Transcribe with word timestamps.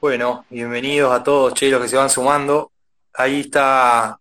Bueno, 0.00 0.46
bienvenidos 0.48 1.12
a 1.12 1.22
todos, 1.22 1.52
che, 1.52 1.68
los 1.68 1.82
que 1.82 1.88
se 1.88 1.96
van 1.96 2.08
sumando. 2.08 2.72
Ahí 3.12 3.40
está 3.40 4.18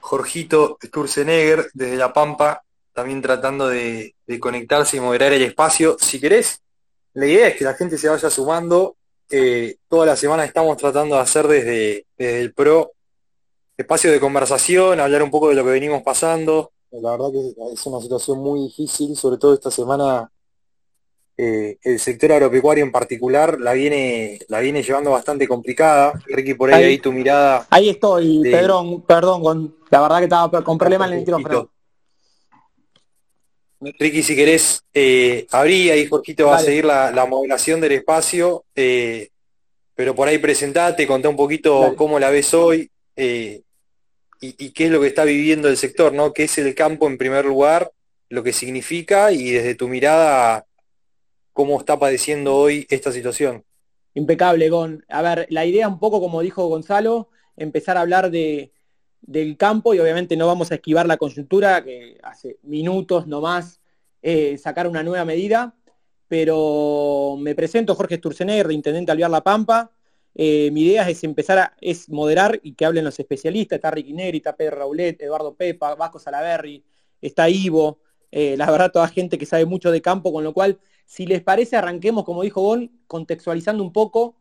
Jorgito 0.00 0.78
Sturzenegger 0.82 1.68
desde 1.74 1.96
La 1.96 2.10
Pampa, 2.10 2.64
también 2.94 3.20
tratando 3.20 3.68
de, 3.68 4.14
conectarse 4.40 4.96
y 4.96 5.00
moderar 5.00 5.34
el 5.34 5.42
espacio. 5.42 5.98
Si 6.00 6.18
querés, 6.18 6.62
la 7.12 7.26
idea 7.26 7.48
es 7.48 7.56
que 7.56 7.64
la 7.64 7.74
gente 7.74 7.98
se 7.98 8.08
vaya 8.08 8.30
sumando. 8.30 8.96
Eh, 9.28 9.76
toda 9.88 10.06
la 10.06 10.16
semana 10.16 10.46
estamos 10.46 10.78
tratando 10.78 11.16
de 11.16 11.20
hacer 11.20 11.48
desde, 11.48 12.06
el 12.16 12.54
PRO 12.54 12.92
espacio 13.76 14.10
de 14.10 14.20
conversación, 14.20 15.00
hablar 15.00 15.22
un 15.22 15.30
poco 15.30 15.50
de 15.50 15.54
lo 15.54 15.64
que 15.64 15.70
venimos 15.70 16.02
pasando. 16.02 16.72
La 16.92 17.10
verdad 17.10 17.30
que 17.30 17.74
es 17.74 17.84
una 17.84 18.00
situación 18.00 18.38
muy 18.38 18.68
difícil, 18.68 19.14
sobre 19.16 19.36
todo 19.36 19.52
esta 19.52 19.70
semana 19.70 20.30
eh, 21.36 21.78
el 21.82 21.98
sector 21.98 22.30
agropecuario 22.30 22.84
en 22.84 22.92
particular 22.92 23.60
la 23.60 23.72
viene, 23.72 24.38
la 24.48 24.60
viene 24.60 24.82
llevando 24.82 25.10
bastante 25.10 25.48
complicada. 25.48 26.12
Ricky, 26.26 26.54
por 26.54 26.72
ahí, 26.72 26.84
ahí, 26.84 26.98
tu 26.98 27.12
mirada. 27.12 27.66
Ahí 27.70 27.88
estoy, 27.88 28.40
Pedro, 28.42 29.02
perdón, 29.06 29.42
con, 29.42 29.76
la 29.90 30.00
verdad 30.00 30.18
que 30.18 30.24
estaba 30.24 30.62
con 30.62 30.78
problemas 30.78 31.08
en 31.08 31.14
el 31.14 31.20
micrófono. 31.20 31.70
Ricky, 33.80 34.22
si 34.22 34.36
querés, 34.36 34.82
eh, 34.94 35.46
abrí, 35.50 35.90
ahí 35.90 36.06
Jorgito 36.06 36.46
va 36.46 36.56
a 36.56 36.60
seguir 36.60 36.84
la, 36.84 37.26
modelación 37.28 37.80
del 37.80 37.92
espacio, 37.92 38.64
eh, 38.74 39.28
pero 39.94 40.14
por 40.14 40.28
ahí 40.28 40.38
presentate, 40.38 41.06
contá 41.06 41.28
un 41.28 41.36
poquito 41.36 41.94
cómo 41.96 42.18
la 42.18 42.30
ves 42.30 42.54
hoy 42.54 42.90
y, 43.16 43.64
y, 44.40 44.70
qué 44.70 44.84
es 44.84 44.90
lo 44.90 45.00
que 45.00 45.08
está 45.08 45.24
viviendo 45.24 45.68
el 45.68 45.76
sector, 45.76 46.12
¿no? 46.12 46.32
¿Qué 46.32 46.44
es 46.44 46.56
el 46.58 46.74
campo 46.74 47.08
en 47.08 47.18
primer 47.18 47.44
lugar, 47.44 47.90
lo 48.28 48.42
que 48.42 48.52
significa 48.52 49.32
y 49.32 49.50
desde 49.50 49.74
tu 49.74 49.88
mirada 49.88 50.64
cómo 51.54 51.78
está 51.78 51.98
padeciendo 51.98 52.54
hoy 52.54 52.86
esta 52.90 53.10
situación. 53.12 53.64
Impecable, 54.12 54.68
Gon. 54.68 55.04
A 55.08 55.22
ver, 55.22 55.46
la 55.48 55.64
idea 55.64 55.88
un 55.88 55.98
poco, 55.98 56.20
como 56.20 56.42
dijo 56.42 56.66
Gonzalo, 56.68 57.30
empezar 57.56 57.96
a 57.96 58.02
hablar 58.02 58.30
de, 58.30 58.72
del 59.22 59.56
campo 59.56 59.94
y 59.94 60.00
obviamente 60.00 60.36
no 60.36 60.46
vamos 60.46 60.70
a 60.70 60.74
esquivar 60.74 61.06
la 61.06 61.16
coyuntura, 61.16 61.82
que 61.82 62.18
hace 62.22 62.58
minutos 62.62 63.26
nomás 63.26 63.80
eh, 64.20 64.58
sacar 64.58 64.86
una 64.86 65.02
nueva 65.02 65.24
medida, 65.24 65.74
pero 66.28 67.36
me 67.38 67.54
presento 67.54 67.94
Jorge 67.94 68.16
Sturzenegger, 68.16 68.68
de 68.68 68.74
Intendente 68.74 69.12
Alvear 69.12 69.30
La 69.30 69.42
Pampa. 69.42 69.90
Eh, 70.34 70.70
mi 70.72 70.82
idea 70.82 71.08
es 71.08 71.22
empezar 71.22 71.58
a 71.58 71.76
es 71.80 72.08
moderar 72.08 72.58
y 72.64 72.74
que 72.74 72.84
hablen 72.84 73.04
los 73.04 73.18
especialistas, 73.20 73.76
está 73.76 73.92
Ricky 73.92 74.12
Negri, 74.12 74.38
está 74.38 74.56
Pedro 74.56 74.78
Raulet, 74.78 75.22
Eduardo 75.22 75.54
Pepa, 75.54 75.94
Vasco 75.94 76.18
Salaberry, 76.18 76.84
está 77.20 77.48
Ivo, 77.48 78.00
eh, 78.36 78.56
la 78.56 78.68
verdad 78.68 78.90
toda 78.90 79.06
gente 79.06 79.38
que 79.38 79.46
sabe 79.46 79.64
mucho 79.64 79.92
de 79.92 80.02
campo, 80.02 80.32
con 80.32 80.42
lo 80.42 80.52
cual 80.52 80.80
si 81.06 81.24
les 81.24 81.40
parece, 81.40 81.76
arranquemos, 81.76 82.24
como 82.24 82.42
dijo 82.42 82.62
Gon, 82.62 82.90
contextualizando 83.06 83.80
un 83.80 83.92
poco 83.92 84.34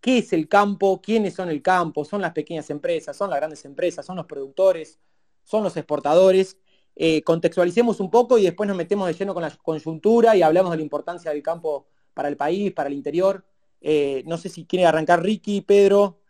qué 0.00 0.18
es 0.18 0.32
el 0.32 0.48
campo, 0.48 1.02
quiénes 1.02 1.34
son 1.34 1.50
el 1.50 1.60
campo, 1.60 2.06
son 2.06 2.22
las 2.22 2.32
pequeñas 2.32 2.70
empresas, 2.70 3.14
son 3.14 3.28
las 3.28 3.38
grandes 3.38 3.66
empresas, 3.66 4.06
son 4.06 4.16
los 4.16 4.24
productores, 4.24 4.98
son 5.44 5.62
los 5.62 5.76
exportadores. 5.76 6.56
Eh, 6.94 7.20
contextualicemos 7.24 8.00
un 8.00 8.10
poco 8.10 8.38
y 8.38 8.44
después 8.44 8.68
nos 8.68 8.76
metemos 8.76 9.06
de 9.06 9.12
lleno 9.12 9.34
con 9.34 9.42
la 9.42 9.50
coyuntura 9.50 10.34
y 10.34 10.40
hablamos 10.40 10.70
de 10.70 10.78
la 10.78 10.82
importancia 10.82 11.30
del 11.30 11.42
campo 11.42 11.88
para 12.14 12.28
el 12.28 12.38
país, 12.38 12.72
para 12.72 12.88
el 12.88 12.94
interior. 12.94 13.44
Eh, 13.82 14.22
no 14.24 14.38
sé 14.38 14.48
si 14.48 14.64
quiere 14.64 14.86
arrancar 14.86 15.22
Ricky, 15.22 15.60
Pedro. 15.60 16.20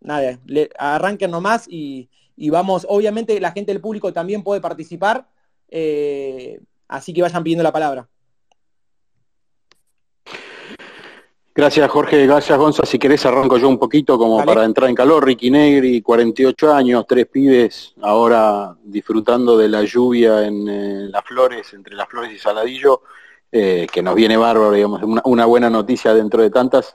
Nada, 0.00 0.40
arranquen 0.78 1.30
nomás 1.30 1.66
y, 1.68 2.08
y, 2.36 2.48
vamos. 2.48 2.86
Obviamente 2.88 3.38
la 3.38 3.52
gente 3.52 3.70
del 3.70 3.82
público 3.82 4.14
también 4.14 4.42
puede 4.42 4.62
participar, 4.62 5.28
así 5.70 7.12
que 7.12 7.22
vayan 7.22 7.42
pidiendo 7.42 7.62
la 7.62 7.72
palabra. 7.72 8.08
Gracias 11.58 11.90
Jorge, 11.90 12.24
gracias 12.24 12.56
Gonza. 12.56 12.86
Si 12.86 13.00
querés 13.00 13.26
arranco 13.26 13.58
yo 13.58 13.68
un 13.68 13.80
poquito 13.80 14.16
como 14.16 14.44
para 14.44 14.64
entrar 14.64 14.88
en 14.88 14.94
calor. 14.94 15.26
Ricky 15.26 15.50
Negri, 15.50 16.00
48 16.02 16.72
años, 16.72 17.04
tres 17.08 17.26
pibes, 17.26 17.94
ahora 18.00 18.76
disfrutando 18.84 19.58
de 19.58 19.68
la 19.68 19.82
lluvia 19.82 20.46
en, 20.46 21.10
las 21.10 21.24
flores, 21.24 21.74
entre 21.74 21.96
las 21.96 22.08
flores 22.08 22.32
y 22.32 22.38
Saladillo, 22.38 23.02
eh, 23.50 23.88
que 23.92 24.02
nos 24.02 24.14
viene 24.14 24.36
bárbaro, 24.36 24.70
digamos, 24.70 25.02
una, 25.24 25.46
buena 25.46 25.68
noticia 25.68 26.14
dentro 26.14 26.44
de 26.44 26.50
tantas. 26.50 26.94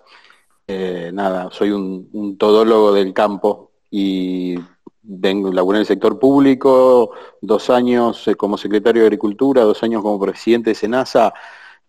Eh, 0.66 1.12
nada, 1.14 1.50
soy 1.52 1.72
un, 1.72 2.38
todólogo 2.38 2.94
del 2.94 3.14
campo 3.14 3.72
y 3.92 4.56
vengo, 5.04 5.52
laburé 5.52 5.78
en 5.78 5.82
el 5.82 5.86
sector 5.86 6.18
público, 6.18 7.12
dos 7.42 7.70
años 7.70 8.28
eh, 8.28 8.36
como 8.36 8.58
secretario 8.58 9.02
de 9.02 9.08
Agricultura, 9.08 9.64
dos 9.64 9.84
años 9.84 10.02
como 10.02 10.20
presidente 10.20 10.72
de 10.72 10.76
SENASA 10.76 11.34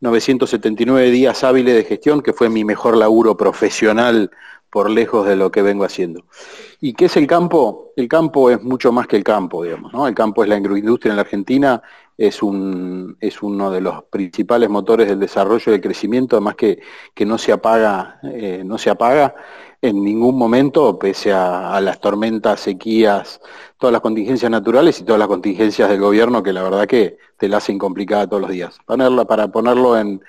979 0.00 1.10
días 1.10 1.44
hábiles 1.44 1.74
de 1.74 1.84
gestión, 1.84 2.20
que 2.20 2.32
fue 2.32 2.50
mi 2.50 2.64
mejor 2.64 2.96
laburo 2.96 3.36
profesional 3.36 4.30
por 4.68 4.90
lejos 4.90 5.24
de 5.26 5.36
lo 5.36 5.52
que 5.52 5.62
vengo 5.62 5.84
haciendo. 5.84 6.24
¿Y 6.80 6.94
qué 6.94 7.04
es 7.04 7.16
el 7.16 7.28
campo? 7.28 7.92
El 7.96 8.08
campo 8.08 8.50
es 8.50 8.60
mucho 8.60 8.90
más 8.90 9.06
que 9.06 9.16
el 9.16 9.22
campo, 9.22 9.62
digamos, 9.62 9.92
¿no? 9.92 10.08
El 10.08 10.14
campo 10.14 10.42
es 10.42 10.48
la 10.48 10.56
agroindustria 10.56 11.10
en 11.10 11.16
la 11.16 11.22
Argentina, 11.22 11.80
es, 12.18 12.42
un, 12.42 13.16
es 13.20 13.40
uno 13.40 13.70
de 13.70 13.80
los 13.80 14.02
principales 14.04 14.68
motores 14.68 15.08
del 15.08 15.20
desarrollo 15.20 15.64
y 15.66 15.70
del 15.70 15.80
crecimiento, 15.80 16.36
además 16.36 16.56
que, 16.56 16.80
que 17.14 17.24
no 17.24 17.38
se 17.38 17.52
apaga, 17.52 18.18
eh, 18.24 18.62
no 18.64 18.76
se 18.76 18.90
apaga 18.90 19.34
en 19.84 20.02
ningún 20.02 20.38
momento, 20.38 20.98
pese 20.98 21.30
a, 21.30 21.78
las 21.82 22.00
tormentas, 22.00 22.60
sequías, 22.60 23.38
todas 23.76 23.92
las 23.92 24.00
contingencias 24.00 24.50
naturales 24.50 24.98
y 24.98 25.04
todas 25.04 25.18
las 25.18 25.28
contingencias 25.28 25.90
del 25.90 26.00
gobierno 26.00 26.42
que 26.42 26.54
la 26.54 26.62
verdad 26.62 26.86
que 26.86 27.18
te 27.36 27.48
la 27.48 27.58
hacen 27.58 27.78
complicada 27.78 28.26
todos 28.26 28.40
los 28.40 28.50
días. 28.50 28.78
Para 28.86 29.48
ponerlo 29.48 29.98
en, 29.98 30.22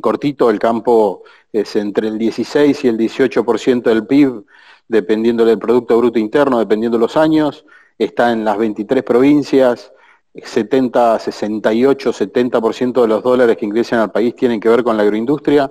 cortito, 0.00 0.50
el 0.50 0.58
campo 0.58 1.22
es 1.52 1.76
entre 1.76 2.08
el 2.08 2.18
16 2.18 2.84
y 2.84 2.88
el 2.88 2.98
18% 2.98 3.82
del 3.82 4.08
PIB, 4.08 4.44
dependiendo 4.88 5.44
del 5.44 5.60
Producto 5.60 5.96
Bruto 5.96 6.18
Interno, 6.18 6.58
dependiendo 6.58 6.98
de 6.98 7.02
los 7.02 7.16
años, 7.16 7.64
está 7.98 8.32
en 8.32 8.44
las 8.44 8.58
23 8.58 9.04
provincias, 9.04 9.92
70, 10.34 11.20
68, 11.20 12.12
70% 12.12 13.02
de 13.02 13.08
los 13.08 13.22
dólares 13.22 13.56
que 13.56 13.66
ingresan 13.66 14.00
al 14.00 14.10
país 14.10 14.34
tienen 14.34 14.58
que 14.58 14.68
ver 14.68 14.82
con 14.82 14.96
la 14.96 15.04
agroindustria 15.04 15.70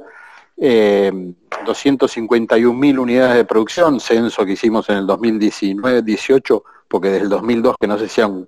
eh, 0.57 1.11
251.000 1.66 2.99
unidades 2.99 3.35
de 3.35 3.45
producción, 3.45 3.99
censo 3.99 4.45
que 4.45 4.53
hicimos 4.53 4.89
en 4.89 4.97
el 4.97 5.07
2019-18, 5.07 6.63
porque 6.88 7.09
desde 7.09 7.23
el 7.23 7.29
2002 7.29 7.75
que 7.79 7.88
no 7.88 7.97
se 7.97 8.05
hacía 8.05 8.27
un, 8.27 8.47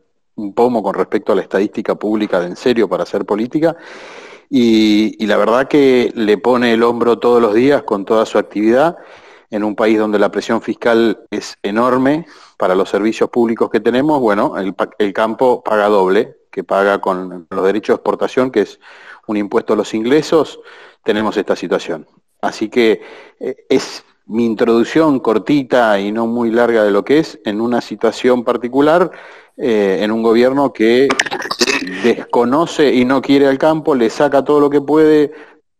pomo 0.53 0.83
con 0.83 0.93
respecto 0.93 1.33
a 1.33 1.35
la 1.35 1.41
estadística 1.41 1.95
pública 1.95 2.39
de 2.39 2.47
en 2.47 2.55
serio 2.55 2.87
para 2.87 3.03
hacer 3.03 3.25
política, 3.25 3.75
y, 4.49 5.25
la 5.25 5.35
verdad 5.35 5.67
que 5.67 6.11
le 6.15 6.37
pone 6.37 6.73
el 6.73 6.83
hombro 6.83 7.19
todos 7.19 7.41
los 7.41 7.53
días 7.53 7.83
con 7.83 8.05
toda 8.05 8.25
su 8.25 8.37
actividad 8.37 8.95
en 9.49 9.63
un 9.63 9.75
país 9.75 9.97
donde 9.97 10.19
la 10.19 10.31
presión 10.31 10.61
fiscal 10.61 11.25
es 11.31 11.57
enorme 11.63 12.25
para 12.57 12.75
los 12.75 12.89
servicios 12.89 13.29
públicos 13.29 13.69
que 13.69 13.79
tenemos, 13.79 14.21
bueno, 14.21 14.57
el, 14.57 14.75
el 14.99 15.13
campo 15.13 15.63
paga 15.63 15.87
doble, 15.87 16.37
que 16.51 16.63
paga 16.63 16.99
con 17.01 17.47
los 17.49 17.65
derechos 17.65 17.95
de 17.95 17.97
exportación, 17.97 18.51
que 18.51 18.61
es 18.61 18.79
un 19.25 19.37
impuesto 19.37 19.73
a 19.73 19.75
los 19.75 19.93
ingresos, 19.93 20.59
tenemos 21.07 21.37
esta 21.37 21.55
situación. 21.55 22.05
Así 22.41 22.67
que 22.67 23.01
eh, 23.39 23.65
es 23.69 24.03
mi 24.25 24.45
introducción 24.45 25.21
cortita 25.21 25.97
y 26.01 26.11
no 26.11 26.27
muy 26.27 26.51
larga 26.51 26.83
de 26.83 26.91
lo 26.91 27.05
que 27.05 27.19
es 27.19 27.39
en 27.45 27.61
una 27.61 27.79
situación 27.79 28.43
particular, 28.43 29.09
eh, 29.55 29.99
en 30.01 30.11
un 30.11 30.21
gobierno 30.21 30.73
que 30.73 31.07
desconoce 32.03 32.93
y 32.93 33.05
no 33.05 33.21
quiere 33.21 33.47
al 33.47 33.57
campo, 33.57 33.95
le 33.95 34.09
saca 34.09 34.43
todo 34.43 34.59
lo 34.59 34.69
que 34.69 34.81
puede, 34.81 35.31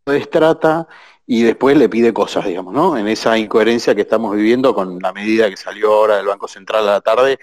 lo 0.06 0.14
destrata 0.14 0.88
y 1.26 1.42
después 1.42 1.76
le 1.76 1.90
pide 1.90 2.14
cosas, 2.14 2.46
digamos, 2.46 2.72
¿no? 2.72 2.96
En 2.96 3.06
esa 3.06 3.36
incoherencia 3.36 3.94
que 3.94 4.00
estamos 4.00 4.34
viviendo 4.34 4.74
con 4.74 4.98
la 4.98 5.12
medida 5.12 5.50
que 5.50 5.58
salió 5.58 5.92
ahora 5.92 6.16
del 6.16 6.26
Banco 6.26 6.48
Central 6.48 6.88
a 6.88 6.92
la 6.92 7.00
tarde, 7.02 7.38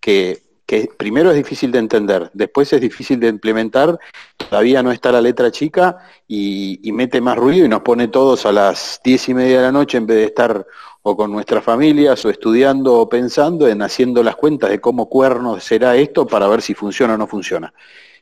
que 0.00 0.42
que 0.68 0.86
primero 0.98 1.30
es 1.30 1.36
difícil 1.36 1.72
de 1.72 1.78
entender, 1.78 2.30
después 2.34 2.70
es 2.74 2.80
difícil 2.82 3.18
de 3.18 3.28
implementar, 3.28 3.98
todavía 4.36 4.82
no 4.82 4.92
está 4.92 5.10
la 5.10 5.22
letra 5.22 5.50
chica 5.50 5.96
y, 6.28 6.78
mete 6.92 7.22
más 7.22 7.38
ruido 7.38 7.64
y 7.64 7.70
nos 7.70 7.80
pone 7.80 8.08
todos 8.08 8.44
a 8.44 8.52
las 8.52 9.00
diez 9.02 9.30
y 9.30 9.34
media 9.34 9.56
de 9.56 9.62
la 9.62 9.72
noche 9.72 9.96
en 9.96 10.06
vez 10.06 10.18
de 10.18 10.24
estar 10.24 10.66
o 11.00 11.16
con 11.16 11.32
nuestras 11.32 11.64
familias 11.64 12.22
o 12.26 12.28
estudiando 12.28 13.00
o 13.00 13.08
pensando 13.08 13.66
en 13.66 13.80
haciendo 13.80 14.22
las 14.22 14.36
cuentas 14.36 14.68
de 14.68 14.78
cómo 14.78 15.08
cuernos 15.08 15.64
será 15.64 15.96
esto 15.96 16.26
para 16.26 16.46
ver 16.48 16.60
si 16.60 16.74
funciona 16.74 17.14
o 17.14 17.16
no 17.16 17.26
funciona. 17.26 17.72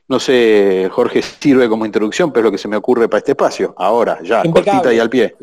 No 0.07 0.17
sé, 0.17 0.89
Jorge, 0.89 1.21
sirve 1.21 1.67
como 1.67 1.85
introducción, 1.85 2.31
pero 2.31 2.43
es 2.43 2.45
lo 2.45 2.51
que 2.51 2.57
se 2.57 2.69
me 2.69 2.77
ocurre 2.77 3.09
para 3.09 3.19
este 3.19 3.33
espacio. 3.33 3.75
Ahora, 3.77 4.19
ya, 4.23 4.41
cortita 4.43 4.93
y 4.93 4.99
al 4.99 5.09
pie. 5.09 5.35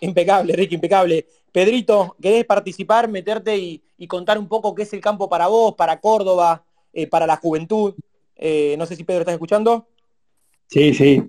Impecable, 0.00 0.54
Ricky, 0.54 0.74
impecable. 0.76 1.26
Pedrito, 1.52 2.16
¿querés 2.20 2.44
participar, 2.44 3.08
meterte 3.08 3.56
y, 3.56 3.82
contar 4.06 4.38
un 4.38 4.46
poco 4.46 4.74
qué 4.74 4.82
es 4.82 4.92
el 4.92 5.00
campo 5.00 5.28
para 5.28 5.46
vos, 5.46 5.74
para 5.74 6.00
Córdoba, 6.00 6.62
eh, 6.92 7.06
para 7.06 7.26
la 7.26 7.36
juventud? 7.36 7.94
Eh, 8.36 8.74
no 8.78 8.84
sé 8.84 8.94
si 8.94 9.04
Pedro 9.04 9.20
estás 9.20 9.34
escuchando. 9.34 9.88
Sí, 10.66 10.92
sí, 10.92 11.22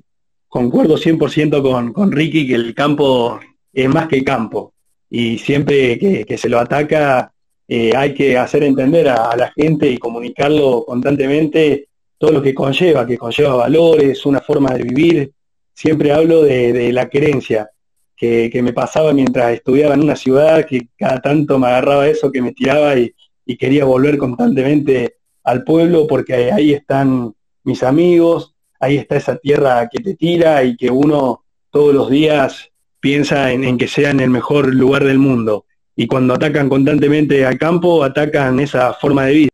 concuerdo 0.49 0.97
100% 0.97 1.61
con, 1.61 1.93
con 1.93 2.11
Ricky 2.11 2.47
que 2.47 2.55
el 2.55 2.75
campo 2.75 3.39
es 3.71 3.87
más 3.87 4.07
que 4.07 4.23
campo 4.23 4.73
y 5.09 5.37
siempre 5.37 5.97
que, 5.97 6.37
se 6.37 6.49
lo 6.49 6.59
ataca 6.59 7.31
eh, 7.67 7.95
hay 7.95 8.13
que 8.13 8.37
hacer 8.37 8.63
entender 8.63 9.07
a, 9.09 9.35
la 9.35 9.51
gente 9.51 9.89
y 9.89 9.97
comunicarlo 9.97 10.83
constantemente 10.85 11.87
todo 12.17 12.31
lo 12.31 12.41
que 12.41 12.53
conlleva, 12.53 13.05
que 13.05 13.17
conlleva 13.17 13.55
valores, 13.55 14.25
una 14.25 14.41
forma 14.41 14.73
de 14.73 14.83
vivir. 14.83 15.31
Siempre 15.73 16.11
hablo 16.11 16.41
de, 16.41 16.73
de 16.73 16.91
la 16.91 17.07
creencia 17.07 17.69
que, 18.17 18.61
me 18.63 18.73
pasaba 18.73 19.13
mientras 19.13 19.53
estudiaba 19.53 19.93
en 19.93 20.01
una 20.01 20.15
ciudad, 20.15 20.65
que 20.65 20.89
cada 20.97 21.21
tanto 21.21 21.59
me 21.59 21.67
agarraba 21.67 22.07
eso, 22.07 22.31
que 22.31 22.41
me 22.41 22.51
tiraba 22.51 22.97
y, 22.97 23.13
quería 23.57 23.85
volver 23.85 24.17
constantemente 24.17 25.15
al 25.45 25.63
pueblo 25.63 26.05
porque 26.05 26.51
ahí 26.51 26.73
están 26.73 27.33
mis 27.63 27.81
amigos, 27.81 28.55
ahí 28.77 28.97
está 28.97 29.15
esa 29.15 29.37
tierra 29.37 29.87
que 29.89 30.03
te 30.03 30.15
tira 30.15 30.65
y 30.65 30.75
que 30.75 30.91
uno 30.91 31.45
todos 31.71 31.93
los 31.93 32.09
días 32.09 32.69
piensa 32.99 33.53
en, 33.53 33.77
que 33.77 33.87
sea 33.87 34.09
en 34.09 34.19
el 34.19 34.29
mejor 34.29 34.73
lugar 34.73 35.05
del 35.05 35.19
mundo. 35.19 35.65
Y 35.95 36.07
cuando 36.07 36.33
atacan 36.33 36.67
constantemente 36.67 37.45
al 37.45 37.57
campo, 37.57 38.03
atacan 38.03 38.59
esa 38.59 38.93
forma 38.93 39.25
de 39.27 39.49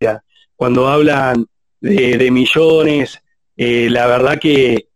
vida. 0.00 0.24
Cuando 0.54 0.86
hablan 0.86 1.46
de, 1.80 2.30
millones, 2.30 3.22
eh, 3.56 3.88
la 3.90 4.06
verdad 4.06 4.38
que, 4.38 4.89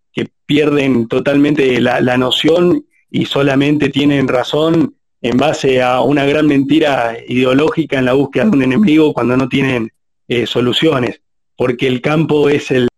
pierden 0.46 1.08
totalmente 1.08 1.80
la, 1.80 2.16
noción 2.16 2.84
y 3.10 3.26
solamente 3.26 3.88
tienen 3.88 4.28
razón 4.28 4.96
en 5.22 5.36
base 5.36 5.82
a 5.82 6.00
una 6.02 6.24
gran 6.24 6.46
mentira 6.46 7.16
ideológica 7.26 7.98
en 7.98 8.04
la 8.04 8.12
búsqueda 8.12 8.44
de 8.44 8.50
un 8.50 8.62
enemigo 8.62 9.14
cuando 9.14 9.36
no 9.36 9.48
tienen 9.48 9.90
eh, 10.28 10.46
soluciones, 10.46 11.20
porque 11.56 11.86
el 11.86 12.00
campo 12.00 12.48
es 12.48 12.70
el, 12.70 12.88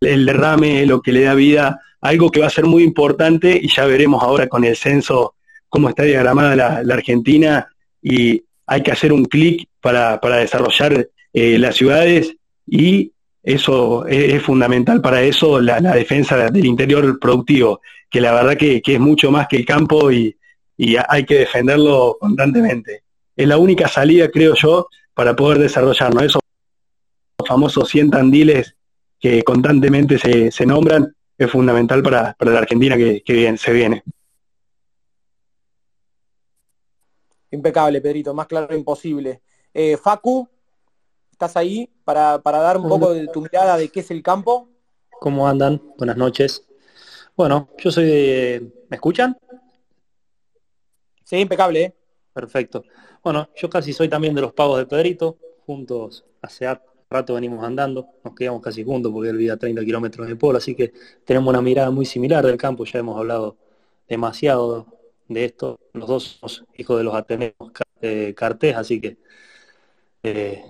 el 0.00 0.26
derrame, 0.26 0.86
lo 0.86 1.00
que 1.00 1.12
le 1.12 1.22
da 1.22 1.34
vida, 1.34 1.80
algo 2.00 2.30
que 2.30 2.40
va 2.40 2.46
a 2.46 2.50
ser 2.50 2.64
muy 2.64 2.82
importante 2.82 3.58
y 3.60 3.68
ya 3.68 3.86
veremos 3.86 4.22
ahora 4.22 4.48
con 4.48 4.64
el 4.64 4.76
censo 4.76 5.34
cómo 5.68 5.88
está 5.88 6.04
diagramada 6.04 6.82
la, 6.82 6.94
Argentina 6.94 7.68
y 8.02 8.42
hay 8.66 8.82
que 8.82 8.92
hacer 8.92 9.12
un 9.12 9.24
clic 9.24 9.68
para, 9.80 10.18
desarrollar 10.38 11.08
eh, 11.32 11.58
las 11.58 11.76
ciudades 11.76 12.34
y 12.66 13.12
eso 13.42 14.06
es, 14.06 14.42
fundamental 14.42 15.00
para 15.00 15.22
eso, 15.22 15.60
la, 15.60 15.80
defensa 15.80 16.50
del 16.50 16.66
interior 16.66 17.18
productivo, 17.18 17.80
que 18.10 18.20
la 18.20 18.32
verdad 18.32 18.56
que, 18.56 18.82
es 18.84 19.00
mucho 19.00 19.30
más 19.30 19.48
que 19.48 19.56
el 19.56 19.64
campo 19.64 20.10
y, 20.10 20.34
hay 21.08 21.24
que 21.24 21.40
defenderlo 21.40 22.16
constantemente. 22.20 23.02
Es 23.34 23.48
la 23.48 23.58
única 23.58 23.88
salida, 23.88 24.30
creo 24.30 24.54
yo, 24.54 24.88
para 25.12 25.34
poder 25.34 25.58
desarrollarnos. 25.58 26.22
Esos 26.22 26.42
famosos 27.46 27.88
100 27.88 28.10
tandiles 28.10 28.76
que 29.18 29.42
constantemente 29.42 30.18
se, 30.18 30.66
nombran 30.66 31.12
es 31.36 31.50
fundamental 31.50 32.02
para, 32.02 32.36
la 32.38 32.58
Argentina 32.58 32.96
que, 32.96 33.22
que 33.24 33.56
se 33.56 33.72
viene. 33.72 34.04
Impecable, 37.50 38.00
Pedrito, 38.00 38.34
más 38.34 38.46
claro 38.46 38.76
imposible. 38.76 39.40
Eh, 39.72 39.96
Facu, 39.96 40.48
¿Estás 41.38 41.56
ahí 41.56 41.88
para, 42.02 42.40
dar 42.42 42.78
un 42.78 42.88
poco 42.88 43.14
de 43.14 43.28
tu 43.28 43.42
mirada 43.42 43.76
de 43.76 43.90
qué 43.90 44.00
es 44.00 44.10
el 44.10 44.24
campo? 44.24 44.68
¿Cómo 45.20 45.46
andan? 45.46 45.80
Buenas 45.96 46.16
noches. 46.16 46.66
Bueno, 47.36 47.68
yo 47.78 47.92
soy 47.92 48.06
de... 48.06 48.72
¿Me 48.88 48.96
escuchan? 48.96 49.38
Sí, 51.22 51.36
impecable. 51.36 51.84
¿eh? 51.84 51.94
Perfecto. 52.32 52.82
Bueno, 53.22 53.50
yo 53.54 53.70
casi 53.70 53.92
soy 53.92 54.08
también 54.08 54.34
de 54.34 54.40
los 54.40 54.52
pagos 54.52 54.78
de 54.78 54.86
Pedrito. 54.86 55.38
Juntos 55.64 56.24
hace 56.42 56.66
rato 57.08 57.34
venimos 57.34 57.62
andando. 57.62 58.08
Nos 58.24 58.34
quedamos 58.34 58.60
casi 58.60 58.82
juntos 58.82 59.12
porque 59.12 59.30
él 59.30 59.36
vive 59.36 59.52
a 59.52 59.56
30 59.56 59.84
kilómetros 59.84 60.26
de 60.26 60.34
Polo, 60.34 60.58
así 60.58 60.74
que 60.74 60.92
tenemos 61.24 61.48
una 61.48 61.62
mirada 61.62 61.92
muy 61.92 62.04
similar 62.04 62.44
del 62.44 62.56
campo. 62.56 62.84
Ya 62.84 62.98
hemos 62.98 63.16
hablado 63.16 63.56
demasiado 64.08 64.88
de 65.28 65.44
esto. 65.44 65.78
Los 65.92 66.08
dos 66.08 66.24
somos 66.40 66.64
hijos 66.76 66.98
de 66.98 67.04
los 67.04 67.14
Ateneos 67.14 67.54
eh, 68.02 68.34
Cartés, 68.36 68.74
así 68.74 69.00
que 69.00 69.18
eh, 70.24 70.64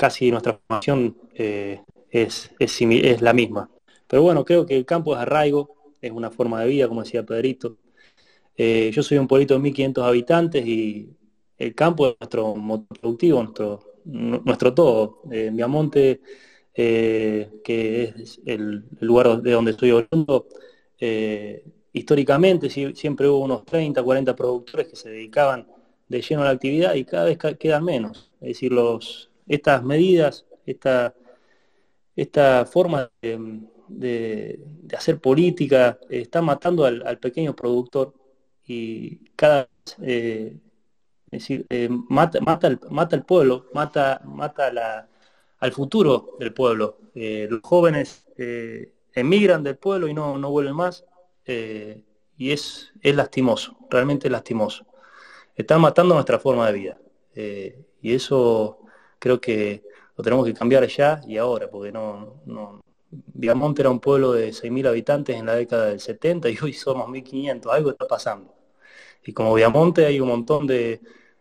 casi 0.00 0.30
nuestra 0.30 0.58
formación 0.66 1.14
eh, 1.34 1.82
es, 2.10 2.50
es, 2.58 3.20
la 3.20 3.34
misma. 3.34 3.70
Pero 4.06 4.22
bueno, 4.22 4.46
creo 4.46 4.64
que 4.64 4.74
el 4.74 4.86
campo 4.86 5.12
es 5.12 5.20
arraigo, 5.20 5.92
es 6.00 6.10
una 6.10 6.30
forma 6.30 6.62
de 6.62 6.68
vida, 6.68 6.88
como 6.88 7.02
decía 7.02 7.22
Pedrito. 7.22 7.76
Eh, 8.56 8.90
yo 8.94 9.02
soy 9.02 9.18
un 9.18 9.28
pueblito 9.28 9.58
de 9.58 9.60
1.500 9.60 10.02
habitantes 10.02 10.66
y 10.66 11.10
el 11.58 11.74
campo 11.74 12.08
es 12.08 12.14
nuestro 12.18 12.56
motor 12.56 12.98
productivo, 12.98 13.42
nuestro, 13.42 13.80
nuestro 14.06 14.72
todo. 14.72 15.20
Eh, 15.30 15.50
Miamonte, 15.50 16.22
que 16.72 18.14
es 18.16 18.40
el, 18.46 18.82
lugar 19.00 19.42
de 19.42 19.50
donde 19.50 19.72
estoy 19.72 19.90
hablando, 19.90 20.46
históricamente 21.92 22.70
siempre 22.70 23.28
hubo 23.28 23.40
unos 23.40 23.66
30, 23.66 24.02
40 24.02 24.34
productores 24.34 24.88
que 24.88 24.96
se 24.96 25.10
dedicaban 25.10 25.66
de 26.08 26.22
lleno 26.22 26.40
a 26.40 26.46
la 26.46 26.52
actividad 26.52 26.94
y 26.94 27.04
cada 27.04 27.26
vez 27.26 27.36
quedan 27.58 27.84
menos. 27.84 28.30
Es 28.40 28.48
decir, 28.48 28.72
los, 28.72 29.29
estas 29.50 29.82
medidas, 29.82 30.46
esta, 30.64 31.12
esta 32.14 32.64
forma 32.66 33.10
de, 33.88 34.60
hacer 34.96 35.20
política 35.20 35.98
está 36.08 36.40
matando 36.40 36.84
al, 36.84 37.18
pequeño 37.18 37.56
productor 37.56 38.14
y 38.64 39.16
cada 39.34 39.62
vez 39.62 39.96
eh, 40.02 40.56
decir, 41.32 41.66
eh, 41.68 41.88
mata, 41.90 42.40
mata, 42.40 42.68
el, 42.68 42.78
mata 42.90 43.20
pueblo, 43.22 43.66
mata, 43.74 44.20
mata 44.24 44.72
la, 44.72 45.08
al 45.58 45.72
futuro 45.72 46.36
del 46.38 46.54
pueblo. 46.54 46.98
Eh, 47.16 47.48
los 47.50 47.60
jóvenes 47.62 48.24
emigran 49.12 49.64
del 49.64 49.76
pueblo 49.76 50.06
y 50.06 50.14
no, 50.14 50.38
no 50.38 50.50
vuelven 50.50 50.76
más 50.76 51.04
y 51.44 52.52
es, 52.52 52.92
es 53.02 53.16
lastimoso, 53.16 53.76
realmente 53.90 54.30
lastimoso. 54.30 54.86
Están 55.56 55.80
matando 55.80 56.14
nuestra 56.14 56.38
forma 56.38 56.68
de 56.68 56.72
vida 56.72 56.98
y 58.00 58.14
eso 58.14 58.79
creo 59.20 59.40
que 59.40 59.84
lo 60.16 60.24
tenemos 60.24 60.44
que 60.44 60.54
cambiar 60.54 60.86
ya 60.88 61.20
y 61.28 61.36
ahora, 61.36 61.70
porque 61.70 61.92
no, 61.92 62.42
no 62.46 62.80
Viamonte 63.10 63.82
era 63.82 63.90
un 63.90 64.00
pueblo 64.00 64.32
de 64.32 64.50
6.000 64.50 64.88
habitantes 64.88 65.36
en 65.36 65.46
la 65.46 65.54
década 65.54 65.86
del 65.86 66.00
70 66.00 66.48
y 66.50 66.58
hoy 66.62 66.72
somos 66.72 67.08
1.500, 67.08 67.72
algo 67.72 67.90
está 67.90 68.06
pasando. 68.06 68.54
Y 69.24 69.32
como 69.32 69.54
Viamonte 69.54 70.06
hay 70.06 70.20
un 70.20 70.28
montón 70.28 70.66
de, 70.66 71.00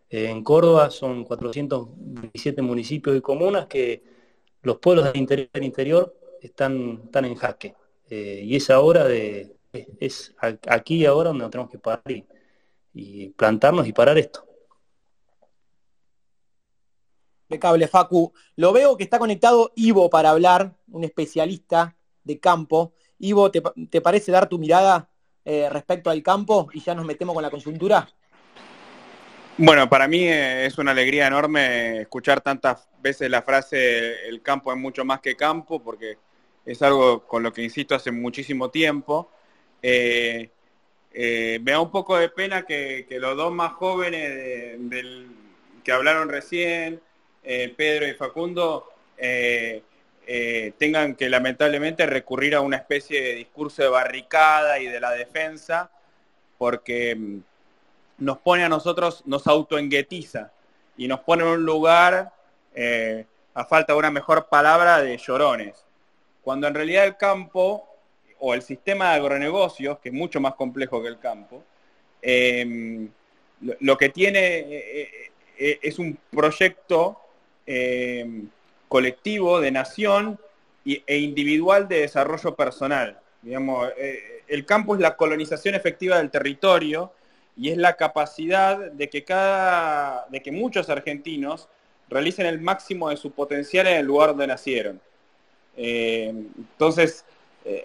eh, 0.09 0.29
en 0.29 0.43
Córdoba 0.43 0.89
son 0.89 1.23
427 1.23 2.61
municipios 2.61 3.15
y 3.15 3.21
comunas 3.21 3.67
que 3.67 4.03
los 4.63 4.77
pueblos 4.77 5.05
del 5.05 5.17
interior, 5.63 6.15
están, 6.41 7.01
están 7.05 7.25
en 7.25 7.35
jaque. 7.35 7.75
Eh, 8.09 8.41
y 8.43 8.55
es 8.55 8.69
ahora 8.69 9.05
de, 9.05 9.55
es, 9.99 10.35
aquí 10.67 10.97
y 10.97 11.05
ahora 11.05 11.29
donde 11.29 11.49
tenemos 11.49 11.71
que 11.71 11.79
parar 11.79 12.03
y 12.93 13.29
plantarnos 13.29 13.87
y 13.87 13.93
parar 13.93 14.17
esto. 14.17 14.48
Cable 17.57 17.87
Facu. 17.87 18.33
Lo 18.57 18.73
veo 18.73 18.97
que 18.97 19.03
está 19.03 19.17
conectado 19.17 19.71
Ivo 19.75 20.09
para 20.09 20.29
hablar, 20.29 20.75
un 20.91 21.03
especialista 21.03 21.95
de 22.23 22.39
campo. 22.39 22.93
Ivo, 23.17 23.49
¿te, 23.49 24.01
parece 24.01 24.31
dar 24.31 24.47
tu 24.47 24.59
mirada 24.59 25.09
eh, 25.45 25.67
respecto 25.69 26.09
al 26.09 26.21
campo 26.21 26.69
y 26.73 26.81
ya 26.81 26.93
nos 26.93 27.05
metemos 27.05 27.33
con 27.33 27.41
la 27.41 27.49
conjuntura? 27.49 28.07
Bueno, 29.57 29.89
para 29.89 30.07
mí 30.07 30.23
eh, 30.23 30.65
es 30.65 30.77
una 30.77 30.91
alegría 30.91 31.27
enorme 31.27 32.01
escuchar 32.01 32.41
tantas 32.41 32.87
veces 33.01 33.29
la 33.29 33.41
frase 33.41 34.27
el 34.27 34.41
campo 34.41 34.71
es 34.71 34.77
mucho 34.77 35.03
más 35.03 35.19
que 35.19 35.35
campo, 35.35 35.81
porque 35.81 36.17
es 36.65 36.81
algo 36.81 37.25
con 37.25 37.41
lo 37.41 37.51
que 37.51 37.63
insisto 37.63 37.95
hace 37.95 38.11
muchísimo 38.11 38.69
tiempo. 38.69 39.31
Eh, 39.81 40.49
me 41.11 41.71
da 41.71 41.81
un 41.81 41.91
poco 41.91 42.17
de 42.17 42.29
pena 42.29 42.63
que, 42.63 43.05
los 43.09 43.35
dos 43.35 43.51
más 43.51 43.73
jóvenes 43.73 44.77
que 45.83 45.91
hablaron 45.91 46.29
recién, 46.29 47.01
eh, 47.43 47.73
Pedro 47.75 48.07
y 48.07 48.13
Facundo, 48.13 48.93
eh, 49.17 49.81
eh, 50.27 50.73
tengan 50.77 51.15
que 51.15 51.29
lamentablemente 51.29 52.05
recurrir 52.05 52.55
a 52.55 52.61
una 52.61 52.77
especie 52.77 53.21
de 53.21 53.35
discurso 53.35 53.81
de 53.81 53.89
barricada 53.89 54.79
y 54.79 54.87
de 54.87 54.99
la 54.99 55.11
defensa, 55.11 55.89
porque 56.57 57.15
mm, 57.15 57.39
nos 58.19 58.39
pone 58.39 58.63
a 58.63 58.69
nosotros, 58.69 59.23
nos 59.25 59.47
autoenguetiza 59.47 60.51
y 60.97 61.07
nos 61.07 61.21
pone 61.21 61.43
en 61.43 61.49
un 61.49 61.65
lugar, 61.65 62.33
a 63.53 63.65
falta 63.65 63.93
de 63.93 63.99
una 63.99 64.11
mejor 64.11 64.47
palabra, 64.47 65.01
de 65.01 65.17
llorones. 65.17 65.85
Cuando 66.43 66.67
en 66.67 66.73
realidad 66.73 67.05
el 67.05 67.17
campo 67.17 67.85
o 68.39 68.53
el 68.53 68.61
sistema 68.61 69.09
de 69.09 69.15
agronegocios, 69.15 69.99
que 69.99 70.09
es 70.09 70.15
mucho 70.15 70.39
más 70.39 70.55
complejo 70.55 71.01
que 71.01 71.07
el 71.07 71.19
campo, 71.19 71.63
lo 73.79 73.97
que 73.97 74.09
tiene 74.09 75.31
es 75.57 75.99
un 75.99 76.17
proyecto 76.31 77.19
eh, 77.71 78.25
colectivo, 78.87 79.61
de 79.61 79.69
nación 79.69 80.39
e 80.83 81.19
individual 81.19 81.87
de 81.87 82.01
desarrollo 82.01 82.55
personal. 82.55 83.19
Digamos, 83.43 83.91
eh, 83.95 84.41
el 84.47 84.65
campo 84.65 84.95
es 84.95 85.01
la 85.01 85.15
colonización 85.15 85.75
efectiva 85.75 86.17
del 86.17 86.31
territorio 86.31 87.13
y 87.55 87.69
es 87.69 87.77
la 87.77 87.95
capacidad 87.95 88.91
de 88.91 89.07
que, 89.07 89.23
cada, 89.23 90.25
de 90.31 90.41
que 90.41 90.51
muchos 90.51 90.89
argentinos 90.89 91.67
realicen 92.09 92.47
el 92.47 92.59
máximo 92.59 93.09
de 93.09 93.17
su 93.17 93.29
potencial 93.29 93.85
en 93.85 93.97
el 93.97 94.05
lugar 94.07 94.29
donde 94.29 94.47
nacieron. 94.47 94.99
Eh, 95.77 96.33
entonces, 96.57 97.23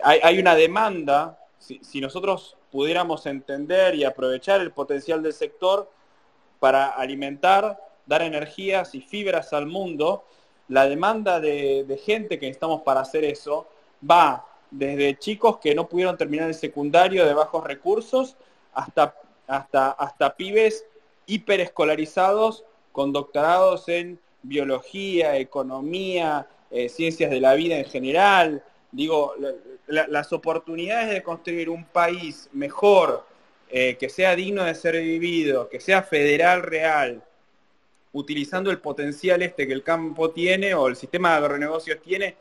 hay, 0.02 0.38
una 0.38 0.54
demanda, 0.54 1.38
si, 1.58 2.00
nosotros 2.00 2.56
pudiéramos 2.72 3.26
entender 3.26 3.96
y 3.96 4.04
aprovechar 4.04 4.62
el 4.62 4.70
potencial 4.70 5.22
del 5.22 5.34
sector 5.34 5.90
para 6.58 6.88
alimentar 6.88 7.78
dar 8.06 8.22
energías 8.22 8.94
y 8.94 9.00
fibras 9.00 9.52
al 9.52 9.66
mundo, 9.66 10.24
la 10.68 10.88
demanda 10.88 11.40
de, 11.40 12.00
gente 12.04 12.38
que 12.38 12.46
necesitamos 12.46 12.82
para 12.82 13.00
hacer 13.00 13.24
eso 13.24 13.66
va 14.08 14.46
desde 14.70 15.18
chicos 15.18 15.58
que 15.58 15.74
no 15.74 15.88
pudieron 15.88 16.16
terminar 16.16 16.48
el 16.48 16.54
secundario 16.54 17.24
de 17.26 17.34
bajos 17.34 17.64
recursos 17.64 18.36
hasta, 18.72 19.14
hasta, 19.46 19.90
hasta 19.90 20.36
pibes 20.36 20.84
hiperescolarizados 21.26 22.64
con 22.92 23.12
doctorados 23.12 23.88
en 23.88 24.18
biología, 24.42 25.36
economía, 25.36 26.46
eh, 26.70 26.88
ciencias 26.88 27.30
de 27.30 27.40
la 27.40 27.54
vida 27.54 27.76
en 27.76 27.84
general. 27.84 28.62
Digo, 28.90 29.34
las 29.86 30.32
oportunidades 30.32 31.10
de 31.12 31.22
construir 31.22 31.68
un 31.68 31.84
país 31.84 32.48
mejor, 32.52 33.26
eh, 33.70 33.96
que 33.98 34.08
sea 34.08 34.36
digno 34.36 34.64
de 34.64 34.74
ser 34.74 35.00
vivido, 35.00 35.68
que 35.68 35.80
sea 35.80 36.02
federal 36.02 36.62
real, 36.62 37.22
utilizando 38.14 38.70
el 38.70 38.78
potencial 38.78 39.42
este 39.42 39.66
que 39.66 39.72
el 39.72 39.82
campo 39.82 40.30
tiene 40.30 40.72
o 40.74 40.88
el 40.88 40.96
sistema 40.96 41.32
de 41.32 41.36
agronegocios 41.36 42.00
tiene, 42.00 42.36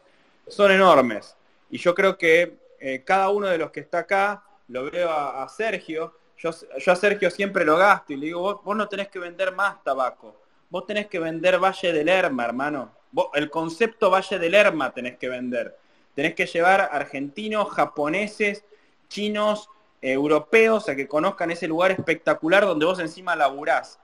son 0.48 0.72
enormes. 0.72 1.36
Y 1.70 1.78
yo 1.80 1.94
creo 1.94 2.18
que 2.18 2.58
eh, 2.80 3.04
cada 3.04 3.30
uno 3.30 3.48
de 3.48 3.58
los 3.58 3.72
que 3.72 3.82
está 3.82 4.00
acá, 4.00 4.44
lo 4.68 4.90
veo 4.90 5.12
a, 5.12 5.48
Sergio, 5.50 6.14
yo, 6.38 6.50
a 6.50 6.96
Sergio 6.96 7.30
siempre 7.30 7.66
lo 7.66 7.78
gasto 7.78 8.14
y 8.14 8.18
le 8.18 8.28
digo, 8.28 8.62
vos, 8.64 8.78
no 8.78 8.88
tenés 8.88 9.10
que 9.10 9.20
vender 9.20 9.54
más 9.54 9.84
tabaco, 9.84 10.42
vos 10.70 10.86
tenés 10.86 11.08
que 11.08 11.20
vender 11.20 11.60
Valle 11.60 11.92
del 11.92 12.06
Lerma, 12.06 12.46
hermano. 12.46 12.92
el 13.34 13.50
concepto 13.50 14.10
Valle 14.10 14.40
del 14.40 14.52
Lerma 14.52 14.94
tenés 14.94 15.18
que 15.18 15.30
vender. 15.30 15.78
Tenés 16.14 16.36
que 16.36 16.46
llevar 16.46 16.90
argentinos, 16.92 17.70
japoneses, 17.72 18.64
chinos, 19.08 19.70
europeos 20.04 20.90
a 20.90 20.96
que 20.96 21.08
conozcan 21.08 21.50
ese 21.50 21.68
lugar 21.68 21.92
espectacular 21.92 22.66
donde 22.66 22.86
vos 22.86 23.00
encima 23.00 23.36
laburás. 23.36 24.00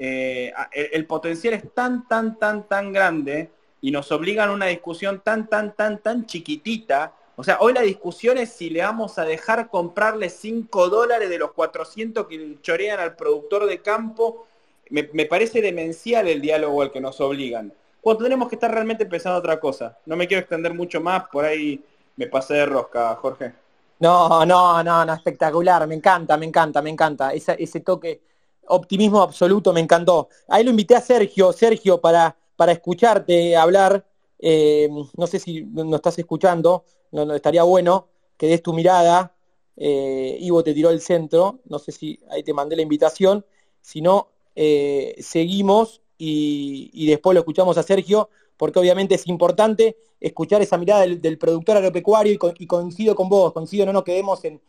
Eh, 0.00 0.52
el, 0.92 1.06
potencial 1.06 1.54
es 1.54 1.74
tan, 1.74 2.06
tan, 2.06 2.38
tan, 2.38 2.68
tan 2.68 2.92
grande 2.92 3.50
y 3.80 3.90
nos 3.90 4.12
obligan 4.12 4.48
a 4.48 4.52
una 4.52 4.66
discusión 4.66 5.20
tan, 5.24 5.48
tan, 5.48 5.74
tan, 5.74 5.98
tan 5.98 6.24
chiquitita. 6.24 7.12
O 7.34 7.42
sea, 7.42 7.58
hoy 7.60 7.72
la 7.72 7.82
discusión 7.82 8.38
es 8.38 8.52
si 8.52 8.70
le 8.70 8.82
vamos 8.82 9.18
a 9.18 9.24
dejar 9.24 9.68
comprarle 9.68 10.30
5 10.30 10.88
dólares 10.88 11.28
de 11.28 11.38
los 11.38 11.52
400 11.52 12.28
que 12.28 12.58
chorean 12.62 13.00
al 13.00 13.16
productor 13.16 13.66
de 13.66 13.82
campo. 13.82 14.46
Me, 14.90 15.02
parece 15.26 15.60
demencial 15.60 16.28
el 16.28 16.40
diálogo 16.40 16.80
al 16.82 16.92
que 16.92 17.00
nos 17.00 17.20
obligan. 17.20 17.72
Cuando 18.00 18.24
tenemos 18.24 18.48
que 18.48 18.54
estar 18.54 18.70
realmente 18.70 19.04
pensando 19.04 19.38
otra 19.38 19.58
cosa. 19.58 19.98
No 20.06 20.16
me 20.16 20.28
quiero 20.28 20.40
extender 20.40 20.72
mucho 20.72 21.00
más, 21.00 21.28
por 21.28 21.44
ahí 21.44 21.84
me 22.16 22.28
pasé 22.28 22.54
de 22.54 22.66
rosca, 22.66 23.14
Jorge. 23.16 23.52
No, 23.98 24.46
no, 24.46 24.82
no, 24.82 25.04
no, 25.04 25.12
espectacular, 25.12 25.86
me 25.88 25.96
encanta, 25.96 26.36
me 26.36 26.46
encanta, 26.46 26.80
me 26.80 26.90
encanta. 26.90 27.32
ese 27.32 27.80
toque, 27.80 28.20
optimismo 28.68 29.22
absoluto, 29.22 29.72
me 29.72 29.80
encantó. 29.80 30.28
Ahí 30.48 30.64
lo 30.64 30.70
invité 30.70 30.94
a 30.96 31.00
Sergio, 31.00 31.52
Sergio, 31.52 32.00
para 32.00 32.36
para 32.58 32.72
escucharte 32.72 33.56
hablar. 33.56 34.04
Eh, 34.40 34.88
no 35.16 35.26
sé 35.28 35.38
si 35.38 35.62
nos 35.62 35.94
estás 35.94 36.18
escuchando, 36.18 36.84
no, 37.12 37.32
estaría 37.32 37.62
bueno 37.62 38.08
que 38.36 38.48
des 38.48 38.64
tu 38.64 38.72
mirada. 38.72 39.32
Eh, 39.76 40.36
Ivo 40.40 40.64
te 40.64 40.74
tiró 40.74 40.90
el 40.90 41.00
centro, 41.00 41.60
no 41.66 41.78
sé 41.78 41.92
si 41.92 42.18
ahí 42.28 42.42
te 42.42 42.52
mandé 42.52 42.74
la 42.74 42.82
invitación. 42.82 43.46
Si 43.80 44.00
no, 44.00 44.30
eh, 44.56 45.14
seguimos 45.20 46.02
y, 46.18 47.06
después 47.06 47.32
lo 47.34 47.40
escuchamos 47.40 47.78
a 47.78 47.84
Sergio, 47.84 48.28
porque 48.56 48.80
obviamente 48.80 49.14
es 49.14 49.28
importante 49.28 49.96
escuchar 50.18 50.60
esa 50.60 50.76
mirada 50.76 51.06
del, 51.06 51.38
productor 51.38 51.76
agropecuario 51.76 52.32
y, 52.32 52.66
coincido 52.66 53.14
con 53.14 53.28
vos, 53.28 53.52
coincido, 53.52 53.86
no 53.86 53.92
nos 53.92 54.02
quedemos 54.02 54.44
en... 54.44 54.60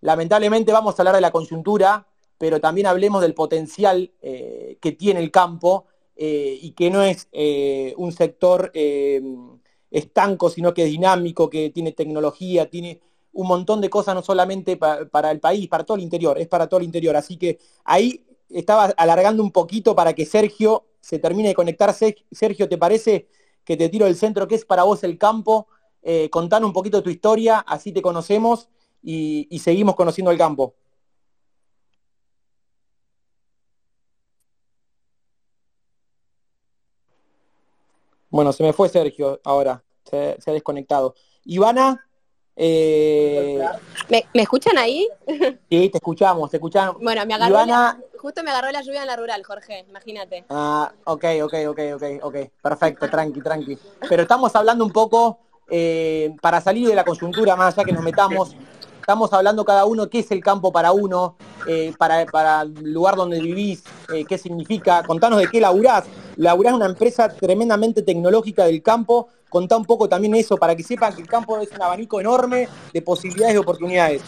Lamentablemente 0.00 0.72
vamos 0.72 0.98
a 0.98 1.02
hablar 1.02 1.16
de 1.16 1.20
la 1.20 1.30
coyuntura, 1.30 2.06
pero 2.40 2.58
también 2.58 2.86
hablemos 2.86 3.20
del 3.20 3.34
potencial 3.34 4.10
que 4.22 4.96
tiene 4.98 5.20
el 5.20 5.30
campo 5.30 5.84
eh, 6.22 6.58
y 6.60 6.72
que 6.72 6.90
no 6.90 7.00
es 7.02 7.28
eh, 7.32 7.94
un 7.96 8.12
sector 8.12 8.70
eh, 8.74 9.22
estanco, 9.90 10.50
sino 10.50 10.74
que 10.74 10.84
es 10.84 10.90
dinámico, 10.90 11.48
que 11.48 11.70
tiene 11.70 11.92
tecnología, 11.92 12.68
tiene 12.68 13.00
un 13.32 13.48
montón 13.48 13.80
de 13.80 13.88
cosas, 13.88 14.14
no 14.14 14.20
solamente 14.20 14.76
para 14.76 15.30
el 15.30 15.40
país, 15.40 15.66
para 15.66 15.84
todo 15.84 15.96
el 15.96 16.02
interior, 16.02 16.38
es 16.38 16.46
para 16.46 16.68
todo 16.68 16.80
el 16.80 16.84
interior. 16.84 17.16
Así 17.16 17.38
que 17.38 17.58
ahí 17.84 18.22
estaba 18.50 18.92
alargando 18.98 19.42
un 19.42 19.50
poquito 19.50 19.96
para 19.96 20.12
que 20.12 20.26
Sergio 20.26 20.84
se 21.00 21.18
termine 21.18 21.48
de 21.48 21.54
conectar. 21.54 21.94
Sergio, 21.94 22.68
¿te 22.68 22.76
parece 22.76 23.28
que 23.64 23.78
te 23.78 23.88
tiro 23.88 24.04
del 24.04 24.16
centro? 24.16 24.46
¿Qué 24.46 24.56
es 24.56 24.66
para 24.66 24.82
vos 24.82 25.02
el 25.04 25.16
campo? 25.16 25.68
contanos 26.30 26.66
un 26.66 26.74
poquito 26.74 27.02
tu 27.02 27.08
historia, 27.08 27.60
así 27.60 27.92
te 27.92 28.02
conocemos 28.02 28.68
y 29.02 29.58
seguimos 29.62 29.96
conociendo 29.96 30.30
el 30.30 30.36
campo. 30.36 30.74
Bueno, 38.30 38.52
se 38.52 38.62
me 38.62 38.72
fue 38.72 38.88
Sergio 38.88 39.40
ahora, 39.44 39.82
se, 40.08 40.38
ha 40.46 40.52
desconectado. 40.52 41.14
Ivana. 41.44 42.06
Eh... 42.56 43.60
¿Me, 44.08 44.42
escuchan 44.42 44.78
ahí? 44.78 45.08
Sí, 45.70 45.88
te 45.88 45.98
escuchamos, 45.98 46.50
te 46.50 46.56
escuchamos. 46.56 46.96
Bueno, 47.02 47.24
me 47.26 47.34
agarró 47.34 47.58
justo 48.20 48.42
me 48.42 48.50
agarró 48.50 48.70
la 48.70 48.82
lluvia 48.82 49.00
en 49.00 49.06
la 49.06 49.16
rural, 49.16 49.42
Jorge, 49.42 49.86
imagínate. 49.88 50.44
Ah, 50.50 50.92
ok, 51.04 51.24
ok, 51.42 51.54
ok, 51.68 51.80
ok, 51.94 52.04
ok. 52.22 52.36
Perfecto, 52.62 53.08
tranqui, 53.08 53.40
tranqui. 53.40 53.78
Pero 54.08 54.22
estamos 54.22 54.54
hablando 54.54 54.84
un 54.84 54.92
poco, 54.92 55.38
eh, 55.70 56.34
para 56.42 56.60
salir 56.60 56.86
de 56.86 56.94
la 56.94 57.04
coyuntura, 57.04 57.56
más 57.56 57.74
allá 57.74 57.84
que 57.86 57.92
nos 57.92 58.04
metamos, 58.04 58.54
estamos 59.00 59.32
hablando 59.32 59.64
cada 59.64 59.86
uno 59.86 60.08
qué 60.08 60.20
es 60.20 60.30
el 60.30 60.42
campo 60.42 60.70
para 60.70 60.92
uno, 60.92 61.36
eh, 61.66 61.92
para, 61.98 62.24
para, 62.26 62.62
el 62.62 62.92
lugar 62.92 63.16
donde 63.16 63.40
vivís, 63.40 63.82
eh, 64.14 64.24
qué 64.24 64.38
significa. 64.38 65.02
Contanos 65.02 65.40
de 65.40 65.48
qué 65.48 65.60
laburás. 65.60 66.04
Laburás 66.36 66.74
una 66.74 66.86
empresa 66.86 67.28
tremendamente 67.28 68.02
tecnológica 68.02 68.64
del 68.64 68.82
campo. 68.82 69.28
Contá 69.48 69.76
un 69.76 69.84
poco 69.84 70.08
también 70.08 70.34
eso, 70.34 70.56
para 70.56 70.76
que 70.76 70.82
sepan 70.82 71.14
que 71.14 71.22
el 71.22 71.28
campo 71.28 71.58
es 71.58 71.72
un 71.72 71.82
abanico 71.82 72.20
enorme 72.20 72.68
de 72.92 73.02
posibilidades 73.02 73.56
y 73.56 73.58
oportunidades. 73.58 74.22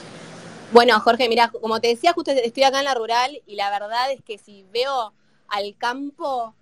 Bueno, 0.72 0.98
Jorge, 1.00 1.28
mira, 1.28 1.48
como 1.48 1.80
te 1.80 1.88
decía, 1.88 2.12
justo 2.12 2.32
estoy 2.32 2.64
acá 2.64 2.78
en 2.78 2.86
la 2.86 2.94
rural 2.94 3.40
y 3.46 3.54
la 3.56 3.70
verdad 3.70 4.10
es 4.10 4.22
que 4.22 4.38
si 4.38 4.64
veo 4.72 5.12
al 5.48 5.76
campo 5.76 6.54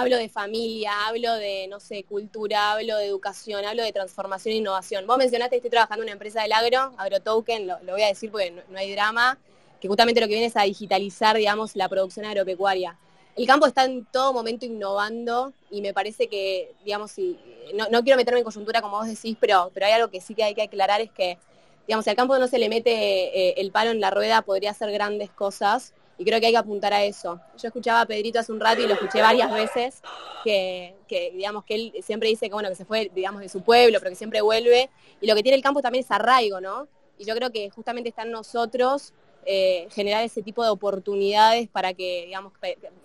hablo 0.00 0.16
de 0.16 0.28
familia, 0.28 1.06
hablo 1.06 1.34
de, 1.34 1.66
no 1.68 1.78
sé, 1.78 2.04
cultura, 2.04 2.72
hablo 2.72 2.96
de 2.96 3.06
educación, 3.06 3.64
hablo 3.64 3.82
de 3.82 3.92
transformación 3.92 4.54
e 4.54 4.58
innovación. 4.58 5.06
Vos 5.06 5.18
mencionaste 5.18 5.52
que 5.52 5.56
estoy 5.58 5.70
trabajando 5.70 6.02
en 6.02 6.08
una 6.08 6.12
empresa 6.12 6.42
del 6.42 6.52
agro, 6.52 6.92
AgroToken, 6.96 7.66
lo, 7.66 7.78
voy 7.86 8.02
a 8.02 8.06
decir 8.06 8.30
porque 8.30 8.50
no, 8.50 8.78
hay 8.78 8.92
drama, 8.92 9.38
que 9.80 9.88
justamente 9.88 10.20
lo 10.20 10.26
que 10.26 10.34
viene 10.34 10.46
es 10.46 10.56
a 10.56 10.62
digitalizar, 10.62 11.36
digamos, 11.36 11.76
la 11.76 11.88
producción 11.88 12.24
agropecuaria. 12.24 12.96
El 13.36 13.46
campo 13.46 13.66
está 13.66 13.84
en 13.84 14.04
todo 14.06 14.32
momento 14.32 14.66
innovando 14.66 15.52
y 15.70 15.82
me 15.82 15.92
parece 15.92 16.28
que, 16.28 16.74
digamos, 16.84 17.10
si, 17.10 17.38
no, 17.74 18.02
quiero 18.02 18.16
meterme 18.16 18.40
en 18.40 18.44
coyuntura 18.44 18.82
como 18.82 18.98
vos 18.98 19.06
decís, 19.06 19.36
pero, 19.38 19.70
pero 19.72 19.86
hay 19.86 19.92
algo 19.92 20.08
que 20.08 20.20
sí 20.20 20.34
que 20.34 20.44
hay 20.44 20.54
que 20.54 20.62
aclarar, 20.62 21.00
es 21.00 21.10
que, 21.10 21.38
digamos, 21.86 22.04
si 22.04 22.10
al 22.10 22.16
campo 22.16 22.38
no 22.38 22.48
se 22.48 22.58
le 22.58 22.68
mete 22.68 22.90
eh, 22.92 23.54
el 23.58 23.70
palo 23.70 23.90
en 23.90 24.00
la 24.00 24.10
rueda, 24.10 24.42
podría 24.42 24.70
hacer 24.70 24.90
grandes 24.92 25.30
cosas 25.30 25.92
y 26.20 26.24
creo 26.24 26.38
que 26.38 26.46
hay 26.46 26.52
que 26.52 26.58
apuntar 26.58 26.92
a 26.92 27.02
eso. 27.02 27.40
Yo 27.56 27.68
escuchaba 27.68 28.02
a 28.02 28.06
Pedrito 28.06 28.38
hace 28.38 28.52
un 28.52 28.60
rato 28.60 28.82
y 28.82 28.86
lo 28.86 28.92
escuché 28.92 29.22
varias 29.22 29.50
veces, 29.50 30.02
que, 30.44 30.94
digamos 31.08 31.64
que 31.64 31.74
él 31.74 31.94
siempre 32.02 32.28
dice 32.28 32.46
que 32.46 32.52
bueno, 32.52 32.68
que 32.68 32.74
se 32.74 32.84
fue, 32.84 33.10
digamos, 33.14 33.40
de 33.40 33.48
su 33.48 33.62
pueblo, 33.62 33.98
pero 34.00 34.10
que 34.10 34.16
siempre 34.16 34.42
vuelve. 34.42 34.90
Y 35.22 35.26
lo 35.26 35.34
que 35.34 35.42
tiene 35.42 35.56
el 35.56 35.62
campo 35.62 35.80
también 35.80 36.04
es 36.04 36.10
arraigo, 36.10 36.60
¿no? 36.60 36.88
Y 37.16 37.24
yo 37.24 37.34
creo 37.34 37.50
que 37.50 37.70
justamente 37.70 38.10
está 38.10 38.24
en 38.24 38.32
nosotros 38.32 39.14
eh, 39.46 39.88
generar 39.92 40.22
ese 40.22 40.42
tipo 40.42 40.62
de 40.62 40.68
oportunidades 40.68 41.70
para 41.70 41.94
que, 41.94 42.24
digamos, 42.26 42.52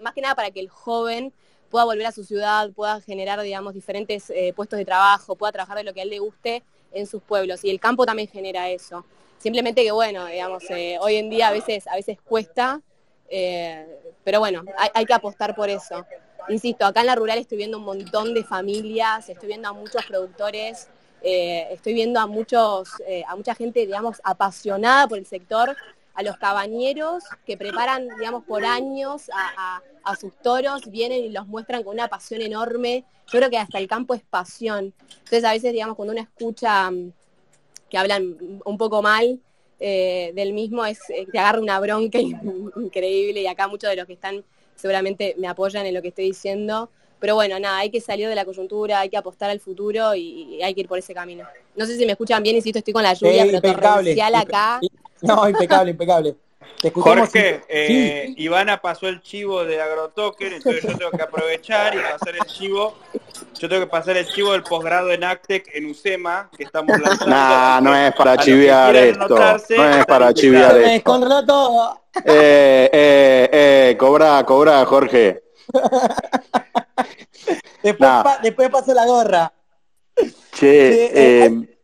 más 0.02 0.14
que 0.14 0.20
nada 0.20 0.36
para 0.36 0.52
que 0.52 0.60
el 0.60 0.68
joven 0.68 1.32
pueda 1.70 1.86
volver 1.86 2.08
a 2.08 2.12
su 2.12 2.26
ciudad, 2.26 2.70
pueda 2.72 3.00
generar, 3.00 3.42
digamos, 3.42 3.74
diferentes 3.74 4.30
eh, 4.30 4.52
puestos 4.54 4.78
de 4.78 4.84
trabajo, 4.84 5.38
pueda 5.38 5.54
trabajar 5.54 5.78
de 5.78 5.86
lo 5.86 5.94
que 5.94 6.02
a 6.02 6.04
él 6.04 6.10
le 6.10 6.20
guste 6.20 6.64
en 6.92 7.08
sus 7.08 7.24
pueblos. 7.24 7.64
Y 7.64 7.70
el 7.70 7.80
campo 7.80 8.06
también 8.06 8.28
genera 8.28 8.70
eso. 8.70 9.06
Simplemente 9.38 9.84
que, 9.84 9.92
bueno, 9.92 10.26
digamos, 10.26 10.64
eh, 10.72 10.98
hoy 11.00 11.18
en 11.18 11.30
día 11.30 11.50
a 11.50 11.52
veces, 11.52 11.86
a 11.88 11.96
veces 11.96 12.18
cuesta, 12.24 12.82
eh, 13.30 13.86
pero 14.24 14.40
bueno, 14.40 14.64
hay, 14.94 15.06
que 15.06 15.14
apostar 15.14 15.56
por 15.56 15.70
eso. 15.70 16.06
Insisto, 16.50 16.86
acá 16.86 17.02
en 17.02 17.08
la 17.08 17.16
rural 17.16 17.38
estoy 17.38 17.58
viendo 17.58 17.78
un 17.78 17.86
montón 17.86 18.34
de 18.34 18.44
familias, 18.44 19.30
estoy 19.30 19.48
viendo 19.48 19.68
a 19.68 19.74
muchos 19.74 20.06
productores, 20.06 20.88
eh, 21.22 21.68
estoy 21.72 21.94
viendo 21.94 22.20
a 22.20 22.28
muchos, 22.28 22.90
eh, 23.08 23.24
a 23.28 23.36
mucha 23.36 23.56
gente, 23.56 23.80
digamos, 23.82 24.22
apasionada 24.24 25.08
por 25.08 25.18
el 25.18 25.26
sector, 25.26 25.76
a 26.14 26.24
los 26.24 26.38
cabañeros 26.38 27.24
que 27.46 27.58
preparan, 27.58 28.08
digamos, 28.18 28.44
por 28.46 28.64
años 28.66 29.30
a, 29.34 29.82
sus 30.20 30.34
toros, 30.38 30.90
vienen 30.92 31.24
y 31.26 31.30
los 31.30 31.48
muestran 31.48 31.84
con 31.84 31.96
una 31.96 32.08
pasión 32.08 32.42
enorme. 32.42 33.04
Yo 33.28 33.40
creo 33.40 33.50
que 33.50 33.58
hasta 33.58 33.80
el 33.80 33.88
campo 33.88 34.14
es 34.14 34.22
pasión. 34.22 34.94
Entonces 35.10 35.44
a 35.44 35.52
veces, 35.52 35.74
digamos, 35.74 35.96
cuando 35.96 36.14
uno 36.14 36.22
escucha 36.22 36.92
mm, 36.92 37.12
que 37.90 37.98
hablan 37.98 38.62
un 38.64 38.78
poco 38.78 39.02
mal, 39.02 39.40
eh, 39.80 40.32
del 40.36 40.54
mismo 40.54 40.86
es 40.86 41.00
que 41.08 41.26
te 41.32 41.40
agarra 41.40 41.60
una 41.60 41.80
bronca 41.80 42.20
increíble 42.76 43.42
y 43.42 43.48
acá 43.48 43.68
muchos 43.68 43.90
de 43.90 43.96
los 43.96 44.06
que 44.06 44.14
están 44.14 44.44
seguramente 44.76 45.36
me 45.38 45.48
apoyan 45.48 45.86
en 45.86 45.94
lo 45.94 46.02
que 46.02 46.10
estoy 46.10 46.26
diciendo. 46.26 46.90
Pero 47.20 47.36
bueno, 47.36 47.58
nada, 47.60 47.80
hay 47.80 47.90
que 47.90 48.02
salir 48.02 48.28
de 48.28 48.36
la 48.36 48.46
coyuntura, 48.46 49.00
hay 49.00 49.10
que 49.10 49.18
apostar 49.18 49.50
al 49.50 49.60
futuro 49.60 50.14
y, 50.14 50.62
hay 50.62 50.74
que 50.74 50.82
ir 50.82 50.88
por 50.88 51.00
ese 51.00 51.14
camino. 51.14 51.46
No 51.76 51.86
sé 51.86 51.98
si 51.98 52.06
me 52.06 52.12
escuchan 52.12 52.44
bien, 52.44 52.58
insisto, 52.58 52.80
estoy 52.80 52.94
con 52.94 53.04
la 53.04 53.14
lluvia, 53.14 53.46
pero 53.46 53.62
torrencial 53.62 54.36
acá. 54.36 54.80
No, 55.22 55.48
impecable, 55.48 55.92
impecable. 55.92 56.36
Jorge, 56.94 57.64
eh, 57.68 58.34
Ivana 58.38 58.82
pasó 58.82 59.08
el 59.08 59.22
chivo 59.22 59.64
de 59.66 59.82
AgroToker, 59.82 60.54
entonces 60.54 60.84
yo 60.84 60.98
tengo 60.98 61.12
que 61.12 61.22
aprovechar 61.22 61.96
y 61.96 62.00
pasar 62.00 62.36
el 62.36 62.46
chivo. 62.46 62.96
Yo 63.60 63.70
tengo 63.70 63.82
que 63.84 63.88
pasar 63.90 64.18
el 64.18 64.28
chivo 64.28 64.52
del 64.52 64.64
posgrado 64.64 65.12
en 65.12 65.24
Actec 65.24 65.70
en 65.74 65.86
UCEMA, 65.88 66.50
que 66.56 66.64
estamos 66.64 67.00
lanzando. 67.00 67.28
Nah, 67.28 67.82
no 67.82 67.96
es 67.96 68.14
para 68.16 68.38
chiviar 68.38 68.96
esto. 68.96 69.28
No 69.30 69.90
es 69.90 70.06
para 70.06 70.34
chiviar 70.34 70.78
esto. 70.78 71.46
todo. 71.46 72.02
Eh, 72.24 72.90
eh, 72.94 73.50
eh, 73.52 73.98
cobra, 73.98 74.44
cobra, 74.46 74.86
Jorge. 74.86 75.44
después, 77.82 78.10
después 78.44 78.70
paso 78.70 78.94
la 78.94 79.06
gorra. 79.06 79.54
Che, 80.54 81.46
eh, 81.46 81.76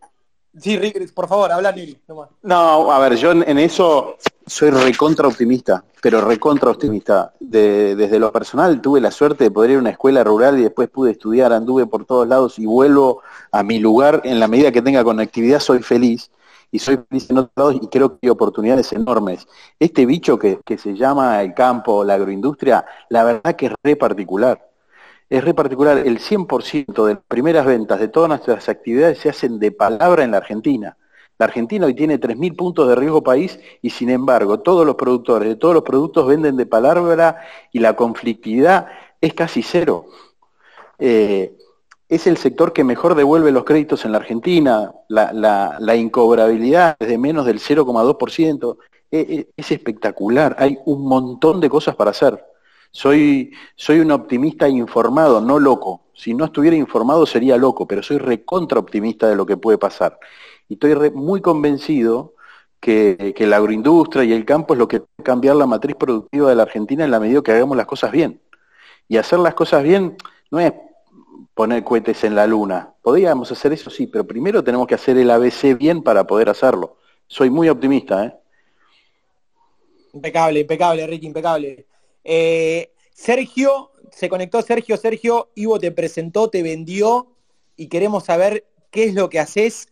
Sí, 0.60 0.78
por 1.16 1.28
favor, 1.28 1.52
habla 1.52 1.72
Niri. 1.72 1.98
No, 2.44 2.92
a 2.92 3.00
ver, 3.00 3.16
yo 3.16 3.32
en, 3.32 3.58
eso 3.58 4.18
soy 4.52 4.70
recontra 4.70 5.30
optimista, 5.30 5.86
pero 6.02 6.20
recontra 6.20 6.70
optimista. 6.70 7.34
desde 7.40 8.20
lo 8.20 8.34
personal 8.34 8.82
tuve 8.82 9.00
la 9.00 9.10
suerte 9.10 9.46
de 9.46 9.52
poder 9.52 9.72
ir 9.72 9.78
a 9.78 9.80
una 9.80 9.92
escuela 9.92 10.26
rural 10.26 10.60
y 10.60 10.64
después 10.64 10.90
pude 10.90 11.12
estudiar, 11.12 11.54
anduve 11.54 11.86
por 11.86 12.04
todos 12.04 12.28
lados 12.28 12.60
y 12.60 12.66
vuelvo 12.66 13.22
a 13.54 13.64
mi 13.64 13.80
lugar. 13.80 14.22
En 14.26 14.42
la 14.42 14.50
medida 14.50 14.74
que 14.74 14.82
tenga 14.82 15.06
conectividad 15.06 15.62
soy 15.62 15.82
feliz 15.82 16.32
y 16.70 16.80
soy 16.80 17.00
feliz 17.10 17.30
en 17.30 17.38
otros 17.38 17.54
lados 17.56 17.76
y 17.82 17.88
creo 17.88 18.10
que 18.10 18.28
hay 18.28 18.30
oportunidades 18.30 18.92
enormes. 18.92 19.48
Este 19.80 20.06
bicho 20.06 20.38
que, 20.38 20.60
que 20.66 20.78
se 20.78 20.96
llama 20.96 21.42
el 21.42 21.54
campo, 21.54 22.04
la 22.04 22.16
agroindustria, 22.16 22.86
la 23.10 23.24
verdad 23.24 23.56
que 23.56 23.68
es 23.68 23.74
re 23.82 23.96
particular 23.96 24.68
es 25.30 25.46
re 25.46 25.54
particular, 25.54 25.98
el 25.98 26.20
100% 26.20 27.06
de 27.06 27.14
las 27.14 27.24
primeras 27.26 27.66
ventas 27.66 28.02
de 28.02 28.10
todas 28.10 28.28
nuestras 28.28 28.68
actividades 28.68 29.18
se 29.20 29.30
hacen 29.30 29.60
de 29.60 29.72
palabra 29.72 30.26
en 30.26 30.32
la 30.32 30.38
Argentina. 30.38 30.98
La 31.42 31.46
Argentina 31.46 31.88
hoy 31.88 31.96
tiene 31.96 32.20
3.000 32.20 32.56
puntos 32.56 32.88
de 32.88 32.94
riesgo 32.94 33.24
país 33.24 33.60
y 33.82 33.90
sin 33.90 34.12
embargo 34.12 34.60
todos 34.60 34.86
los 34.86 34.94
productores 34.94 35.50
de 35.50 35.56
todos 35.56 35.74
los 35.74 35.82
productos 35.82 36.28
venden 36.28 36.56
de 36.56 36.68
palabra 36.68 37.42
y 37.72 37.80
la 37.80 37.96
conflictividad 37.96 38.90
es 39.20 39.34
casi 39.34 39.64
cero. 39.64 40.06
Eh, 41.00 41.58
es 42.08 42.28
el 42.28 42.38
sector 42.38 42.74
que 42.74 42.84
mejor 42.84 43.16
devuelve 43.16 43.52
los 43.52 43.64
créditos 43.64 44.06
en 44.06 44.12
la 44.12 44.20
Argentina, 44.20 44.94
la, 45.08 45.96
incobrabilidad 45.96 46.96
es 47.00 47.08
de 47.08 47.18
menos 47.18 47.48
del 47.48 47.60
0,2%, 47.60 48.78
e, 49.10 49.20
e, 49.20 49.48
es 49.58 49.72
espectacular, 49.72 50.56
hay 50.60 50.78
un 50.86 51.08
montón 51.08 51.60
de 51.60 51.72
cosas 51.72 51.96
para 51.96 52.12
hacer. 52.12 52.40
Soy, 52.92 53.52
soy 53.76 54.00
un 54.00 54.12
optimista 54.12 54.70
informado, 54.70 55.42
no 55.42 55.58
loco. 55.58 56.04
Si 56.14 56.36
no 56.36 56.46
estuviera 56.46 56.76
informado 56.76 57.26
sería 57.26 57.58
loco, 57.58 57.88
pero 57.88 58.04
soy 58.04 58.20
recontra 58.20 58.78
optimista 58.78 59.28
de 59.28 59.36
lo 59.36 59.48
que 59.48 59.58
puede 59.58 59.80
pasar. 59.80 60.20
Y 60.68 60.76
estoy 60.76 61.12
muy 61.12 61.42
convencido 61.42 62.36
que, 62.80 63.34
que, 63.36 63.46
la 63.46 63.58
agroindustria 63.58 64.24
y 64.24 64.34
el 64.34 64.46
campo 64.46 64.74
es 64.74 64.80
lo 64.80 64.88
que 64.88 65.02
puede 65.02 65.24
cambiar 65.24 65.56
la 65.56 65.68
matriz 65.68 65.96
productiva 65.96 66.50
de 66.50 66.56
la 66.56 66.64
Argentina 66.64 67.04
en 67.04 67.12
la 67.12 67.20
medida 67.20 67.42
que 67.42 67.52
hagamos 67.52 67.78
las 67.78 67.86
cosas 67.86 68.12
bien. 68.12 68.42
Y 69.08 69.18
hacer 69.18 69.40
las 69.40 69.54
cosas 69.54 69.84
bien 69.84 70.18
no 70.50 70.60
es 70.60 70.74
poner 71.54 71.84
cohetes 71.84 72.24
en 72.24 72.36
la 72.36 72.48
luna. 72.48 72.94
Podríamos 73.02 73.52
hacer 73.52 73.74
eso, 73.74 73.90
sí, 73.90 74.08
pero 74.08 74.26
primero 74.26 74.64
tenemos 74.64 74.88
que 74.88 74.96
hacer 74.96 75.18
el 75.18 75.30
ABC 75.30 75.78
bien 75.78 76.02
para 76.02 76.26
poder 76.26 76.50
hacerlo. 76.50 76.98
Soy 77.28 77.50
muy 77.50 77.70
optimista, 77.70 78.26
¿eh? 78.26 78.34
Impecable, 80.14 80.60
impecable, 80.60 81.08
Ricky, 81.08 81.28
impecable. 81.28 81.86
Eh, 82.24 82.92
Sergio, 83.14 83.92
se 84.12 84.30
conectó 84.30 84.62
Sergio, 84.62 84.98
Sergio, 84.98 85.50
Ivo 85.56 85.80
te 85.80 85.92
presentó, 85.92 86.50
te 86.50 86.64
vendió 86.64 87.28
y 87.78 87.88
queremos 87.88 88.26
saber 88.26 88.66
qué 88.90 89.06
es 89.06 89.14
lo 89.14 89.30
que 89.30 89.40
haces, 89.40 89.91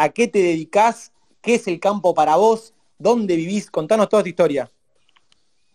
a 0.00 0.08
qué 0.08 0.28
te 0.28 0.38
dedicas, 0.38 1.12
qué 1.42 1.56
es 1.56 1.68
el 1.68 1.78
campo 1.78 2.14
para 2.14 2.36
vos, 2.36 2.72
dónde 2.98 3.36
vivís, 3.36 3.70
contanos 3.70 4.08
toda 4.08 4.22
tu 4.22 4.30
historia. 4.30 4.70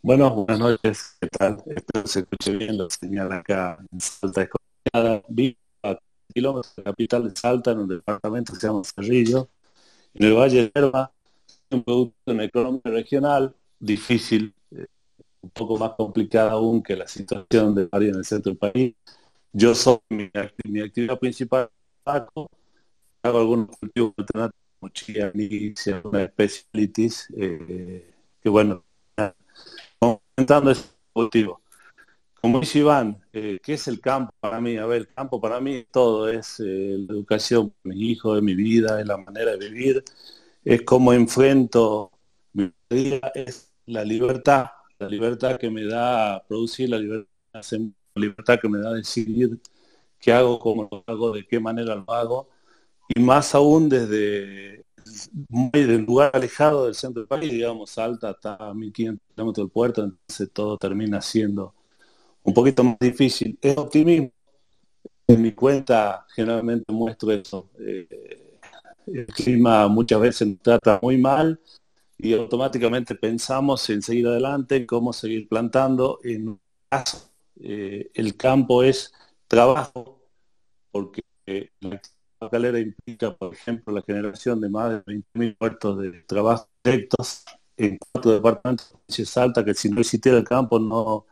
Bueno, 0.02 0.34
buenas 0.34 0.60
noches, 0.60 1.16
¿qué 1.22 1.28
tal? 1.28 1.62
Espero 1.68 2.08
se 2.08 2.22
escuche 2.22 2.58
bien 2.58 2.76
la 2.76 2.90
señal 2.90 3.32
acá 3.32 3.78
en 3.80 4.02
Salta 4.02 4.42
Escollada. 4.42 5.22
Vivo 5.28 5.58
a 5.84 6.00
kilómetros 6.34 6.76
de 6.76 6.82
la 6.82 6.92
capital 6.92 7.30
de 7.30 7.36
Salta, 7.36 7.72
en 7.72 7.80
un 7.80 7.88
departamento 7.88 8.54
que 8.54 8.60
se 8.60 8.68
llama 8.68 8.82
Cerrillo, 8.84 9.48
en 10.16 10.26
el 10.26 10.34
Valle 10.34 10.62
de 10.64 10.72
Herba, 10.74 11.12
un 11.70 11.84
producto 11.84 12.32
en 12.32 12.42
economía 12.42 12.82
regional, 12.86 13.56
difícil, 13.80 14.56
un 15.42 15.50
poco 15.52 15.78
más 15.78 15.92
complicada 15.92 16.54
aún 16.54 16.82
que 16.82 16.96
la 16.96 17.08
situación 17.08 17.76
de 17.76 17.88
María 17.92 18.10
en 18.10 18.16
el 18.16 18.26
centro 18.26 18.52
del 18.52 18.58
país. 18.58 18.96
Yo 19.54 19.76
soy 19.76 20.00
mi, 20.10 20.32
actividad 20.34 21.20
principal, 21.20 21.70
hago 23.28 23.40
algunos 23.40 23.78
cultivos 23.78 24.14
alternativos, 24.18 24.62
como 24.80 24.90
chía, 24.92 25.34
algunas 25.94 26.30
specialities, 26.30 27.28
eh, 27.38 28.14
que 28.42 28.50
bueno, 28.50 28.84
comentando 30.00 30.72
ese 30.72 30.86
cultivo. 31.14 31.62
Como 32.42 32.60
dice 32.60 32.80
Iván, 32.80 33.20
eh, 33.34 33.60
¿qué 33.64 33.74
es 33.74 33.88
el 33.88 34.00
campo 34.00 34.32
para 34.40 34.62
mí? 34.62 34.78
A 34.78 34.86
ver, 34.86 35.02
el 35.02 35.08
campo 35.08 35.42
para 35.42 35.60
mí 35.60 35.86
todo 35.90 36.30
es 36.30 36.60
eh, 36.60 36.96
la 37.00 37.14
educación 37.14 37.74
de 37.84 37.96
mis 37.96 38.12
hijos, 38.12 38.36
de 38.36 38.42
mi 38.42 38.54
vida, 38.54 39.00
es 39.00 39.08
la 39.08 39.18
manera 39.18 39.52
de 39.52 39.70
vivir, 39.70 40.04
es 40.64 40.84
como 40.84 41.12
enfrento 41.12 42.12
mi 42.54 42.72
vida, 42.90 43.32
es 43.34 43.72
la 43.88 44.04
libertad 44.04 44.68
la 45.00 45.08
libertad 45.08 45.58
que 45.58 45.70
me 45.70 45.86
da 45.86 46.44
producir, 46.48 46.90
la 46.90 46.98
libertad, 46.98 47.30
la 47.54 47.62
libertad 48.16 48.60
que 48.62 48.70
me 48.70 48.80
da 48.80 48.94
decidir 48.94 49.60
qué 50.20 50.32
hago, 50.32 50.60
cómo 50.60 50.88
lo 50.90 51.04
hago, 51.06 51.32
de 51.34 51.46
qué 51.46 51.60
manera 51.60 51.96
lo 51.96 52.12
hago, 52.14 52.50
y 53.08 53.20
más 53.20 53.56
aún 53.56 53.90
desde 53.90 54.86
del 55.74 56.04
lugar 56.04 56.32
alejado 56.34 56.86
del 56.86 56.96
centro 56.96 57.22
del 57.22 57.28
país, 57.28 57.52
digamos, 57.52 57.92
Salta 57.92 58.30
hasta 58.32 58.74
1500 58.74 59.28
kilómetros 59.34 59.66
del 59.66 59.72
puerto, 59.72 60.04
entonces 60.04 60.50
todo 60.52 60.78
termina 60.78 61.22
siendo 61.22 61.74
un 62.44 62.54
poquito 62.54 62.84
más 62.84 62.98
difícil. 63.00 63.58
Es 63.62 63.78
optimismo. 63.78 64.32
En 65.28 65.42
mi 65.42 65.54
cuenta 65.54 66.26
generalmente 66.36 66.92
muestro 66.92 67.32
eso. 67.32 67.70
Eh, 67.80 68.60
el 69.08 69.26
clima 69.28 69.88
muchas 69.88 70.20
veces 70.20 70.58
trata 70.62 71.00
muy 71.02 71.18
mal, 71.18 71.60
y 72.18 72.34
automáticamente 72.34 73.16
pensamos 73.16 73.90
en 73.90 74.02
seguir 74.02 74.28
adelante, 74.28 74.78
en 74.78 74.86
cómo 74.86 75.14
seguir 75.14 75.48
plantando. 75.48 76.20
En 76.24 76.60
caso, 76.90 77.30
eh, 77.60 78.10
el 78.14 78.38
campo 78.38 78.84
es 78.84 79.14
trabajo, 79.48 80.22
porque 80.92 81.24
eh, 81.46 81.70
calera 82.52 82.80
implica, 82.80 83.36
por 83.36 83.54
ejemplo, 83.54 83.94
la 83.94 84.02
generación 84.02 84.62
de 84.62 84.70
más 84.70 84.92
de 84.92 85.04
20.000 85.06 85.58
puertos 85.58 86.00
de 86.00 86.12
trabajo 86.24 86.68
directos 86.84 87.46
en 87.78 87.98
cuatro 88.12 88.32
departamentos 88.32 88.96
de 89.08 89.26
Salta, 89.26 89.64
que 89.66 89.74
si 89.74 89.90
no 89.90 90.00
existiera 90.02 90.38
el 90.38 90.44
campo 90.46 90.80
no, 90.80 91.26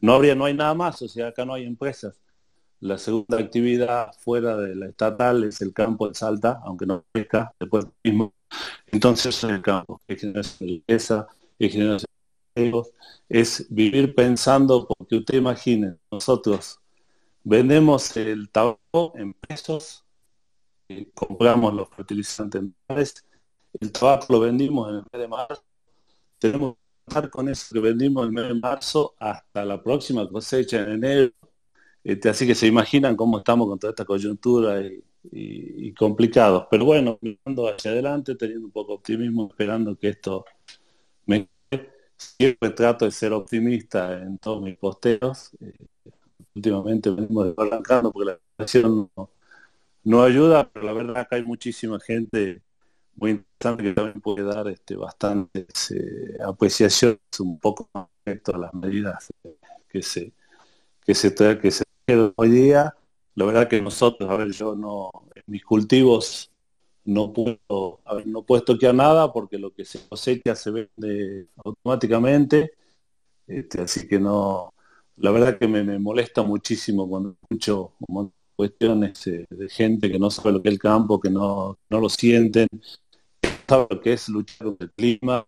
no 0.00 0.12
habría, 0.14 0.34
no 0.34 0.44
hay 0.44 0.54
nada 0.54 0.74
más, 0.74 1.00
o 1.02 1.08
sea, 1.08 1.28
acá 1.28 1.44
no 1.44 1.54
hay 1.54 1.64
empresas. 1.64 2.20
La 2.80 2.98
segunda 2.98 3.38
actividad 3.38 4.12
fuera 4.20 4.56
de 4.56 4.74
la 4.74 4.86
estatal 4.86 5.44
es 5.44 5.60
el 5.60 5.72
campo 5.72 6.08
de 6.08 6.14
Salta, 6.14 6.60
aunque 6.64 6.86
no 6.86 7.04
pesca, 7.12 7.52
después 7.58 7.86
mismo 8.04 8.32
entonces, 8.86 9.42
en 9.44 9.50
el 9.50 9.62
campo, 9.62 10.00
es 10.08 10.20
generación 10.20 10.68
de 10.68 10.74
riqueza, 10.74 11.28
es 11.58 11.72
generación 11.72 12.06
de 12.54 12.82
es 13.28 13.66
vivir 13.70 14.14
pensando, 14.14 14.86
porque 14.86 15.16
usted 15.16 15.34
imagine, 15.34 15.96
nosotros 16.10 16.80
vendemos 17.44 18.16
el 18.16 18.50
tabaco 18.50 19.12
en 19.14 19.32
pesos, 19.34 20.04
compramos 21.14 21.74
los 21.74 21.88
fertilizantes 21.88 22.62
el 23.78 23.92
tabaco 23.92 24.26
lo 24.30 24.40
vendimos 24.40 24.88
en 24.88 24.96
el 24.96 25.02
mes 25.12 25.20
de 25.20 25.28
marzo, 25.28 25.62
tenemos 26.38 26.74
que 26.74 26.80
estar 27.06 27.30
con 27.30 27.48
eso 27.48 27.72
que 27.72 27.80
vendimos 27.80 28.22
en 28.24 28.28
el 28.28 28.34
mes 28.34 28.48
de 28.48 28.60
marzo 28.60 29.14
hasta 29.18 29.64
la 29.64 29.82
próxima 29.82 30.28
cosecha 30.28 30.82
en 30.82 30.92
enero. 30.92 31.32
Este, 32.02 32.30
así 32.30 32.46
que 32.46 32.54
se 32.54 32.66
imaginan 32.66 33.14
cómo 33.14 33.38
estamos 33.38 33.68
con 33.68 33.78
toda 33.78 33.90
esta 33.92 34.04
coyuntura 34.04 34.80
y, 34.80 35.04
y, 35.30 35.92
complicados. 35.94 36.66
Pero 36.70 36.84
bueno, 36.84 37.18
mirando 37.20 37.68
hacia 37.68 37.90
adelante, 37.90 38.34
teniendo 38.36 38.66
un 38.66 38.72
poco 38.72 38.92
de 38.92 38.98
optimismo, 38.98 39.48
esperando 39.50 39.96
que 39.96 40.08
esto 40.08 40.44
me... 41.26 41.48
Siempre 42.16 42.70
trato 42.70 43.06
de 43.06 43.12
ser 43.12 43.32
optimista 43.32 44.12
en 44.22 44.36
todos 44.38 44.60
mis 44.62 44.76
posteos. 44.76 45.52
Eh, 45.60 45.72
últimamente 46.54 47.10
venimos 47.10 47.46
desbarrancando 47.46 48.12
porque 48.12 48.32
la 48.32 48.38
situación 48.50 49.10
no, 49.16 49.30
ayuda, 50.22 50.70
pero 50.70 50.86
la 50.86 50.92
verdad 50.92 51.28
que 51.28 51.36
hay 51.36 51.44
muchísima 51.44 51.98
gente 52.00 52.62
muy 53.16 53.32
interesante 53.32 53.82
que 53.82 53.92
también 53.92 54.20
puede 54.20 54.44
dar 54.44 54.66
este, 54.68 54.96
bastantes 54.96 55.90
eh, 55.90 56.38
apreciaciones 56.44 57.18
un 57.40 57.58
poco 57.58 57.88
respecto 57.94 58.54
a 58.54 58.58
las 58.58 58.74
medidas 58.74 59.28
que 59.88 60.02
se 60.02 60.32
que 61.04 61.14
se 61.14 61.34
que 61.34 61.70
se 61.70 61.84
hoy 62.36 62.48
día. 62.50 62.94
La 63.34 63.44
verdad 63.44 63.68
que 63.68 63.80
nosotros, 63.80 64.28
a 64.28 64.36
ver, 64.36 64.50
yo 64.52 64.74
no, 64.74 65.10
en 65.34 65.42
mis 65.46 65.64
cultivos 65.64 66.50
no 67.04 67.32
puedo, 67.32 68.00
a 68.04 68.14
ver, 68.14 68.26
no 68.26 68.42
puedo 68.42 68.60
estoquear 68.60 68.94
nada 68.94 69.32
porque 69.32 69.58
lo 69.58 69.72
que 69.72 69.84
se 69.84 70.06
cosecha 70.08 70.54
se 70.54 70.70
vende 70.70 71.48
automáticamente, 71.64 72.72
este, 73.46 73.82
así 73.82 74.06
que 74.06 74.18
no, 74.20 74.72
la 75.16 75.30
verdad 75.30 75.58
que 75.58 75.68
me, 75.68 75.98
molesta 75.98 76.42
muchísimo 76.42 77.08
cuando 77.08 77.36
escucho 77.42 77.92
cuestiones 78.60 79.26
eh, 79.26 79.46
de 79.48 79.70
gente 79.70 80.12
que 80.12 80.18
no 80.18 80.30
sabe 80.30 80.52
lo 80.52 80.62
que 80.62 80.68
es 80.68 80.74
el 80.74 80.78
campo, 80.78 81.18
que 81.18 81.30
no, 81.30 81.78
no 81.88 81.98
lo 81.98 82.10
sienten, 82.10 82.68
sabe 83.66 83.86
lo 83.88 84.00
que 84.02 84.12
es 84.12 84.28
luchar 84.28 84.66
contra 84.66 84.84
el 84.84 84.92
clima, 84.92 85.46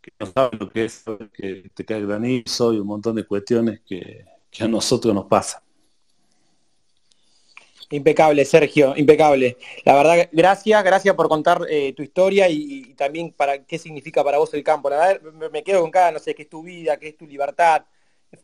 que 0.00 0.12
no 0.20 0.26
saben 0.26 0.60
lo 0.60 0.70
que 0.70 0.84
es 0.84 1.04
que 1.32 1.68
te 1.74 1.84
cae 1.84 2.06
granizo 2.06 2.72
y 2.72 2.78
un 2.78 2.86
montón 2.86 3.16
de 3.16 3.24
cuestiones 3.24 3.80
que, 3.84 4.24
a 4.60 4.68
nosotros 4.68 5.12
nos 5.12 5.24
pasan. 5.24 5.60
Impecable, 7.90 8.44
Sergio, 8.44 8.94
impecable. 8.96 9.56
La 9.84 9.96
verdad, 9.96 10.28
gracias, 10.30 10.84
gracias 10.84 11.16
por 11.16 11.28
contar 11.28 11.66
eh, 11.68 11.92
tu 11.94 12.04
historia 12.04 12.48
y, 12.48 12.94
también 12.94 13.32
para 13.32 13.64
qué 13.64 13.76
significa 13.76 14.22
para 14.22 14.38
vos 14.38 14.54
el 14.54 14.62
campo. 14.62 14.88
La 14.88 14.98
verdad, 14.98 15.50
me 15.50 15.64
quedo 15.64 15.80
con 15.80 15.90
cada, 15.90 16.12
no 16.12 16.20
sé, 16.20 16.32
qué 16.32 16.42
es 16.42 16.48
tu 16.48 16.62
vida, 16.62 16.96
qué 16.96 17.08
es 17.08 17.16
tu 17.16 17.26
libertad. 17.26 17.84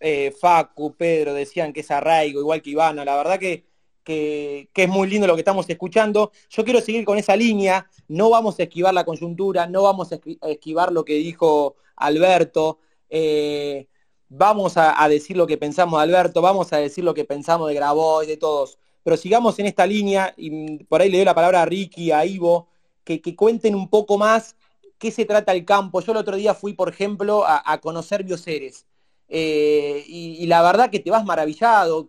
Eh, 0.01 0.35
Facu, 0.41 0.97
Pedro, 0.97 1.35
decían 1.35 1.73
que 1.73 1.81
es 1.81 1.91
arraigo, 1.93 2.41
igual 2.41 2.61
que 2.61 2.71
Ivana. 2.71 3.05
La 3.05 3.17
verdad 3.17 3.39
que 3.39 3.69
que, 4.09 4.71
es 4.75 4.89
muy 4.89 5.09
lindo 5.09 5.27
lo 5.27 5.35
que 5.35 5.43
estamos 5.43 5.69
escuchando. 5.69 6.33
Yo 6.49 6.65
quiero 6.65 6.81
seguir 6.81 7.05
con 7.05 7.19
esa 7.19 7.37
línea, 7.37 7.87
no 8.09 8.31
vamos 8.31 8.59
a 8.59 8.63
esquivar 8.63 8.95
la 8.95 9.05
coyuntura, 9.05 9.67
no 9.67 9.83
vamos 9.83 10.13
a 10.13 10.19
esquivar 10.49 10.93
lo 10.93 11.05
que 11.05 11.15
dijo 11.15 11.77
Alberto, 11.97 12.79
eh, 13.11 13.87
vamos 14.31 14.75
a, 14.77 15.07
decir 15.09 15.37
lo 15.37 15.47
que 15.47 15.59
pensamos 15.59 15.99
de 15.99 16.05
Alberto, 16.05 16.41
vamos 16.41 16.73
a 16.73 16.79
decir 16.79 17.05
lo 17.05 17.13
que 17.13 17.27
pensamos 17.27 17.69
de 17.69 17.75
Grabois, 17.75 18.27
de 18.27 18.39
todos, 18.39 18.79
pero 19.03 19.17
sigamos 19.17 19.59
en 19.59 19.67
esta 19.67 19.87
línea 19.87 20.33
y 20.39 20.85
por 20.85 21.03
ahí 21.03 21.11
le 21.11 21.19
doy 21.19 21.27
la 21.27 21.35
palabra 21.35 21.63
a 21.63 21.67
Ricky, 21.67 22.11
a 22.11 22.25
Ivo, 22.25 22.69
que, 23.05 23.21
cuenten 23.37 23.75
un 23.75 23.89
poco 23.89 24.17
más 24.17 24.57
qué 24.99 25.11
se 25.11 25.25
trata 25.27 25.53
el 25.53 25.65
campo. 25.65 26.01
Yo 26.01 26.13
el 26.13 26.19
otro 26.19 26.37
día 26.37 26.55
fui, 26.55 26.73
por 26.73 26.89
ejemplo, 26.89 27.45
a, 27.47 27.79
conocer 27.81 28.25
Bioceres. 28.25 28.87
Eh, 29.29 30.05
y, 30.07 30.47
la 30.47 30.63
verdad 30.63 30.91
que 30.91 30.99
te 30.99 31.11
vas 31.11 31.25
maravillado, 31.25 32.09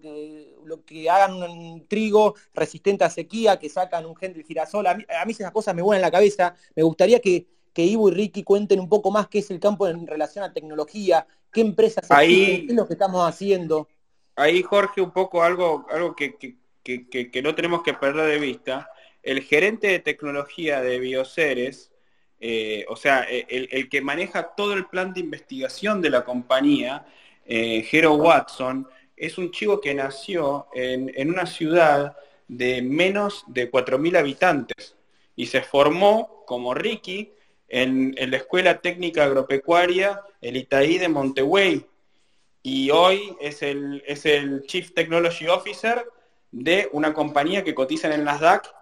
lo 0.70 0.86
que 0.86 1.10
hagan 1.10 1.34
un 1.34 1.88
trigo 1.88 2.36
resistente 2.54 3.04
a 3.04 3.10
sequía, 3.10 3.58
que 3.58 3.68
sacan 3.68 4.06
un 4.06 4.16
gen 4.16 4.34
del 4.34 4.44
girasol. 4.44 4.88
A 4.88 4.94
mí, 4.96 5.04
esas 5.30 5.52
cosas 5.52 5.76
me 5.76 5.82
vuelan 5.82 6.02
la 6.02 6.12
cabeza. 6.12 6.56
Me 6.76 6.84
gustaría 6.84 7.20
que, 7.20 7.48
que 7.74 7.84
Ivo 7.84 8.10
y 8.10 8.14
Ricky 8.14 8.44
cuenten 8.44 8.80
un 8.80 8.88
poco 8.88 9.12
más 9.12 9.28
qué 9.28 9.40
es 9.40 9.50
el 9.50 9.60
campo 9.60 9.88
en 9.88 10.06
relación 10.06 10.46
a 10.46 10.54
tecnología, 10.54 11.26
qué 11.52 11.62
empresas 11.62 12.10
ahí, 12.12 12.68
qué 12.68 12.72
es 12.72 12.76
lo 12.76 12.88
que 12.88 12.94
estamos 12.94 13.28
haciendo. 13.28 13.90
Ahí, 14.36 14.62
Jorge, 14.62 15.02
un 15.02 15.12
poco 15.12 15.44
algo, 15.44 15.86
algo 15.90 16.16
que, 16.16 16.56
no 17.44 17.56
tenemos 17.56 17.82
que 17.82 17.94
perder 17.94 18.28
de 18.28 18.40
vista. 18.40 18.90
El 19.24 19.42
gerente 19.42 19.88
de 19.88 20.00
tecnología 20.00 20.82
de 20.82 21.00
Bioceres, 21.00 21.92
eh, 22.40 22.86
o 22.88 22.96
sea, 22.96 23.22
el, 23.22 23.90
que 23.90 24.02
maneja 24.02 24.54
todo 24.56 24.74
el 24.74 24.86
plan 24.86 25.14
de 25.14 25.20
investigación 25.20 26.02
de 26.02 26.12
la 26.12 26.24
compañía, 26.24 27.06
eh, 27.46 27.86
Hero 27.92 28.14
Watson, 28.14 28.88
es 29.20 29.38
un 29.38 29.52
chivo 29.52 29.82
que 29.82 29.94
nació 29.94 30.68
en, 30.74 31.30
una 31.30 31.46
ciudad 31.46 32.18
de 32.48 32.82
menos 32.82 33.44
de 33.48 33.70
4.000 33.70 34.18
habitantes 34.18 34.96
y 35.36 35.48
se 35.48 35.62
formó 35.62 36.44
como 36.48 36.74
Ricky 36.74 37.34
en, 37.68 38.16
la 38.18 38.38
Escuela 38.38 38.80
Técnica 38.80 39.26
Agropecuaria, 39.26 40.22
el 40.42 40.58
Itaí 40.58 40.98
de 40.98 41.10
Montevideo, 41.10 41.86
y 42.64 42.90
hoy 42.92 43.36
es 43.40 43.62
el, 43.62 44.04
es 44.08 44.26
el 44.26 44.64
Chief 44.66 44.94
Technology 44.94 45.48
Officer 45.48 46.06
de 46.52 46.90
una 46.94 47.14
compañía 47.14 47.64
que 47.64 47.76
cotiza 47.76 48.08
en 48.08 48.14
el 48.14 48.24
Nasdaq 48.24 48.74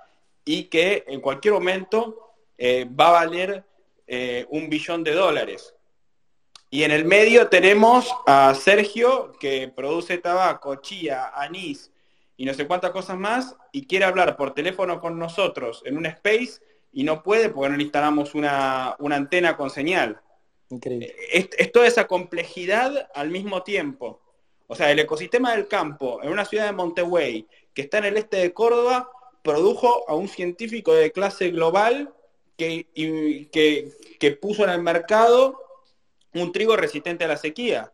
y 0.45 0.65
que 0.65 1.03
en 1.07 1.19
cualquier 1.19 1.53
momento 1.55 2.33
eh, 2.57 2.85
va 2.85 3.09
a 3.09 3.25
valer 3.25 3.63
eh, 4.07 4.45
un 4.49 4.69
billón 4.69 5.03
de 5.03 5.11
dólares. 5.11 5.73
Y 6.69 6.83
en 6.83 6.91
el 6.91 7.05
medio 7.05 7.47
tenemos 7.47 8.13
a 8.25 8.53
Sergio, 8.53 9.33
que 9.39 9.69
produce 9.69 10.17
tabaco, 10.17 10.75
chía, 10.77 11.31
anís 11.33 11.91
y 12.35 12.45
no 12.45 12.53
sé 12.53 12.67
cuántas 12.67 12.91
cosas 12.91 13.17
más, 13.17 13.55
y 13.71 13.87
quiere 13.87 14.05
hablar 14.05 14.35
por 14.35 14.53
teléfono 14.53 14.99
con 14.99 15.17
nosotros 15.17 15.81
en 15.85 15.97
un 15.97 16.05
space 16.05 16.59
y 16.91 17.03
no 17.03 17.23
puede 17.23 17.49
porque 17.49 17.69
no 17.69 17.77
le 17.77 17.83
instalamos 17.83 18.35
una, 18.35 18.95
antena 19.11 19.55
con 19.55 19.69
señal. 19.69 20.21
Increíble. 20.69 21.15
Es, 21.31 21.71
toda 21.71 21.87
esa 21.87 22.05
complejidad 22.05 23.09
al 23.15 23.29
mismo 23.29 23.63
tiempo. 23.63 24.21
O 24.67 24.75
sea, 24.75 24.91
el 24.91 24.99
ecosistema 24.99 25.53
del 25.53 25.67
campo 25.67 26.21
en 26.21 26.29
una 26.29 26.43
ciudad 26.43 26.65
de 26.65 26.73
Montevideo, 26.73 27.45
que 27.73 27.83
está 27.83 27.99
en 27.99 28.05
el 28.05 28.17
este 28.17 28.37
de 28.37 28.53
Córdoba, 28.53 29.09
produjo 29.41 30.07
a 30.09 30.15
un 30.15 30.27
científico 30.27 30.93
de 30.93 31.13
clase 31.13 31.49
global 31.51 32.13
que, 32.57 32.87
que, 32.93 33.91
que 34.19 34.31
puso 34.31 34.65
en 34.65 34.71
el 34.71 34.81
mercado 34.81 35.66
un 36.33 36.51
trigo 36.51 36.75
resistente 36.75 37.23
a 37.23 37.27
la 37.27 37.37
sequía. 37.37 37.91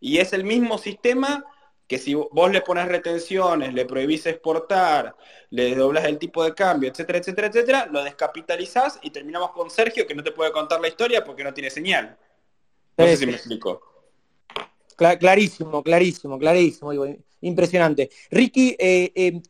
Y 0.00 0.18
es 0.18 0.32
el 0.32 0.44
mismo 0.44 0.78
sistema 0.78 1.44
que 1.86 1.98
si 1.98 2.14
vos 2.14 2.50
le 2.50 2.62
pones 2.62 2.88
retenciones, 2.88 3.72
le 3.72 3.84
prohibís 3.84 4.26
exportar, 4.26 5.14
le 5.50 5.74
doblas 5.74 6.04
el 6.04 6.18
tipo 6.18 6.42
de 6.42 6.54
cambio, 6.54 6.90
etcétera, 6.90 7.18
etcétera, 7.18 7.46
etcétera, 7.46 7.86
lo 7.86 8.02
descapitalizás 8.02 8.98
y 9.02 9.10
terminamos 9.10 9.52
con 9.52 9.70
Sergio 9.70 10.06
que 10.06 10.14
no 10.14 10.24
te 10.24 10.32
puede 10.32 10.50
contar 10.50 10.80
la 10.80 10.88
historia 10.88 11.24
porque 11.24 11.44
no 11.44 11.54
tiene 11.54 11.70
señal. 11.70 12.16
No 12.96 13.04
sé 13.04 13.16
si 13.16 13.26
me 13.26 13.32
explico. 13.32 13.80
clarísimo, 14.96 15.82
clarísimo, 15.82 16.38
clarísimo. 16.38 16.92
Impresionante. 17.42 18.10
Ricky, 18.30 18.74
eh, 18.78 19.12
eh, 19.14 19.40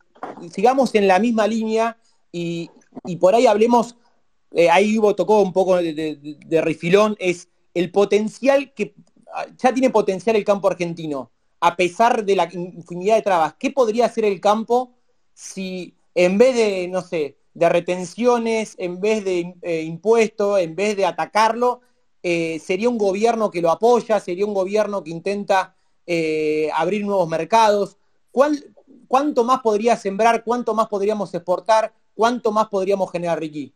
sigamos 0.52 0.94
en 0.94 1.08
la 1.08 1.18
misma 1.18 1.46
línea 1.46 1.96
y, 2.32 2.68
por 3.18 3.34
ahí 3.34 3.46
hablemos, 3.46 3.96
eh, 4.52 4.68
ahí 4.68 4.98
Hugo 4.98 5.14
tocó 5.14 5.40
un 5.40 5.52
poco 5.54 5.76
de, 5.76 6.18
de 6.20 6.60
rifilón, 6.60 7.16
es 7.18 7.48
el 7.76 7.90
potencial 7.92 8.72
que 8.72 8.94
ah, 9.34 9.46
ya 9.58 9.72
tiene 9.72 9.90
potencial 9.90 10.34
el 10.34 10.44
campo 10.44 10.68
argentino, 10.68 11.30
a 11.60 11.76
pesar 11.76 12.24
de 12.24 12.34
la 12.34 12.48
infinidad 12.50 13.16
de 13.16 13.22
trabas. 13.22 13.54
¿Qué 13.58 13.70
podría 13.70 14.06
hacer 14.06 14.24
el 14.24 14.40
campo 14.40 14.94
si 15.34 15.94
en 16.14 16.38
vez 16.38 16.56
de, 16.56 16.88
no 16.88 17.02
sé, 17.02 17.36
de 17.52 17.68
retenciones, 17.68 18.76
en 18.78 18.98
vez 18.98 19.22
de 19.26 19.54
eh, 19.60 19.82
impuestos, 19.82 20.58
en 20.58 20.74
vez 20.74 20.96
de 20.96 21.04
atacarlo, 21.04 21.82
eh, 22.22 22.58
sería 22.64 22.88
un 22.88 22.96
gobierno 22.96 23.50
que 23.50 23.60
lo 23.60 23.70
apoya, 23.70 24.20
sería 24.20 24.46
un 24.46 24.54
gobierno 24.54 25.04
que 25.04 25.10
intenta 25.10 25.76
eh, 26.06 26.70
abrir 26.74 27.04
nuevos 27.04 27.28
mercados? 27.28 27.98
¿Cuánto 28.30 29.44
más 29.44 29.60
podría 29.60 29.96
sembrar? 29.96 30.44
¿Cuánto 30.44 30.72
más 30.72 30.88
podríamos 30.88 31.34
exportar? 31.34 31.92
¿Cuánto 32.14 32.52
más 32.52 32.68
podríamos 32.68 33.12
generar, 33.12 33.38
Ricky? 33.38 33.75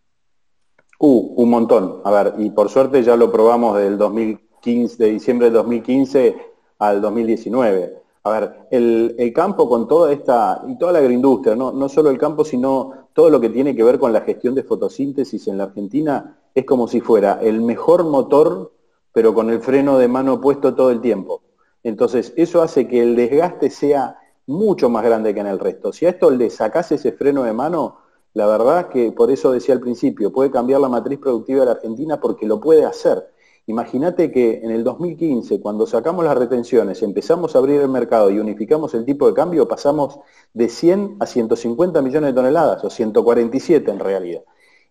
Uh, 1.02 1.32
un 1.42 1.48
montón. 1.48 2.02
A 2.04 2.10
ver, 2.10 2.34
y 2.36 2.50
por 2.50 2.68
suerte 2.68 3.02
ya 3.02 3.16
lo 3.16 3.32
probamos 3.32 3.78
del 3.78 3.96
2015, 3.96 5.02
de 5.02 5.10
diciembre 5.12 5.46
del 5.46 5.54
2015 5.54 6.36
al 6.78 7.00
2019. 7.00 8.02
A 8.24 8.30
ver, 8.30 8.66
el, 8.70 9.32
campo 9.34 9.66
con 9.66 9.88
toda 9.88 10.12
esta, 10.12 10.62
y 10.68 10.76
toda 10.76 10.92
la 10.92 10.98
agroindustria, 10.98 11.56
¿no? 11.56 11.72
no 11.72 11.88
solo 11.88 12.10
el 12.10 12.18
campo, 12.18 12.44
sino 12.44 13.08
todo 13.14 13.30
lo 13.30 13.40
que 13.40 13.48
tiene 13.48 13.74
que 13.74 13.82
ver 13.82 13.98
con 13.98 14.12
la 14.12 14.20
gestión 14.20 14.54
de 14.54 14.62
fotosíntesis 14.62 15.48
en 15.48 15.56
la 15.56 15.64
Argentina, 15.64 16.36
es 16.54 16.66
como 16.66 16.86
si 16.86 17.00
fuera 17.00 17.38
el 17.40 17.62
mejor 17.62 18.04
motor, 18.04 18.70
pero 19.10 19.32
con 19.32 19.48
el 19.48 19.60
freno 19.60 19.96
de 19.96 20.06
mano 20.06 20.38
puesto 20.38 20.74
todo 20.74 20.90
el 20.90 21.00
tiempo. 21.00 21.40
Entonces, 21.82 22.34
eso 22.36 22.60
hace 22.60 22.86
que 22.86 23.02
el 23.02 23.16
desgaste 23.16 23.70
sea 23.70 24.18
mucho 24.46 24.90
más 24.90 25.02
grande 25.02 25.32
que 25.32 25.40
en 25.40 25.46
el 25.46 25.58
resto. 25.58 25.94
Si 25.94 26.04
a 26.04 26.10
esto 26.10 26.30
le 26.30 26.50
sacás 26.50 26.92
ese 26.92 27.12
freno 27.12 27.42
de 27.44 27.54
mano, 27.54 27.96
la 28.34 28.46
verdad 28.46 28.88
que 28.88 29.10
por 29.12 29.30
eso 29.30 29.50
decía 29.52 29.74
al 29.74 29.80
principio, 29.80 30.32
puede 30.32 30.50
cambiar 30.50 30.80
la 30.80 30.88
matriz 30.88 31.18
productiva 31.18 31.60
de 31.60 31.66
la 31.66 31.72
Argentina 31.72 32.20
porque 32.20 32.46
lo 32.46 32.60
puede 32.60 32.84
hacer. 32.84 33.30
Imagínate 33.66 34.30
que 34.32 34.60
en 34.62 34.70
el 34.70 34.84
2015, 34.84 35.60
cuando 35.60 35.86
sacamos 35.86 36.24
las 36.24 36.36
retenciones, 36.36 37.02
empezamos 37.02 37.54
a 37.54 37.58
abrir 37.58 37.80
el 37.80 37.88
mercado 37.88 38.30
y 38.30 38.38
unificamos 38.38 38.94
el 38.94 39.04
tipo 39.04 39.26
de 39.26 39.34
cambio, 39.34 39.68
pasamos 39.68 40.18
de 40.54 40.68
100 40.68 41.16
a 41.20 41.26
150 41.26 42.02
millones 42.02 42.30
de 42.30 42.34
toneladas, 42.34 42.84
o 42.84 42.90
147 42.90 43.90
en 43.90 43.98
realidad. 43.98 44.42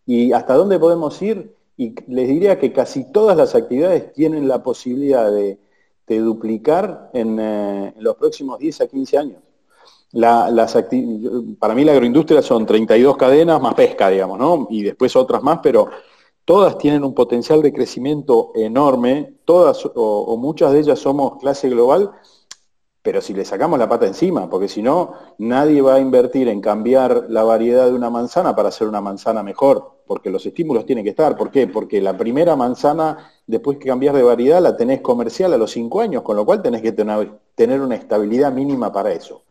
¿Y 0.06 0.32
hasta 0.34 0.54
dónde 0.56 0.80
podemos 0.80 1.21
ir? 1.21 1.56
Y 1.78 1.95
les 2.08 2.28
diría 2.28 2.60
que 2.60 2.73
casi 2.73 3.12
todas 3.12 3.38
las 3.38 3.56
actividades 3.56 4.13
tienen 4.13 4.47
la 4.47 4.63
posibilidad 4.63 5.32
de, 5.32 5.60
duplicar 6.08 7.12
eh, 7.13 7.19
en 7.21 8.04
los 8.04 8.15
próximos 8.15 8.58
10 8.58 8.82
a 8.82 8.88
15 8.88 9.17
años 9.17 9.49
para 10.12 11.76
mí 11.76 11.84
la 11.84 11.91
agroindustria 11.91 12.41
son 12.41 12.65
32 12.65 13.15
cadenas 13.17 13.62
más 13.62 13.76
pesca, 13.76 14.10
digamos, 14.10 14.39
¿no? 14.39 14.67
Y 14.69 14.82
después 14.84 15.15
otras 15.15 15.43
más, 15.43 15.60
pero 15.62 15.89
todas 16.45 16.80
tienen 16.80 17.04
un 17.04 17.13
potencial 17.13 17.62
de 17.62 17.72
crecimiento 17.72 18.52
enorme, 18.56 19.36
todas 19.45 19.88
o, 19.93 20.36
muchas 20.38 20.72
de 20.72 20.80
ellas 20.80 20.98
somos 20.98 21.38
clase 21.38 21.69
global, 21.69 22.10
pero 23.04 23.22
si 23.22 23.34
le 23.36 23.45
sacamos 23.45 23.78
la 23.78 23.88
pata 23.88 24.08
encima, 24.08 24.50
porque 24.50 24.67
si 24.67 24.82
no, 24.82 25.13
nadie 25.38 25.82
va 25.82 25.95
a 25.95 26.00
invertir 26.00 26.48
en 26.48 26.60
cambiar 26.60 27.26
la 27.30 27.43
variedad 27.43 27.86
de 27.86 27.93
una 27.93 28.10
manzana 28.10 28.56
para 28.56 28.69
hacer 28.69 28.88
una 28.88 29.00
manzana 29.00 29.43
mejor, 29.43 30.00
porque 30.08 30.32
los 30.32 30.43
estímulos 30.45 30.88
tienen 30.88 31.04
que 31.04 31.12
estar. 31.12 31.38
¿Por 31.38 31.52
qué? 31.52 31.67
Porque 31.67 32.02
la 32.02 32.17
primera 32.17 32.56
manzana, 32.56 33.32
después 33.45 33.78
que 33.78 33.88
cambias 33.88 34.15
de 34.15 34.24
variedad, 34.24 34.60
la 34.60 34.76
tenés 34.76 35.02
comercial 35.02 35.54
a 35.54 35.58
los 35.58 35.72
5 35.72 36.02
años, 36.02 36.24
con 36.24 36.36
lo 36.36 36.45
cual 36.45 36.63
tenés 36.63 36.82
que 36.82 36.91
tener 36.91 37.82
una 37.82 37.95
estabilidad 37.95 38.52
mínima 38.52 38.91
para 38.91 39.12
eso. 39.12 39.43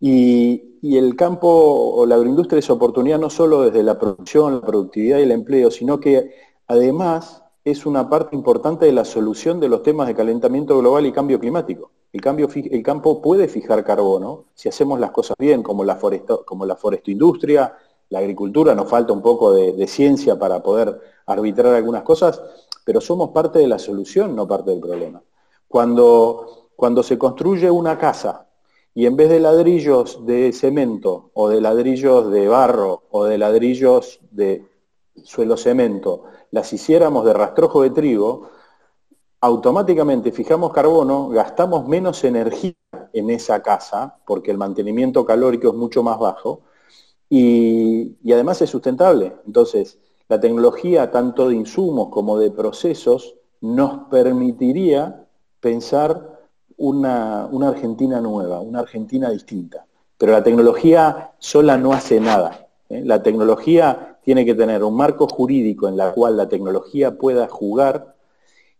Y, 0.00 0.66
el 0.82 1.14
campo 1.14 1.46
o 1.46 2.06
la 2.06 2.14
agroindustria 2.14 2.58
es 2.58 2.70
oportunidad 2.70 3.18
no 3.18 3.28
solo 3.28 3.60
desde 3.62 3.82
la 3.82 3.98
producción, 3.98 4.54
la 4.54 4.60
productividad 4.62 5.18
y 5.18 5.22
el 5.24 5.30
empleo, 5.30 5.70
sino 5.70 6.00
que 6.00 6.34
además 6.66 7.42
es 7.64 7.84
una 7.84 8.08
parte 8.08 8.34
importante 8.34 8.86
de 8.86 8.92
la 8.92 9.04
solución 9.04 9.60
de 9.60 9.68
los 9.68 9.82
temas 9.82 10.06
de 10.08 10.14
calentamiento 10.14 10.78
global 10.78 11.04
y 11.04 11.12
cambio 11.12 11.38
climático. 11.38 11.90
El, 12.12 12.82
campo 12.82 13.20
puede 13.20 13.46
fijar 13.46 13.84
carbono 13.84 14.46
si 14.54 14.70
hacemos 14.70 14.98
las 14.98 15.10
cosas 15.10 15.36
bien, 15.38 15.62
como 15.62 15.84
la, 15.84 15.96
foresto, 15.96 16.44
como 16.46 16.64
la 16.64 16.76
forestoindustria, 16.76 17.76
la 18.08 18.18
agricultura, 18.18 18.74
nos 18.74 18.88
falta 18.88 19.12
un 19.12 19.20
poco 19.20 19.52
de, 19.52 19.86
ciencia 19.86 20.38
para 20.38 20.62
poder 20.62 20.98
arbitrar 21.26 21.74
algunas 21.74 22.02
cosas, 22.02 22.42
pero 22.84 23.02
somos 23.02 23.30
parte 23.30 23.58
de 23.58 23.68
la 23.68 23.78
solución, 23.78 24.34
no 24.34 24.48
parte 24.48 24.70
del 24.70 24.80
problema. 24.80 25.22
Cuando, 25.68 26.70
cuando 26.74 27.02
se 27.02 27.18
construye 27.18 27.70
una 27.70 27.98
casa 27.98 28.46
y 28.94 29.06
en 29.06 29.16
vez 29.16 29.28
de 29.30 29.40
ladrillos 29.40 30.26
de 30.26 30.52
cemento 30.52 31.30
o 31.34 31.48
de 31.48 31.60
ladrillos 31.60 32.30
de 32.30 32.48
barro 32.48 33.04
o 33.10 33.24
de 33.24 33.38
ladrillos 33.38 34.20
de 34.30 34.66
suelo 35.22 35.56
cemento, 35.56 36.24
las 36.50 36.72
hiciéramos 36.72 37.24
de 37.24 37.32
rastrojo 37.32 37.82
de 37.82 37.90
trigo, 37.90 38.48
automáticamente 39.40 40.32
fijamos 40.32 40.72
carbono, 40.72 41.28
gastamos 41.28 41.86
menos 41.86 42.24
energía 42.24 42.74
en 43.12 43.30
esa 43.30 43.62
casa, 43.62 44.18
porque 44.26 44.50
el 44.50 44.58
mantenimiento 44.58 45.24
calórico 45.24 45.68
es 45.68 45.74
mucho 45.74 46.02
más 46.02 46.18
bajo, 46.18 46.62
y, 47.28 48.16
además 48.32 48.60
es 48.60 48.70
sustentable. 48.70 49.36
Entonces, 49.46 49.98
la 50.28 50.40
tecnología 50.40 51.10
tanto 51.10 51.48
de 51.48 51.54
insumos 51.54 52.08
como 52.08 52.38
de 52.38 52.50
procesos 52.50 53.36
nos 53.60 54.08
permitiría 54.10 55.26
pensar 55.60 56.29
una, 56.80 57.68
Argentina 57.68 58.20
nueva, 58.20 58.60
una 58.60 58.80
Argentina 58.80 59.30
distinta. 59.30 59.86
Pero 60.16 60.32
la 60.32 60.42
tecnología 60.42 61.32
sola 61.38 61.76
no 61.76 61.92
hace 61.92 62.20
nada. 62.20 62.68
¿eh? 62.88 63.02
La 63.04 63.22
tecnología 63.22 64.18
tiene 64.22 64.44
que 64.44 64.54
tener 64.54 64.82
un 64.82 64.96
marco 64.96 65.26
jurídico 65.28 65.88
en 65.88 65.98
el 65.98 66.12
cual 66.12 66.36
la 66.36 66.48
tecnología 66.48 67.16
pueda 67.16 67.48
jugar 67.48 68.16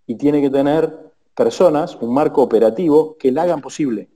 y 0.06 0.16
tiene 0.16 0.40
que 0.40 0.50
tener 0.50 1.10
personas, 1.34 1.96
un 2.00 2.12
marco 2.12 2.42
operativo 2.42 3.16
que 3.18 3.32
la 3.32 3.42
hagan 3.42 3.60
posible. 3.60 4.08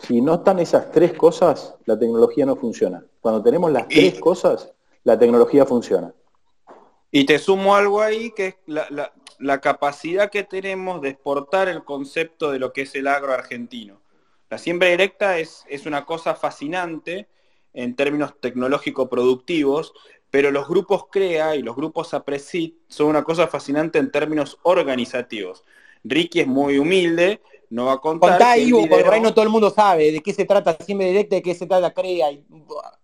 Si 0.00 0.20
no 0.20 0.34
están 0.34 0.58
esas 0.58 0.90
tres 0.90 1.12
cosas, 1.12 1.74
la 1.84 1.98
tecnología 1.98 2.46
no 2.46 2.56
funciona. 2.56 3.04
Cuando 3.20 3.42
tenemos 3.42 3.70
las 3.70 3.88
tres 3.88 4.18
cosas, 4.18 4.72
la 5.04 5.18
tecnología 5.18 5.66
funciona. 5.66 6.14
Y 7.10 7.24
te 7.24 7.38
sumo 7.38 7.74
algo 7.74 8.00
ahí, 8.00 8.30
que 8.30 8.46
es 8.46 8.54
la, 8.66 9.12
capacidad 9.60 10.30
que 10.30 10.44
tenemos 10.44 11.00
de 11.00 11.10
exportar 11.10 11.68
el 11.68 11.84
concepto 11.84 12.50
de 12.50 12.58
lo 12.58 12.72
que 12.72 12.82
es 12.82 12.94
el 12.94 13.06
agro 13.06 13.32
argentino. 13.32 14.00
La 14.50 14.58
siembra 14.58 14.88
directa 14.88 15.38
es, 15.38 15.64
es 15.68 15.86
una 15.86 16.04
cosa 16.04 16.34
fascinante 16.34 17.28
en 17.72 17.96
términos 17.96 18.34
tecnológico-productivos, 18.40 19.94
pero 20.30 20.50
los 20.50 20.68
grupos 20.68 21.06
CREA 21.10 21.56
y 21.56 21.62
los 21.62 21.76
grupos 21.76 22.14
APRESIT 22.14 22.74
son 22.88 23.08
una 23.08 23.22
cosa 23.22 23.46
fascinante 23.46 23.98
en 23.98 24.10
términos 24.10 24.58
organizativos. 24.62 25.64
Ricky 26.04 26.40
es 26.40 26.46
muy 26.46 26.78
humilde, 26.78 27.40
no 27.70 27.86
va 27.86 27.94
a 27.94 27.98
contar. 27.98 28.30
Contá, 28.30 28.58
Ivo, 28.58 28.86
porque 28.88 29.04
por 29.04 29.14
ahí 29.14 29.20
no 29.20 29.32
todo 29.32 29.44
el 29.44 29.50
mundo 29.50 29.70
sabe 29.70 30.12
de 30.12 30.20
qué 30.20 30.32
se 30.32 30.44
trata 30.44 30.76
siembra 30.84 31.06
directa, 31.06 31.36
de 31.36 31.42
qué 31.42 31.54
se 31.54 31.66
trata 31.66 31.92
CREA, 31.92 32.28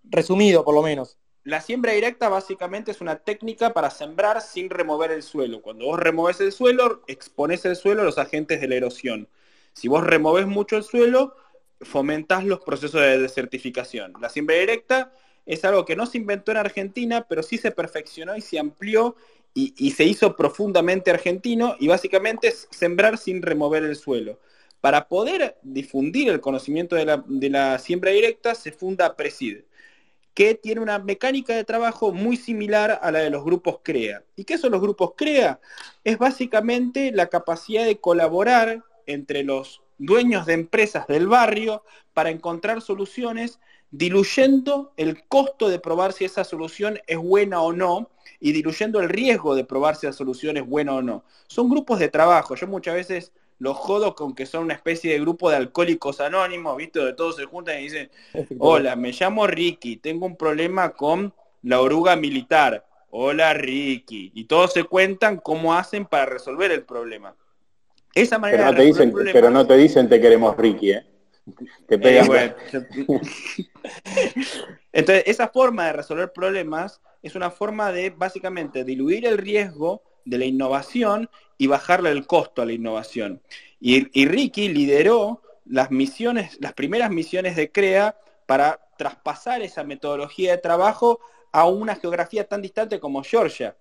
resumido 0.04 0.64
por 0.64 0.74
lo 0.74 0.82
menos. 0.82 1.18
La 1.48 1.62
siembra 1.62 1.92
directa 1.92 2.28
básicamente 2.28 2.90
es 2.90 3.00
una 3.00 3.20
técnica 3.20 3.72
para 3.72 3.88
sembrar 3.88 4.42
sin 4.42 4.68
remover 4.68 5.11
el 5.11 5.22
suelo. 5.22 5.62
Cuando 5.62 5.87
vos 5.87 5.98
removes 5.98 6.42
el 6.42 6.52
suelo, 6.52 7.02
expones 7.06 7.64
el 7.64 7.74
suelo 7.74 8.02
a 8.02 8.04
los 8.04 8.18
agentes 8.18 8.61
de 8.61 8.68
la 8.68 8.74
erosión. 8.74 9.28
Si 9.72 9.88
vos 9.88 10.04
removes 10.04 10.46
mucho 10.46 10.76
el 10.76 10.82
suelo, 10.82 11.34
fomentás 11.80 12.44
los 12.44 12.61
procesos 12.61 13.00
de 13.00 13.18
desertificación. 13.18 14.12
La 14.20 14.28
siembra 14.28 14.56
directa 14.56 15.11
es 15.46 15.64
algo 15.64 15.87
que 15.87 15.96
no 15.96 16.04
se 16.04 16.18
inventó 16.18 16.50
en 16.50 16.58
Argentina, 16.58 17.24
pero 17.26 17.42
sí 17.42 17.56
se 17.56 17.70
perfeccionó 17.70 18.37
y 18.37 18.42
se 18.42 18.58
amplió 18.58 19.16
y, 19.54 19.90
se 19.92 20.04
hizo 20.04 20.37
profundamente 20.37 21.11
argentino 21.11 21.76
y 21.80 21.88
básicamente 21.88 22.48
es 22.48 22.68
sembrar 22.70 23.16
sin 23.16 23.40
remover 23.40 23.84
el 23.84 23.96
suelo. 23.96 24.38
Para 24.82 25.08
poder 25.08 25.56
difundir 25.62 26.28
el 26.28 26.42
conocimiento 26.42 26.94
de 26.94 27.06
la, 27.06 27.24
de 27.26 27.48
la 27.48 27.78
siembra 27.78 28.11
directa 28.11 28.54
se 28.54 28.70
funda 28.70 29.16
Presid, 29.16 29.62
que 30.38 30.55
tiene 30.55 30.81
una 30.81 31.01
mecánica 31.01 31.53
de 31.53 31.64
trabajo 31.64 32.12
muy 32.12 32.37
similar 32.37 33.01
a 33.03 33.11
la 33.11 33.18
de 33.18 33.29
los 33.29 33.42
grupos 33.42 33.81
CREA. 33.83 34.22
¿Y 34.37 34.44
qué 34.44 34.57
son 34.57 34.70
los 34.70 34.81
grupos 34.81 35.14
CREA? 35.16 35.59
Es 36.05 36.16
básicamente 36.16 37.11
la 37.11 37.27
capacidad 37.27 37.85
de 37.85 37.98
colaborar 37.98 38.85
entre 39.07 39.42
los 39.42 39.83
dueños 39.98 40.46
de 40.46 40.53
empresas 40.53 41.09
del 41.09 41.27
barrio 41.27 41.83
para 42.14 42.31
encontrar 42.31 42.83
soluciones 42.83 43.59
diluyendo 43.90 44.92
el 44.96 45.27
costo 45.27 45.68
de 45.68 45.81
probar 45.81 46.12
si 46.12 46.24
esa 46.24 46.44
solución 46.44 47.01
es 47.09 47.18
buena 47.18 47.61
o 47.61 47.72
no 47.72 48.09
y 48.38 48.53
diluyendo 48.53 49.01
el 49.01 49.09
riesgo 49.09 49.57
de 49.57 49.64
probar 49.64 49.96
si 49.96 50.07
la 50.07 50.12
solución 50.12 50.57
es 50.57 50.64
buena 50.64 50.94
o 50.94 51.03
no. 51.03 51.24
Son 51.48 51.68
grupos 51.68 51.98
de 51.98 52.11
trabajo. 52.11 52.55
Yo 52.55 52.68
muchas 52.68 52.94
veces 52.94 53.33
los 53.58 53.76
jodo 53.76 54.14
con 54.14 54.34
que 54.34 54.46
son 54.46 54.64
una 54.64 54.74
especie 54.74 55.12
de 55.12 55.20
grupo 55.20 55.50
de 55.50 55.56
alcohólicos 55.56 56.20
anónimos, 56.20 56.76
¿viste? 56.76 57.00
De 57.00 57.12
todos 57.12 57.36
se 57.36 57.44
juntan 57.44 57.78
y 57.78 57.84
dicen, 57.84 58.10
hola, 58.58 58.96
me 58.96 59.12
llamo 59.12 59.46
Ricky, 59.46 59.96
tengo 59.96 60.26
un 60.26 60.36
problema 60.36 60.90
con 60.90 61.34
la 61.62 61.80
oruga 61.80 62.16
militar. 62.16 62.86
Hola 63.10 63.54
Ricky. 63.54 64.32
Y 64.34 64.44
todos 64.44 64.72
se 64.72 64.84
cuentan 64.84 65.38
cómo 65.38 65.74
hacen 65.74 66.04
para 66.04 66.26
resolver 66.26 66.70
el 66.72 66.84
problema. 66.84 67.34
Esa 68.14 68.38
manera 68.38 68.66
pero 68.66 68.72
no, 68.72 68.78
te 68.78 68.84
dicen, 68.84 69.14
pero 69.32 69.50
no 69.50 69.66
te 69.66 69.76
dicen 69.76 70.08
te 70.08 70.20
queremos 70.20 70.56
Ricky, 70.56 70.92
¿eh? 70.92 71.06
Te 71.86 71.94
eh, 71.94 72.54
Entonces, 74.92 75.24
esa 75.26 75.48
forma 75.48 75.86
de 75.86 75.92
resolver 75.94 76.32
problemas 76.32 77.00
es 77.22 77.34
una 77.34 77.50
forma 77.50 77.90
de 77.92 78.10
básicamente 78.10 78.84
diluir 78.84 79.26
el 79.26 79.38
riesgo 79.38 80.02
de 80.24 80.38
la 80.38 80.44
innovación 80.44 81.30
y 81.58 81.66
bajarle 81.66 82.10
el 82.10 82.26
costo 82.26 82.62
a 82.62 82.66
la 82.66 82.72
innovación. 82.72 83.42
Y, 83.80 84.26
Ricky 84.26 84.68
lideró 84.68 85.42
las 85.66 85.90
misiones, 85.90 86.56
las 86.60 86.72
primeras 86.72 87.10
misiones 87.10 87.56
de 87.56 87.70
CREA 87.70 88.16
para 88.46 88.80
traspasar 88.96 89.60
esa 89.62 89.84
metodología 89.84 90.52
de 90.52 90.58
trabajo 90.58 91.20
a 91.52 91.66
una 91.66 91.96
geografía 91.96 92.48
tan 92.48 92.62
distante 92.62 92.98
como 92.98 93.22
Georgia. 93.22 93.76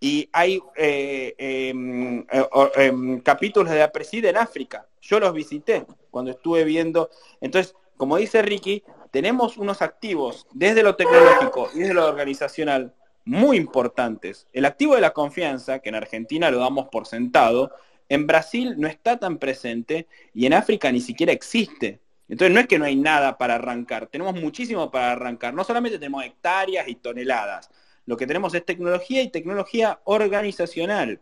Y 0.00 0.28
hay 0.32 0.60
eh, 0.76 1.34
em, 1.38 2.20
eh, 2.30 2.48
em, 2.76 3.20
capítulos 3.20 3.72
de 3.72 3.78
la 3.78 3.90
Preside 3.90 4.28
en 4.28 4.36
África. 4.36 4.86
Yo 5.00 5.18
los 5.18 5.32
visité 5.32 5.86
cuando 6.10 6.30
estuve 6.30 6.62
viendo. 6.64 7.10
Entonces, 7.40 7.74
como 7.96 8.16
dice 8.16 8.42
Ricky, 8.42 8.84
tenemos 9.10 9.56
unos 9.56 9.82
activos 9.82 10.46
desde 10.52 10.82
lo 10.82 10.94
tecnológico 10.94 11.68
y 11.74 11.80
desde 11.80 11.94
lo 11.94 12.06
organizacional 12.06 12.94
muy 13.28 13.58
importantes. 13.58 14.48
El 14.54 14.64
activo 14.64 14.94
de 14.94 15.02
la 15.02 15.12
confianza, 15.12 15.80
que 15.80 15.90
en 15.90 15.96
Argentina 15.96 16.50
lo 16.50 16.60
damos 16.60 16.88
por 16.88 17.06
sentado, 17.06 17.70
en 18.08 18.26
Brasil 18.26 18.76
no 18.78 18.88
está 18.88 19.18
tan 19.18 19.36
presente 19.36 20.06
y 20.32 20.46
en 20.46 20.54
África 20.54 20.90
ni 20.90 21.02
siquiera 21.02 21.30
existe. 21.30 22.00
Entonces 22.26 22.54
no 22.54 22.60
es 22.60 22.66
que 22.66 22.78
no 22.78 22.86
hay 22.86 22.96
nada 22.96 23.36
para 23.36 23.56
arrancar, 23.56 24.06
tenemos 24.06 24.34
muchísimo 24.34 24.90
para 24.90 25.12
arrancar. 25.12 25.52
No 25.52 25.62
solamente 25.62 25.98
tenemos 25.98 26.24
hectáreas 26.24 26.88
y 26.88 26.94
toneladas, 26.94 27.70
lo 28.06 28.16
que 28.16 28.26
tenemos 28.26 28.54
es 28.54 28.64
tecnología 28.64 29.20
y 29.20 29.28
tecnología 29.28 30.00
organizacional. 30.04 31.20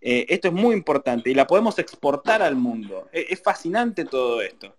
Eh, 0.00 0.26
esto 0.28 0.48
es 0.48 0.54
muy 0.54 0.74
importante 0.74 1.30
y 1.30 1.34
la 1.34 1.46
podemos 1.46 1.78
exportar 1.78 2.42
al 2.42 2.56
mundo. 2.56 3.08
Es, 3.12 3.26
es 3.30 3.40
fascinante 3.40 4.04
todo 4.04 4.42
esto. 4.42 4.74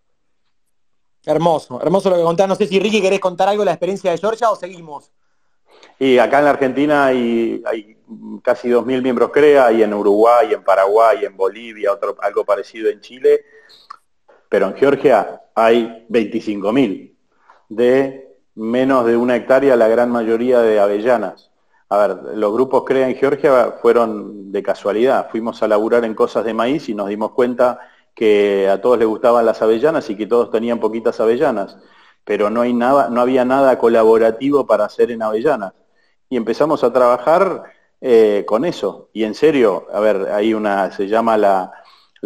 Hermoso, 1.26 1.82
hermoso 1.82 2.10
lo 2.10 2.18
que 2.18 2.24
contás. 2.24 2.50
No 2.50 2.56
sé 2.56 2.68
si 2.68 2.82
Ricky 2.82 3.02
querés 3.02 3.22
contar 3.22 3.48
algo 3.48 3.62
de 3.62 3.68
la 3.68 3.72
experiencia 3.72 4.12
de 4.12 4.18
Georgia 4.18 4.50
o 4.52 4.58
seguimos. 4.58 5.14
Y 5.98 6.18
acá 6.18 6.40
en 6.40 6.46
la 6.46 6.52
Argentina 6.52 7.06
hay, 7.06 7.64
hay 7.66 7.98
casi 8.44 8.70
2.000 8.70 9.02
miembros 9.02 9.32
CREA, 9.32 9.72
y 9.72 9.84
en 9.84 9.94
Uruguay, 9.94 10.54
en 10.54 10.64
Paraguay, 10.64 11.26
en 11.26 11.36
Bolivia, 11.36 11.94
otro, 11.94 12.16
algo 12.22 12.44
parecido 12.44 12.90
en 12.90 13.00
Chile, 13.02 13.46
pero 14.50 14.68
en 14.68 14.76
Georgia 14.76 15.42
hay 15.56 16.06
25.000, 16.10 17.16
de 17.70 18.38
menos 18.56 19.06
de 19.06 19.18
una 19.18 19.36
hectárea 19.36 19.76
la 19.76 19.88
gran 19.88 20.12
mayoría 20.12 20.62
de 20.62 20.80
avellanas. 20.80 21.52
A 21.90 21.98
ver, 21.98 22.18
los 22.36 22.54
grupos 22.54 22.84
CREA 22.84 23.10
en 23.10 23.16
Georgia 23.16 23.76
fueron 23.82 24.52
de 24.52 24.64
casualidad, 24.64 25.30
fuimos 25.30 25.62
a 25.62 25.68
laburar 25.68 26.04
en 26.04 26.14
cosas 26.14 26.44
de 26.44 26.54
maíz 26.54 26.90
y 26.90 26.96
nos 26.96 27.10
dimos 27.10 27.32
cuenta 27.32 27.80
que 28.14 28.70
a 28.70 28.82
todos 28.82 28.98
les 28.98 29.08
gustaban 29.08 29.46
las 29.46 29.62
avellanas 29.62 30.10
y 30.10 30.16
que 30.16 30.26
todos 30.26 30.50
tenían 30.50 30.80
poquitas 30.80 31.20
avellanas, 31.20 31.78
pero 32.24 32.50
no, 32.50 32.62
hay 32.62 32.74
nada, 32.74 33.10
no 33.10 33.22
había 33.22 33.46
nada 33.46 33.78
colaborativo 33.78 34.66
para 34.66 34.86
hacer 34.86 35.12
en 35.12 35.22
avellanas. 35.22 35.74
Y 36.36 36.38
empezamos 36.38 36.84
a 36.84 36.92
trabajar 36.92 37.64
eh, 38.02 38.44
con 38.46 38.66
eso. 38.66 39.08
Y 39.14 39.24
en 39.24 39.36
serio, 39.36 39.88
a 39.90 40.02
ver, 40.02 40.28
hay 40.34 40.54
una, 40.54 40.92
se 40.92 41.08
llama 41.08 41.38
la, 41.38 41.72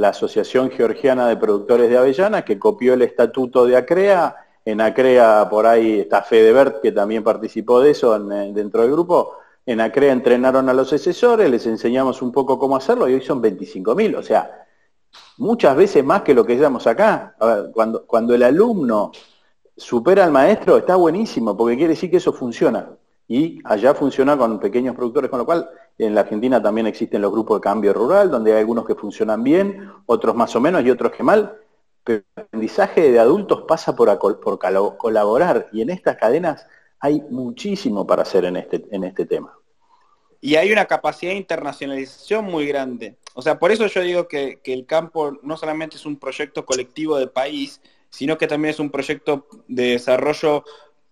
Asociación 0.02 0.72
Georgiana 0.72 1.28
de 1.28 1.38
Productores 1.38 1.92
de 1.92 1.98
Avellanas, 2.00 2.44
que 2.44 2.58
copió 2.58 2.96
el 2.96 3.04
estatuto 3.04 3.68
de 3.68 3.78
ACREA. 3.78 4.36
En 4.66 4.82
ACREA 4.82 5.48
por 5.48 5.68
ahí 5.68 6.00
está 6.00 6.24
Fede 6.24 6.52
Bert, 6.54 6.82
que 6.82 6.92
también 6.92 7.24
participó 7.24 7.82
de 7.82 7.92
eso 7.92 8.16
eh, 8.16 8.52
dentro 8.52 8.82
del 8.82 8.94
grupo. 8.94 9.34
En 9.64 9.80
ACREA 9.80 10.12
entrenaron 10.12 10.68
a 10.70 10.74
los 10.74 10.92
asesores, 10.92 11.48
les 11.48 11.68
enseñamos 11.68 12.24
un 12.24 12.32
poco 12.32 12.58
cómo 12.58 12.78
hacerlo 12.78 13.08
y 13.08 13.14
hoy 13.14 13.22
son 13.22 13.44
25.000. 13.44 14.18
O 14.18 14.24
sea, 14.24 14.66
muchas 15.38 15.76
veces 15.78 16.04
más 16.04 16.24
que 16.24 16.34
lo 16.34 16.44
que 16.44 16.56
llevamos 16.56 16.88
acá. 16.88 17.36
cuando, 17.74 18.08
cuando 18.08 18.34
el 18.34 18.42
alumno 18.42 19.12
supera 19.78 20.24
al 20.24 20.32
maestro, 20.32 20.78
está 20.78 20.96
buenísimo, 20.96 21.56
porque 21.56 21.78
quiere 21.78 21.94
decir 21.94 22.10
que 22.10 22.18
eso 22.18 22.34
funciona. 22.34 22.90
Y 23.30 23.62
allá 23.64 23.94
funciona 23.94 24.36
con 24.36 24.60
pequeños 24.60 24.96
productores, 24.96 25.30
con 25.30 25.38
lo 25.40 25.46
cual 25.46 25.70
en 26.00 26.16
la 26.16 26.22
Argentina 26.22 26.62
también 26.62 26.88
existen 26.88 27.22
los 27.22 27.32
grupos 27.32 27.60
de 27.60 27.62
cambio 27.62 27.94
rural, 27.94 28.32
donde 28.32 28.52
hay 28.52 28.60
algunos 28.60 28.88
que 28.88 28.96
funcionan 28.96 29.44
bien, 29.44 29.92
otros 30.08 30.36
más 30.36 30.56
o 30.56 30.60
menos 30.60 30.84
y 30.84 30.90
otros 30.90 31.12
que 31.12 31.22
mal. 31.22 31.56
Pero 32.04 32.24
el 32.36 32.44
aprendizaje 32.44 33.12
de 33.12 33.20
adultos 33.20 33.66
pasa 33.68 33.96
por, 33.96 34.18
por 34.40 34.60
colaborar 34.98 35.70
y 35.72 35.82
en 35.84 35.92
estas 35.92 36.18
cadenas 36.18 36.66
hay 37.00 37.22
muchísimo 37.30 38.06
para 38.06 38.24
hacer 38.24 38.46
en 38.46 38.58
este, 38.58 38.84
en 38.92 39.04
este 39.04 39.26
tema. 39.26 39.54
y 40.42 40.56
hay 40.56 40.72
una 40.72 40.86
capacidad 40.86 41.34
de 41.34 41.38
internacionalización 41.38 42.46
muy 42.46 42.66
grande. 42.66 43.18
O 43.34 43.42
sea, 43.42 43.60
por 43.60 43.72
eso 43.72 43.86
yo 43.88 44.02
digo 44.02 44.28
que, 44.28 44.60
el 44.64 44.86
campo 44.86 45.38
no 45.44 45.56
solamente 45.56 45.98
es 45.98 46.06
un 46.06 46.18
proyecto 46.18 46.66
colectivo 46.66 47.18
de 47.20 47.28
país, 47.28 47.82
sino 48.10 48.38
que 48.38 48.48
también 48.48 48.72
es 48.72 48.80
un 48.80 48.90
proyecto 48.90 49.48
de 49.68 49.92
desarrollo 49.92 50.64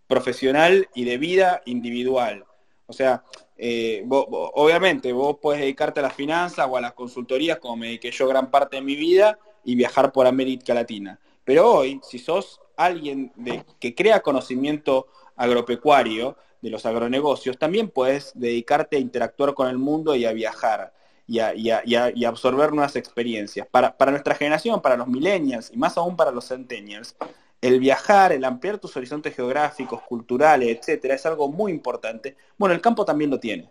profesional 0.07 0.89
y 0.95 1.05
de 1.05 1.17
vida 1.17 1.61
individual. 1.65 2.45
O 2.85 2.93
sea, 2.93 3.23
eh, 3.57 4.05
obviamente 4.09 5.11
vos 5.11 5.37
podés 5.41 5.61
dedicarte 5.61 5.99
a 5.99 6.03
las 6.03 6.13
finanzas 6.13 6.67
o 6.69 6.77
a 6.77 6.81
las 6.81 6.93
consultorías, 6.93 7.59
como 7.59 7.77
me 7.77 7.87
dediqué 7.87 8.11
yo 8.11 8.27
gran 8.27 8.49
parte 8.49 8.77
de 8.77 8.81
mi 8.81 8.95
vida, 8.95 9.37
y 9.63 9.75
viajar 9.75 10.11
por 10.11 10.27
América 10.27 10.73
Latina. 10.73 11.19
Pero 11.43 11.71
hoy, 11.71 11.99
si 12.03 12.19
sos 12.19 12.61
alguien 12.77 13.33
que 13.79 13.95
crea 13.95 14.21
conocimiento 14.21 15.07
agropecuario, 15.35 16.37
de 16.61 16.69
los 16.69 16.85
agronegocios, 16.85 17.57
también 17.57 17.89
puedes 17.89 18.31
dedicarte 18.35 18.97
a 18.97 18.99
interactuar 18.99 19.53
con 19.53 19.67
el 19.67 19.77
mundo 19.77 20.15
y 20.15 20.25
a 20.25 20.33
viajar 20.33 20.93
y 21.27 21.39
a, 21.39 22.29
absorber 22.29 22.71
nuevas 22.71 22.95
experiencias. 22.95 23.67
Para, 23.69 23.93
nuestra 24.11 24.35
generación, 24.35 24.81
para 24.81 24.95
los 24.95 25.07
millennials 25.07 25.71
y 25.73 25.77
más 25.77 25.97
aún 25.97 26.15
para 26.15 26.31
los 26.31 26.47
centennials, 26.47 27.15
el 27.61 27.79
viajar, 27.79 28.31
el 28.31 28.43
ampliar 28.43 28.77
tus 28.77 28.95
horizontes 28.97 29.35
geográficos, 29.35 30.01
culturales, 30.03 30.77
etcétera, 30.77 31.15
es 31.15 31.25
algo 31.25 31.49
muy 31.49 31.71
importante. 31.71 32.35
Bueno, 32.57 32.75
el 32.75 32.81
campo 32.81 33.03
también 33.05 33.31
lo 33.31 33.39
tiene. 33.39 33.69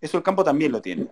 Eso 0.00 0.16
el 0.16 0.22
campo 0.22 0.44
también 0.44 0.72
lo 0.72 0.80
tiene. 0.80 1.08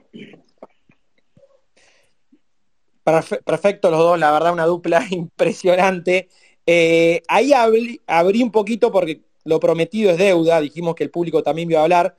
Perfecto 3.03 3.91
los 3.91 4.01
dos, 4.01 4.19
la 4.19 4.33
verdad 4.33 4.53
una 4.53 4.65
dupla 4.65 5.05
impresionante. 5.11 6.29
Eh, 6.67 7.23
ahí 7.29 7.53
abrí, 7.53 8.43
un 8.43 8.51
poquito 8.51 8.91
porque 8.91 9.23
lo 9.45 9.61
prometido 9.61 10.11
es 10.11 10.19
deuda, 10.19 10.61
dijimos 10.61 10.95
que 10.95 11.05
el 11.05 11.11
público 11.11 11.43
también 11.43 11.71
iba 11.71 11.81
a 11.81 11.83
hablar, 11.83 12.17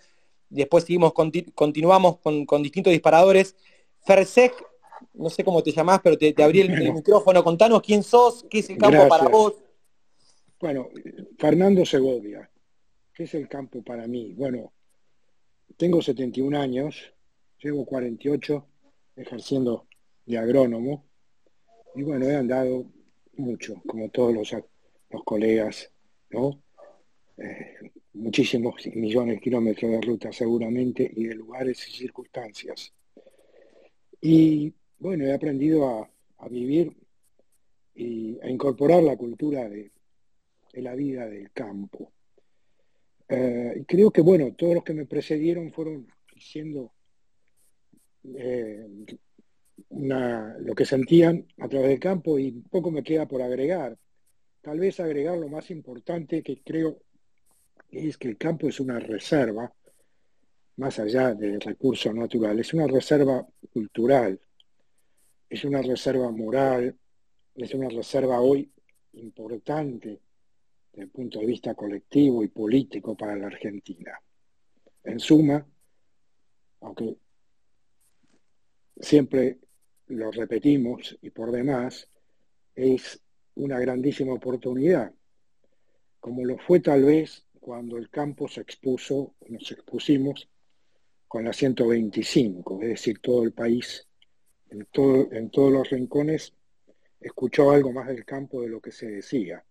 después 0.50 0.84
seguimos, 0.84 1.14
continuamos 1.56 2.18
con, 2.20 2.62
distintos 2.62 2.92
disparadores. 2.92 3.56
Fersec, 4.02 4.54
no 5.16 5.32
sé 5.32 5.44
cómo 5.44 5.64
te 5.64 5.72
llamás, 5.72 6.02
pero 6.04 6.16
te, 6.16 6.36
abrí 6.44 6.62
el, 6.62 6.70
micrófono, 6.94 7.44
contanos 7.44 7.82
quién 7.82 8.04
sos, 8.04 8.46
qué 8.48 8.60
es 8.60 8.70
el 8.70 8.78
campo 8.78 9.08
para 9.08 9.28
vos. 9.28 9.65
Bueno, 10.66 10.90
Fernando 11.38 11.86
Segovia, 11.86 12.50
¿qué 13.14 13.26
es 13.26 13.36
el 13.36 13.48
campo 13.48 13.84
para 13.84 14.08
mí? 14.08 14.34
Bueno, 14.34 14.74
tengo 15.78 16.02
71 16.02 16.60
años, 16.60 17.14
llevo 17.60 17.86
48 17.86 18.66
ejerciendo 19.16 19.86
de 20.26 20.40
agrónomo 20.40 21.06
y 21.94 22.02
bueno, 22.02 22.26
he 22.26 22.36
andado 22.36 22.88
mucho, 23.38 23.80
como 23.86 24.10
todos 24.10 24.34
los, 24.34 24.56
los 25.12 25.24
colegas, 25.24 25.92
¿no? 26.32 26.60
Eh, 27.38 27.92
muchísimos 28.14 28.74
millones 28.88 29.36
de 29.36 29.42
kilómetros 29.42 29.92
de 29.92 30.02
ruta 30.02 30.32
seguramente 30.32 31.08
y 31.16 31.26
de 31.26 31.36
lugares 31.36 31.88
y 31.90 31.92
circunstancias. 31.92 32.92
Y 34.20 34.74
bueno, 34.98 35.26
he 35.26 35.32
aprendido 35.32 35.88
a, 35.88 36.10
vivir 36.50 36.92
y 37.94 38.40
a 38.42 38.50
incorporar 38.50 39.04
la 39.04 39.16
cultura 39.16 39.70
de, 39.70 39.92
la 40.82 40.96
vida 40.96 41.28
del 41.28 41.52
campo. 41.52 42.12
Eh, 43.28 43.84
creo 43.88 44.12
que, 44.12 44.22
bueno, 44.22 44.54
todos 44.54 44.76
los 44.76 44.84
que 44.84 44.94
me 44.94 45.06
precedieron 45.06 45.72
fueron 45.72 46.08
diciendo 46.34 46.94
eh, 48.24 48.88
lo 49.90 50.76
que 50.76 50.86
sentían 50.86 51.48
a 51.60 51.68
través 51.68 51.90
del 51.90 52.00
campo 52.00 52.38
y 52.40 52.52
poco 52.52 52.92
me 52.92 53.04
queda 53.04 53.28
por 53.28 53.42
agregar. 53.42 53.98
Tal 54.62 54.80
vez 54.80 55.00
agregar 55.00 55.38
lo 55.38 55.48
más 55.48 55.70
importante 55.72 56.42
que 56.42 56.62
creo 56.62 57.00
es 57.92 58.18
que 58.18 58.30
el 58.30 58.38
campo 58.38 58.68
es 58.68 58.80
una 58.80 59.00
reserva, 59.00 59.74
más 60.78 61.00
allá 61.00 61.34
del 61.34 61.62
recurso 61.62 62.12
natural, 62.14 62.60
es 62.60 62.74
una 62.74 62.88
reserva 62.88 63.48
cultural, 63.72 64.40
es 65.50 65.64
una 65.64 65.82
reserva 65.82 66.32
moral, 66.32 66.98
es 67.56 67.74
una 67.74 67.90
reserva 67.90 68.42
hoy 68.42 68.70
importante 69.14 70.20
desde 70.96 71.04
el 71.04 71.10
punto 71.10 71.40
de 71.40 71.46
vista 71.46 71.76
colectivo 71.76 72.42
y 72.42 72.48
político 72.48 73.18
para 73.18 73.36
la 73.36 73.48
Argentina. 73.48 74.18
En 75.04 75.20
suma, 75.20 75.68
aunque 76.80 77.18
siempre 78.98 79.60
lo 80.08 80.32
repetimos 80.32 81.18
y 81.22 81.32
por 81.32 81.52
demás, 81.52 82.10
es 82.74 83.22
una 83.56 83.78
grandísima 83.78 84.34
oportunidad, 84.34 85.14
como 86.22 86.46
lo 86.46 86.58
fue 86.60 86.80
tal 86.80 87.04
vez 87.04 87.46
cuando 87.60 87.98
el 87.98 88.10
campo 88.10 88.48
se 88.48 88.62
expuso, 88.62 89.36
nos 89.50 89.70
expusimos 89.72 90.48
con 91.28 91.44
la 91.44 91.52
125, 91.52 92.82
es 92.84 92.88
decir, 92.88 93.20
todo 93.20 93.44
el 93.44 93.52
país, 93.52 94.08
en, 94.70 94.88
en 95.32 95.50
todos 95.50 95.74
los 95.74 95.90
rincones, 95.90 96.54
escuchó 97.20 97.72
algo 97.72 97.92
más 97.92 98.08
del 98.08 98.24
campo 98.24 98.62
de 98.62 98.70
lo 98.70 98.80
que 98.80 98.94
se 98.94 99.08
decía. 99.08 99.66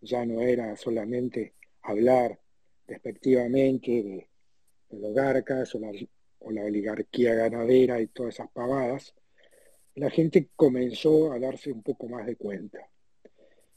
Ya 0.00 0.24
no 0.24 0.40
era 0.42 0.76
solamente 0.76 1.54
hablar 1.82 2.38
despectivamente 2.86 4.02
de, 4.02 4.28
los 4.90 5.14
garcas 5.14 5.74
o 5.74 5.80
la, 5.80 5.90
o 6.38 6.50
la 6.50 6.64
oligarquía 6.64 7.34
ganadera 7.34 8.00
y 8.00 8.06
todas 8.06 8.34
esas 8.34 8.50
pavadas, 8.50 9.14
la 9.94 10.10
gente 10.10 10.48
comenzó 10.56 11.32
a 11.32 11.38
darse 11.38 11.72
un 11.72 11.82
poco 11.82 12.08
más 12.08 12.26
de 12.26 12.36
cuenta. 12.36 12.88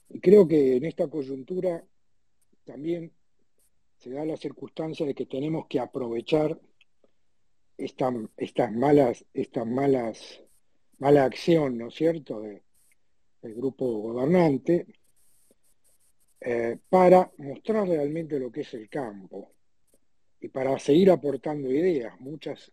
Y 0.09 0.19
creo 0.19 0.47
que 0.47 0.77
en 0.77 0.85
esta 0.85 1.07
coyuntura 1.07 1.83
también 2.63 3.11
se 3.97 4.11
da 4.11 4.25
la 4.25 4.37
circunstancia 4.37 5.05
de 5.05 5.13
que 5.13 5.25
tenemos 5.25 5.67
que 5.67 5.79
aprovechar 5.79 6.59
estas 7.77 8.71
malas, 8.71 9.25
estas 9.33 9.67
malas, 9.67 10.43
mala 10.99 11.25
acción, 11.25 11.77
¿no 11.77 11.87
es 11.87 11.95
cierto?, 11.95 12.41
del 12.41 13.55
grupo 13.55 13.85
gobernante, 13.99 14.85
eh, 16.43 16.79
para 16.89 17.31
mostrar 17.37 17.87
realmente 17.87 18.39
lo 18.39 18.51
que 18.51 18.61
es 18.61 18.73
el 18.73 18.89
campo 18.89 19.51
y 20.39 20.47
para 20.47 20.77
seguir 20.79 21.11
aportando 21.11 21.71
ideas. 21.71 22.19
Muchas, 22.19 22.71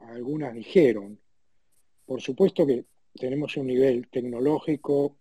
algunas 0.00 0.54
dijeron. 0.54 1.18
Por 2.04 2.20
supuesto 2.20 2.66
que 2.66 2.84
tenemos 3.14 3.56
un 3.56 3.68
nivel 3.68 4.08
tecnológico, 4.08 5.16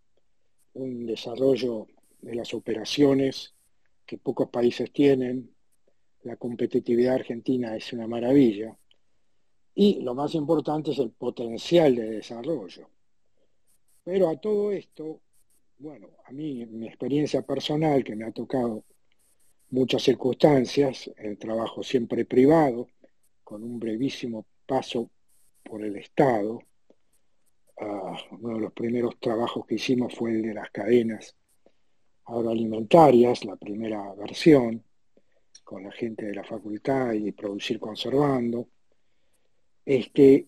un 0.74 1.06
desarrollo 1.06 1.88
de 2.20 2.36
las 2.36 2.54
operaciones 2.54 3.56
que 4.06 4.18
pocos 4.18 4.50
países 4.50 4.92
tienen. 4.92 5.56
La 6.24 6.36
competitividad 6.36 7.16
argentina 7.16 7.78
es 7.78 7.94
una 7.94 8.08
maravilla. 8.08 8.78
Y 9.74 10.02
lo 10.02 10.14
más 10.14 10.36
importante 10.36 10.92
es 10.92 11.00
el 11.00 11.12
potencial 11.12 11.96
de 11.96 12.10
desarrollo. 12.10 12.90
Pero 14.04 14.28
a 14.28 14.36
todo 14.36 14.74
esto, 14.74 15.22
bueno, 15.78 16.10
a 16.26 16.32
mí, 16.32 16.66
mi 16.66 16.88
experiencia 16.88 17.42
personal, 17.42 18.04
que 18.04 18.16
me 18.16 18.26
ha 18.26 18.32
tocado 18.32 18.84
muchas 19.70 20.04
circunstancias, 20.04 21.10
el 21.18 21.38
trabajo 21.38 21.84
siempre 21.84 22.26
privado, 22.26 22.88
con 23.44 23.64
un 23.64 23.80
brevísimo 23.80 24.46
paso 24.66 25.10
por 25.64 25.84
el 25.84 25.98
Estado, 25.98 26.60
ah, 27.80 28.18
uno 28.32 28.56
de 28.56 28.62
los 28.62 28.74
primeros 28.74 29.20
trabajos 29.20 29.66
que 29.66 29.76
hicimos 29.76 30.16
fue 30.16 30.32
el 30.32 30.42
de 30.42 30.54
las 30.54 30.70
cadenas 30.72 31.36
agroalimentarias, 32.26 33.46
la 33.46 33.56
primera 33.56 34.14
versión, 34.16 34.84
con 35.64 35.84
la 35.84 35.92
gente 35.92 36.26
de 36.26 36.36
la 36.36 36.44
facultad 36.44 37.14
y 37.14 37.32
producir 37.32 37.80
conservando, 37.80 38.70
es 39.86 40.10
que 40.10 40.48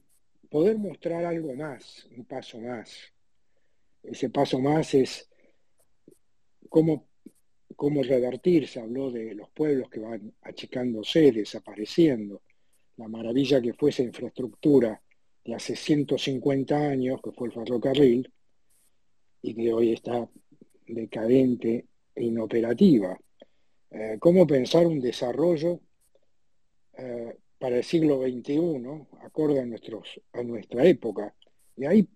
poder 0.50 0.78
mostrar 0.78 1.26
algo 1.26 1.54
más, 1.54 2.08
un 2.16 2.26
paso 2.26 2.60
más. 2.60 3.14
Ese 4.08 4.30
paso 4.30 4.60
más 4.60 4.94
es 4.94 5.30
cómo, 6.70 7.10
cómo 7.76 8.02
revertir, 8.04 8.68
se 8.68 8.80
habló 8.80 9.12
de 9.12 9.36
los 9.36 9.50
pueblos 9.50 9.90
que 9.90 10.00
van 10.00 10.34
achicándose, 10.42 11.32
desapareciendo, 11.34 12.42
la 12.96 13.10
maravilla 13.10 13.62
que 13.62 13.74
fue 13.74 13.90
esa 13.90 14.04
infraestructura 14.04 15.02
de 15.44 15.56
hace 15.56 15.76
150 15.76 16.76
años, 16.76 17.22
que 17.22 17.32
fue 17.32 17.50
el 17.50 17.54
ferrocarril, 17.54 18.32
y 19.42 19.54
que 19.54 19.74
hoy 19.74 19.94
está 19.94 20.28
decadente 20.88 21.86
e 22.16 22.24
inoperativa. 22.24 23.20
Eh, 23.92 24.18
¿Cómo 24.20 24.48
pensar 24.48 24.88
un 24.88 25.02
desarrollo 25.02 25.82
eh, 26.98 27.38
para 27.60 27.78
el 27.78 27.84
siglo 27.84 28.22
XXI, 28.22 29.06
acorde 29.22 29.60
a, 29.60 29.66
nuestros, 29.66 30.22
a 30.32 30.44
nuestra 30.44 30.86
época? 30.86 31.34
Y 31.76 31.86
ahí 31.86 32.08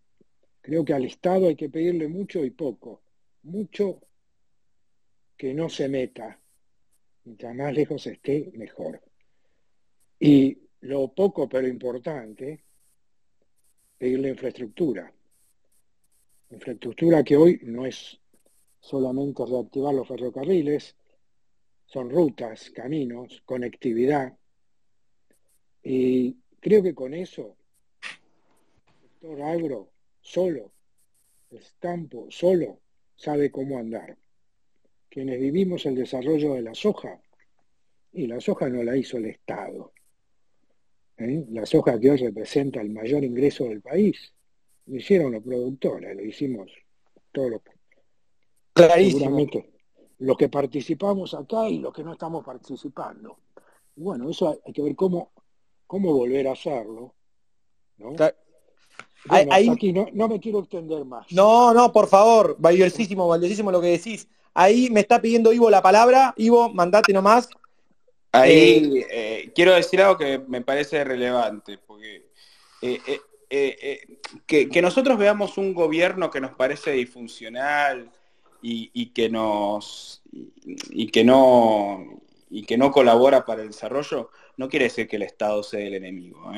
creo 0.62 0.86
que 0.86 0.94
al 0.94 1.06
Estado 1.06 1.48
hay 1.48 1.56
que 1.56 1.70
pedirle 1.70 2.08
mucho 2.08 2.44
y 2.46 2.52
poco. 2.52 3.02
Mucho 3.44 4.02
que 5.36 5.54
no 5.54 5.70
se 5.70 5.90
meta. 5.90 6.40
Mientras 7.24 7.56
más 7.56 7.74
lejos 7.74 8.06
esté, 8.08 8.52
mejor. 8.56 9.02
Y 10.20 10.58
lo 10.82 11.14
poco 11.14 11.50
pero 11.50 11.68
importante, 11.68 12.64
pedirle 13.98 14.30
infraestructura. 14.30 15.12
Infraestructura 16.50 17.24
que 17.24 17.38
hoy 17.38 17.60
no 17.64 17.86
es 17.86 18.20
solamente 18.80 19.46
reactivar 19.46 19.94
los 19.94 20.08
ferrocarriles, 20.08 20.96
son 21.86 22.10
rutas, 22.10 22.70
caminos, 22.72 23.42
conectividad. 23.46 24.38
Y 25.84 26.42
Creo 26.62 26.84
que 26.84 26.94
con 26.94 27.16
eso, 27.16 27.58
el 28.86 29.02
sector 29.02 29.42
agro 29.42 29.91
solo, 30.22 30.72
el 31.50 31.64
campo 31.80 32.28
solo, 32.30 32.80
sabe 33.16 33.52
cómo 33.52 33.78
andar. 33.78 34.18
Quienes 35.10 35.40
vivimos 35.40 35.86
el 35.86 35.96
desarrollo 35.96 36.54
de 36.54 36.62
la 36.62 36.74
soja, 36.74 37.22
y 38.14 38.28
la 38.28 38.40
soja 38.40 38.70
no 38.70 38.84
la 38.84 38.96
hizo 38.96 39.18
el 39.18 39.26
Estado. 39.26 39.94
¿eh? 41.18 41.46
La 41.50 41.66
soja 41.66 42.00
que 42.00 42.12
hoy 42.12 42.18
representa 42.18 42.82
el 42.82 42.90
mayor 42.90 43.24
ingreso 43.24 43.66
del 43.66 43.82
país, 43.82 44.34
lo 44.86 44.96
hicieron 44.96 45.32
los 45.32 45.44
productores, 45.44 46.16
lo 46.16 46.24
hicimos 46.24 46.72
todos 47.32 47.52
los... 47.52 47.62
Seguramente 48.76 49.72
los 50.22 50.38
que 50.38 50.50
participamos 50.50 51.34
acá 51.34 51.68
y 51.68 51.80
los 51.80 51.92
que 51.92 52.04
no 52.04 52.14
estamos 52.14 52.46
participando. 52.46 53.40
Bueno, 53.96 54.30
eso 54.30 54.62
hay 54.64 54.72
que 54.72 54.82
ver 54.84 54.96
cómo, 54.96 55.32
cómo 55.88 56.14
volver 56.14 56.48
a 56.48 56.52
hacerlo. 56.52 57.16
¿no? 57.98 58.14
Aquí 59.30 59.94
no, 59.94 60.08
no, 60.14 60.28
me 60.28 60.40
quiero 60.40 60.60
extender 60.60 61.06
más. 61.06 61.32
No, 61.32 61.74
no, 61.74 61.92
por 61.92 62.08
favor, 62.08 62.56
valiosísimo, 62.60 63.28
valiosísimo 63.28 63.72
lo 63.72 63.82
que 63.82 63.88
decís. 63.88 64.28
Ahí 64.54 64.90
me 64.90 65.00
está 65.00 65.22
pidiendo 65.22 65.54
Ivo 65.54 65.70
la 65.70 65.82
palabra. 65.82 66.34
Ivo, 66.38 66.70
mandate 66.74 67.14
nomás. 67.14 67.50
Ahí 68.34 69.00
eh, 69.00 69.08
eh, 69.12 69.52
quiero 69.54 69.74
decir 69.74 70.02
algo 70.02 70.18
que 70.18 70.40
me 70.48 70.62
parece 70.62 71.04
relevante, 71.04 71.78
porque 71.78 72.30
eh, 72.82 73.00
que, 74.46 74.70
que, 74.70 74.82
nosotros 74.82 75.18
veamos 75.18 75.58
un 75.58 75.74
gobierno 75.74 76.32
que 76.32 76.40
nos 76.40 76.52
parece 76.52 76.92
disfuncional 76.92 78.10
y, 78.62 79.08
que 79.08 79.30
nos 79.30 80.22
y, 80.32 81.08
que 81.08 81.24
no 81.24 82.22
y 82.50 82.64
que 82.64 82.78
no 82.78 82.92
colabora 82.92 83.46
para 83.46 83.64
el 83.64 83.70
desarrollo, 83.70 84.30
no 84.58 84.70
quiere 84.70 84.86
decir 84.86 85.08
que 85.08 85.18
el 85.18 85.24
Estado 85.24 85.64
sea 85.64 85.82
el 85.82 85.96
enemigo. 85.96 86.52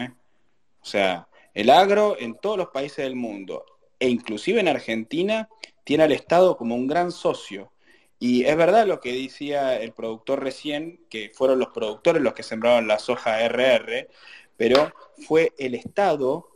O 0.82 0.86
sea, 0.86 1.28
el 1.54 1.70
agro 1.70 2.16
en 2.20 2.36
todos 2.36 2.58
los 2.58 2.70
países 2.70 3.06
del 3.06 3.16
mundo, 3.16 3.66
e 4.00 4.10
inclusive 4.10 4.60
en 4.60 4.68
Argentina, 4.68 5.50
tiene 5.84 6.04
al 6.04 6.12
Estado 6.12 6.58
como 6.58 6.76
un 6.76 6.88
gran 6.88 7.12
socio. 7.12 7.72
Y 8.20 8.46
es 8.46 8.56
verdad 8.56 8.88
lo 8.88 9.00
que 9.00 9.14
decía 9.14 9.80
el 9.80 9.92
productor 9.92 10.42
recién, 10.42 11.02
que 11.10 11.30
fueron 11.34 11.60
los 11.60 11.70
productores 11.70 12.22
los 12.22 12.34
que 12.34 12.44
sembraron 12.44 12.88
la 12.88 13.00
soja 13.00 13.46
RR, 13.48 14.08
pero 14.56 14.94
fue 15.28 15.52
el 15.58 15.76
Estado 15.76 16.48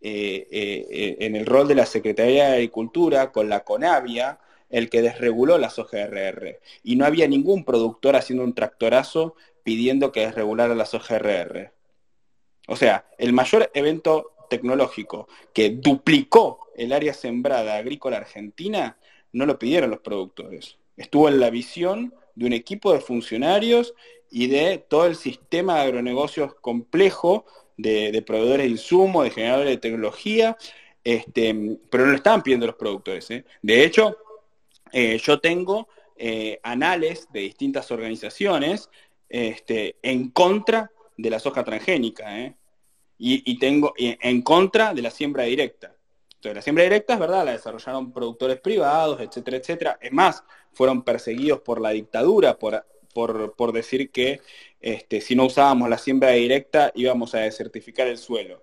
eh, 0.00 0.46
eh, 0.50 1.16
en 1.20 1.34
el 1.34 1.46
rol 1.46 1.66
de 1.66 1.74
la 1.74 1.86
Secretaría 1.86 2.48
de 2.48 2.54
Agricultura 2.54 3.32
con 3.32 3.48
la 3.48 3.64
CONAVIA, 3.64 4.38
el 4.70 4.88
que 4.88 5.02
desreguló 5.02 5.58
la 5.58 5.70
soja 5.70 6.06
RR. 6.06 6.60
Y 6.82 6.96
no 6.96 7.04
había 7.04 7.28
ningún 7.28 7.64
productor 7.64 8.16
haciendo 8.16 8.44
un 8.44 8.54
tractorazo 8.54 9.34
pidiendo 9.62 10.12
que 10.12 10.26
desregulara 10.26 10.74
la 10.74 10.86
soja 10.86 11.18
RR. 11.18 11.72
O 12.68 12.76
sea, 12.76 13.06
el 13.18 13.32
mayor 13.32 13.70
evento 13.74 14.35
tecnológico 14.48 15.28
que 15.52 15.70
duplicó 15.70 16.68
el 16.76 16.92
área 16.92 17.14
sembrada 17.14 17.76
agrícola 17.76 18.18
argentina, 18.18 18.98
no 19.32 19.46
lo 19.46 19.58
pidieron 19.58 19.90
los 19.90 20.00
productores. 20.00 20.78
Estuvo 20.96 21.28
en 21.28 21.40
la 21.40 21.50
visión 21.50 22.14
de 22.34 22.46
un 22.46 22.52
equipo 22.52 22.92
de 22.92 23.00
funcionarios 23.00 23.94
y 24.30 24.46
de 24.48 24.78
todo 24.78 25.06
el 25.06 25.16
sistema 25.16 25.76
de 25.76 25.82
agronegocios 25.82 26.54
complejo 26.56 27.44
de, 27.76 28.22
proveedores 28.26 28.66
de 28.66 28.70
insumos, 28.70 29.24
de 29.24 29.30
generadores 29.30 29.70
de 29.70 29.78
tecnología, 29.78 30.56
este, 31.04 31.78
pero 31.90 32.04
no 32.04 32.10
lo 32.12 32.16
estaban 32.16 32.42
pidiendo 32.42 32.66
los 32.66 32.76
productores. 32.76 33.30
¿eh? 33.30 33.44
De 33.62 33.84
hecho, 33.84 34.16
eh, 34.92 35.18
yo 35.22 35.38
tengo 35.40 35.88
eh, 36.16 36.58
anales 36.62 37.28
de 37.32 37.40
distintas 37.40 37.90
organizaciones 37.90 38.90
este, 39.28 39.96
en 40.02 40.30
contra 40.30 40.90
de 41.16 41.30
la 41.30 41.38
soja 41.38 41.64
transgénica. 41.64 42.54
Y, 43.18 43.58
tengo 43.58 43.94
en 43.96 44.42
contra 44.42 44.94
de 44.94 45.02
la 45.02 45.10
siembra 45.10 45.44
directa. 45.44 45.94
Entonces, 46.34 46.54
la 46.54 46.62
siembra 46.62 46.84
directa 46.84 47.14
es 47.14 47.20
verdad, 47.20 47.44
la 47.44 47.52
desarrollaron 47.52 48.12
productores 48.12 48.60
privados, 48.60 49.20
etcétera, 49.20 49.56
etcétera. 49.56 49.98
Es 50.00 50.12
más, 50.12 50.44
fueron 50.72 51.02
perseguidos 51.02 51.60
por 51.60 51.80
la 51.80 51.90
dictadura 51.90 52.58
por, 52.58 52.84
por, 53.56 53.72
decir 53.72 54.10
que 54.10 54.40
este, 54.80 55.22
si 55.22 55.34
no 55.34 55.46
usábamos 55.46 55.88
la 55.88 55.96
siembra 55.96 56.30
directa 56.30 56.92
íbamos 56.94 57.34
a 57.34 57.40
desertificar 57.40 58.06
el 58.06 58.18
suelo. 58.18 58.62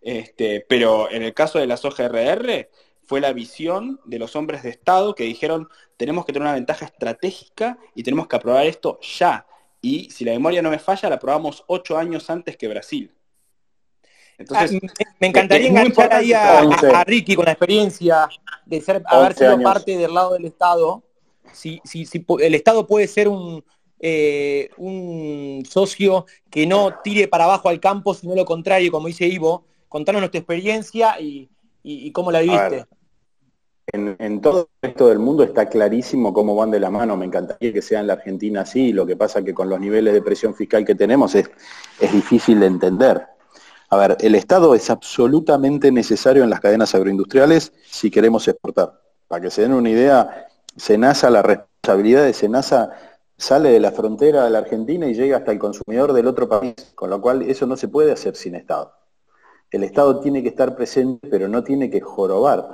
Este, 0.00 0.64
pero 0.66 1.10
en 1.10 1.22
el 1.22 1.34
caso 1.34 1.58
de 1.58 1.66
la 1.66 1.76
soja 1.76 2.06
RR, 2.06 2.70
fue 3.04 3.20
la 3.20 3.32
visión 3.32 4.00
de 4.04 4.18
los 4.18 4.36
hombres 4.36 4.62
de 4.62 4.70
Estado 4.70 5.14
que 5.14 5.24
dijeron, 5.24 5.68
tenemos 5.96 6.24
que 6.24 6.32
tener 6.32 6.46
una 6.46 6.54
ventaja 6.54 6.86
estratégica 6.86 7.78
y 7.94 8.02
tenemos 8.02 8.28
que 8.28 8.36
aprobar 8.36 8.66
esto 8.66 8.98
ya. 9.00 9.46
Y 9.82 10.10
si 10.10 10.24
la 10.24 10.32
memoria 10.32 10.62
no 10.62 10.70
me 10.70 10.78
falla, 10.78 11.08
la 11.08 11.16
aprobamos 11.16 11.64
ocho 11.66 11.98
años 11.98 12.30
antes 12.30 12.56
que 12.56 12.68
Brasil. 12.68 13.12
Entonces, 14.40 14.80
ah, 14.82 15.04
me 15.20 15.26
encantaría 15.28 15.68
enganchar 15.68 16.12
ahí 16.12 16.32
a, 16.32 17.04
Ricky 17.04 17.36
con 17.36 17.44
la 17.44 17.52
experiencia 17.52 18.28
de 18.66 18.80
ser, 18.80 19.02
haber 19.06 19.34
sido 19.34 19.60
parte 19.60 19.96
del 19.96 20.12
lado 20.12 20.32
del 20.32 20.46
Estado. 20.46 21.02
Si, 21.52 21.80
si, 21.84 22.06
si 22.06 22.24
el 22.40 22.54
Estado 22.54 22.86
puede 22.86 23.06
ser 23.06 23.28
un, 23.28 23.62
eh, 23.98 24.70
un 24.78 25.62
socio 25.68 26.26
que 26.48 26.66
no 26.66 27.00
tire 27.04 27.28
para 27.28 27.44
abajo 27.44 27.68
al 27.68 27.80
campo, 27.80 28.14
sino 28.14 28.34
lo 28.34 28.44
contrario, 28.44 28.90
como 28.90 29.08
dice 29.08 29.26
Ivo, 29.26 29.64
contanos 29.88 30.20
nuestra 30.20 30.38
experiencia 30.38 31.20
y, 31.20 31.48
y 31.82 32.10
cómo 32.12 32.32
la 32.32 32.40
viviste 32.40 32.86
en, 33.92 34.40
todo 34.40 34.68
el 34.82 34.88
resto 34.88 35.08
del 35.08 35.18
mundo 35.18 35.42
está 35.42 35.68
clarísimo 35.68 36.32
cómo 36.32 36.54
van 36.54 36.70
de 36.70 36.80
la 36.80 36.90
mano. 36.90 37.16
Me 37.16 37.26
encantaría 37.26 37.72
que 37.72 37.82
sea 37.82 38.00
en 38.00 38.06
la 38.06 38.14
Argentina 38.14 38.62
así. 38.62 38.92
Lo 38.92 39.06
que 39.06 39.16
pasa 39.16 39.42
que 39.42 39.54
con 39.54 39.68
los 39.68 39.80
niveles 39.80 40.14
de 40.14 40.22
presión 40.22 40.54
fiscal 40.54 40.84
que 40.84 40.94
tenemos 40.94 41.34
es, 41.34 41.50
es 42.00 42.12
difícil 42.12 42.60
de 42.60 42.66
entender. 42.66 43.26
A 43.90 43.96
ver, 43.96 44.16
el 44.20 44.34
Estado 44.34 44.74
es 44.74 44.88
absolutamente 44.88 45.90
necesario 45.92 46.44
en 46.44 46.50
las 46.50 46.60
cadenas 46.60 46.94
agroindustriales 46.94 47.72
si 47.84 48.10
queremos 48.10 48.46
exportar. 48.48 49.00
Para 49.28 49.42
que 49.42 49.50
se 49.50 49.62
den 49.62 49.72
una 49.72 49.90
idea, 49.90 50.48
Senasa, 50.76 51.28
la 51.30 51.42
responsabilidad 51.42 52.24
de 52.24 52.32
Senasa 52.32 52.90
sale 53.36 53.70
de 53.70 53.80
la 53.80 53.90
frontera 53.90 54.44
de 54.44 54.50
la 54.50 54.58
Argentina 54.58 55.06
y 55.06 55.14
llega 55.14 55.38
hasta 55.38 55.52
el 55.52 55.58
consumidor 55.58 56.12
del 56.12 56.26
otro 56.26 56.48
país, 56.48 56.74
con 56.94 57.10
lo 57.10 57.20
cual 57.20 57.42
eso 57.42 57.66
no 57.66 57.76
se 57.76 57.88
puede 57.88 58.12
hacer 58.12 58.36
sin 58.36 58.54
Estado. 58.54 58.92
El 59.70 59.84
Estado 59.84 60.20
tiene 60.20 60.42
que 60.42 60.48
estar 60.48 60.74
presente, 60.74 61.28
pero 61.28 61.48
no 61.48 61.62
tiene 61.62 61.90
que 61.90 62.00
jorobar 62.00 62.68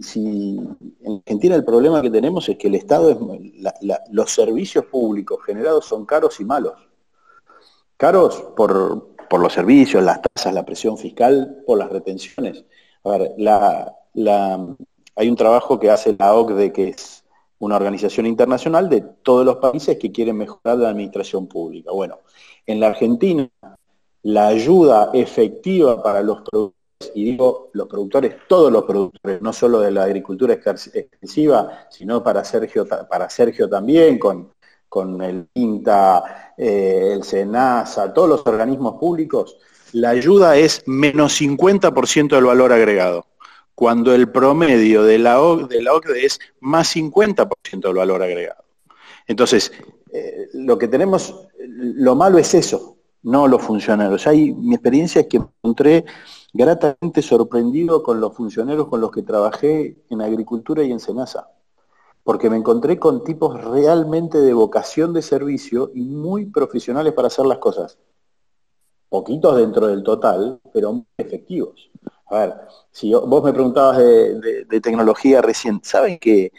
si, 0.00 0.56
en 1.02 1.16
Argentina 1.16 1.56
el 1.56 1.64
problema 1.64 2.00
que 2.00 2.10
tenemos 2.10 2.48
es 2.48 2.56
que 2.56 2.68
el 2.68 2.76
Estado, 2.76 3.10
es, 3.10 3.18
los 4.10 4.30
servicios 4.30 4.84
públicos 4.84 5.40
generados 5.44 5.86
son 5.86 6.06
caros 6.06 6.38
y 6.38 6.44
malos. 6.44 6.74
Caros 7.96 8.40
por, 8.56 9.13
los 9.30 9.52
servicios, 9.52 10.02
las 10.02 10.20
tasas, 10.22 10.54
la 10.54 10.64
presión 10.64 10.96
fiscal, 10.98 11.62
por 11.66 11.78
las 11.78 11.90
retenciones. 11.90 12.64
A 13.04 13.10
ver, 13.10 13.34
hay 15.16 15.28
un 15.28 15.36
trabajo 15.36 15.78
que 15.78 15.90
hace 15.90 16.16
la 16.18 16.34
OCDE, 16.34 16.72
que 16.72 16.88
es 16.88 17.24
una 17.58 17.76
organización 17.76 18.26
internacional 18.26 18.88
de 18.88 19.02
todos 19.22 19.44
los 19.44 19.56
países 19.56 19.98
que 19.98 20.12
quieren 20.12 20.36
mejorar 20.36 20.78
la 20.78 20.90
administración 20.90 21.46
pública. 21.46 21.92
Bueno, 21.92 22.20
en 22.66 22.80
la 22.80 22.88
Argentina, 22.88 23.48
la 24.22 24.48
ayuda 24.48 25.10
efectiva 25.12 26.02
para 26.02 26.22
los 26.22 26.42
productores 26.42 26.84
y 27.14 27.24
digo 27.24 27.70
los 27.72 27.86
productores, 27.86 28.36
todos 28.48 28.72
los 28.72 28.84
productores, 28.84 29.42
no 29.42 29.52
solo 29.52 29.80
de 29.80 29.90
la 29.90 30.04
agricultura 30.04 30.54
extensiva, 30.54 31.86
sino 31.90 32.22
para 32.22 32.44
Sergio, 32.44 32.86
para 32.86 33.28
Sergio 33.28 33.68
también, 33.68 34.18
con, 34.18 34.52
con 34.94 35.20
el 35.22 35.48
INTA, 35.54 36.54
eh, 36.56 37.10
el 37.14 37.24
SENASA, 37.24 38.14
todos 38.14 38.28
los 38.28 38.46
organismos 38.46 38.94
públicos, 39.00 39.56
la 39.92 40.10
ayuda 40.10 40.56
es 40.56 40.84
menos 40.86 41.40
50% 41.40 42.36
del 42.36 42.44
valor 42.44 42.72
agregado, 42.72 43.26
cuando 43.74 44.14
el 44.14 44.30
promedio 44.30 45.02
de 45.02 45.18
la, 45.18 45.40
de 45.68 45.82
la 45.82 45.94
OCDE 45.94 46.26
es 46.26 46.38
más 46.60 46.94
50% 46.94 47.80
del 47.80 47.94
valor 47.96 48.22
agregado. 48.22 48.62
Entonces, 49.26 49.72
eh, 50.12 50.46
lo 50.52 50.78
que 50.78 50.86
tenemos, 50.86 51.48
lo 51.58 52.14
malo 52.14 52.38
es 52.38 52.54
eso, 52.54 52.96
no 53.24 53.48
los 53.48 53.62
funcionarios. 53.62 54.28
Hay, 54.28 54.52
mi 54.52 54.76
experiencia 54.76 55.22
es 55.22 55.26
que 55.26 55.38
encontré 55.38 56.04
gratamente 56.52 57.20
sorprendido 57.20 58.00
con 58.04 58.20
los 58.20 58.32
funcionarios 58.32 58.86
con 58.86 59.00
los 59.00 59.10
que 59.10 59.22
trabajé 59.22 60.04
en 60.08 60.22
agricultura 60.22 60.84
y 60.84 60.92
en 60.92 61.00
Senasa, 61.00 61.48
porque 62.24 62.48
me 62.48 62.56
encontré 62.56 62.98
con 62.98 63.22
tipos 63.22 63.62
realmente 63.62 64.38
de 64.38 64.54
vocación 64.54 65.12
de 65.12 65.20
servicio 65.20 65.90
y 65.94 66.00
muy 66.00 66.46
profesionales 66.46 67.12
para 67.12 67.28
hacer 67.28 67.44
las 67.44 67.58
cosas. 67.58 67.98
Poquitos 69.10 69.56
dentro 69.58 69.86
del 69.86 70.02
total, 70.02 70.58
pero 70.72 70.92
muy 70.94 71.06
efectivos. 71.18 71.90
A 72.26 72.38
ver, 72.38 72.54
si 72.90 73.12
vos 73.12 73.44
me 73.44 73.52
preguntabas 73.52 73.98
de, 73.98 74.80
tecnología 74.82 75.42
recién, 75.42 75.80
¿saben 75.84 76.18
que 76.18 76.50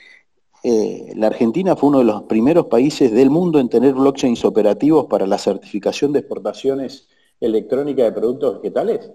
eh, 0.63 1.13
la 1.15 1.27
Argentina 1.27 1.75
fue 1.75 1.89
uno 1.89 1.97
de 1.97 2.05
los 2.05 2.23
primeros 2.23 2.67
países 2.67 3.11
del 3.11 3.31
mundo 3.31 3.59
en 3.59 3.67
tener 3.67 3.93
blockchains 3.95 4.45
operativos 4.45 5.07
para 5.07 5.25
la 5.25 5.39
certificación 5.39 6.13
de 6.13 6.19
exportaciones 6.19 7.09
electrónicas 7.39 8.05
de 8.05 8.11
productos 8.11 8.61
vegetales? 8.61 9.11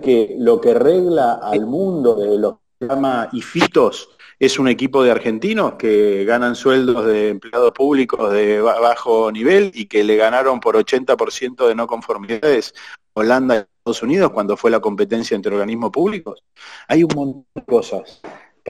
que 0.00 0.36
lo 0.38 0.60
que 0.60 0.74
regla 0.74 1.34
al 1.42 1.66
mundo 1.66 2.14
de 2.14 2.38
los 2.38 2.54
que 2.78 2.86
se 2.86 2.94
llama 2.94 3.28
IFITOS 3.32 4.15
es 4.38 4.58
un 4.58 4.68
equipo 4.68 5.02
de 5.02 5.10
argentinos 5.10 5.74
que 5.74 6.24
ganan 6.24 6.54
sueldos 6.54 7.06
de 7.06 7.30
empleados 7.30 7.72
públicos 7.72 8.32
de 8.32 8.60
bajo 8.60 9.32
nivel 9.32 9.70
y 9.74 9.86
que 9.86 10.04
le 10.04 10.16
ganaron 10.16 10.60
por 10.60 10.76
80% 10.76 11.66
de 11.66 11.74
no 11.74 11.86
conformidades 11.86 12.74
Holanda 13.14 13.56
y 13.56 13.58
Estados 13.58 14.02
Unidos 14.02 14.32
cuando 14.32 14.56
fue 14.56 14.70
la 14.70 14.80
competencia 14.80 15.34
entre 15.34 15.54
organismos 15.54 15.90
públicos. 15.90 16.42
Hay 16.86 17.02
un 17.02 17.10
montón 17.14 17.46
de 17.54 17.64
cosas 17.64 18.20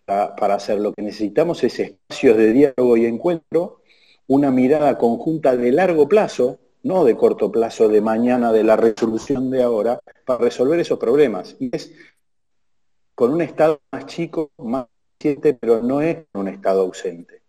para, 0.04 0.54
hacer. 0.54 0.78
Lo 0.78 0.92
que 0.92 1.02
necesitamos 1.02 1.64
es 1.64 1.80
espacios 1.80 2.36
de 2.36 2.52
diálogo 2.52 2.96
y 2.96 3.06
encuentro, 3.06 3.80
una 4.28 4.50
mirada 4.52 4.96
conjunta 4.98 5.56
de 5.56 5.72
largo 5.72 6.08
plazo, 6.08 6.60
no 6.84 7.04
de 7.04 7.16
corto 7.16 7.50
plazo, 7.50 7.88
de 7.88 8.00
mañana, 8.00 8.52
de 8.52 8.62
la 8.62 8.76
resolución 8.76 9.50
de 9.50 9.64
ahora, 9.64 9.98
para 10.24 10.44
resolver 10.44 10.78
esos 10.78 10.98
problemas. 10.98 11.56
Y 11.58 11.74
es 11.74 11.92
con 13.16 13.32
un 13.32 13.40
Estado 13.40 13.80
más 13.90 14.06
chico, 14.06 14.52
más 14.58 14.86
pero 15.18 15.82
no 15.82 16.00
es 16.00 16.18
un 16.34 16.48
Estado 16.48 16.82
ausente. 16.82 17.42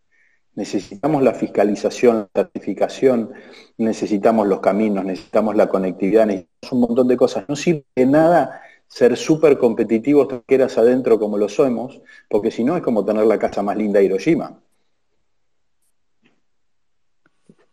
Necesitamos 0.55 1.21
la 1.21 1.33
fiscalización, 1.33 2.29
la 2.33 2.43
certificación, 2.43 3.31
necesitamos 3.77 4.47
los 4.47 4.59
caminos, 4.59 5.05
necesitamos 5.05 5.55
la 5.55 5.69
conectividad, 5.69 6.25
necesitamos 6.25 6.71
un 6.71 6.79
montón 6.79 7.07
de 7.07 7.17
cosas. 7.17 7.45
No 7.47 7.55
sirve 7.55 7.85
de 7.95 8.05
nada 8.07 8.61
ser 8.87 9.15
súper 9.17 9.57
competitivos 9.57 10.27
eras 10.47 10.77
adentro 10.77 11.19
como 11.19 11.37
lo 11.37 11.49
somos, 11.49 12.01
porque 12.29 12.49
si 12.49 12.63
no 12.63 12.75
es 12.75 12.81
como 12.81 13.05
tener 13.05 13.25
la 13.25 13.37
casa 13.37 13.61
más 13.61 13.77
linda 13.77 13.99
de 13.99 14.05
Hiroshima. 14.05 14.59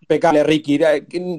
Impecable, 0.00 0.44
Ricky. 0.44 0.78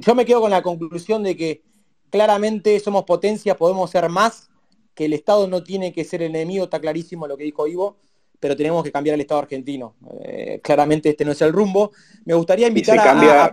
Yo 0.00 0.14
me 0.16 0.24
quedo 0.24 0.40
con 0.40 0.50
la 0.50 0.62
conclusión 0.62 1.22
de 1.22 1.36
que 1.36 1.62
claramente 2.10 2.80
somos 2.80 3.04
potencia, 3.04 3.56
podemos 3.56 3.90
ser 3.90 4.08
más, 4.08 4.50
que 4.94 5.04
el 5.04 5.12
Estado 5.12 5.46
no 5.46 5.62
tiene 5.62 5.92
que 5.92 6.02
ser 6.04 6.22
enemigo, 6.22 6.64
está 6.64 6.80
clarísimo 6.80 7.28
lo 7.28 7.36
que 7.36 7.44
dijo 7.44 7.68
Ivo, 7.68 7.98
pero 8.38 8.56
tenemos 8.56 8.84
que 8.84 8.92
cambiar 8.92 9.14
el 9.14 9.20
Estado 9.20 9.40
argentino. 9.40 9.94
Eh, 10.22 10.60
claramente 10.62 11.10
este 11.10 11.24
no 11.24 11.32
es 11.32 11.42
el 11.42 11.52
rumbo. 11.52 11.92
Me 12.24 12.34
gustaría 12.34 12.68
invitar 12.68 12.98
a, 12.98 13.44
a 13.44 13.50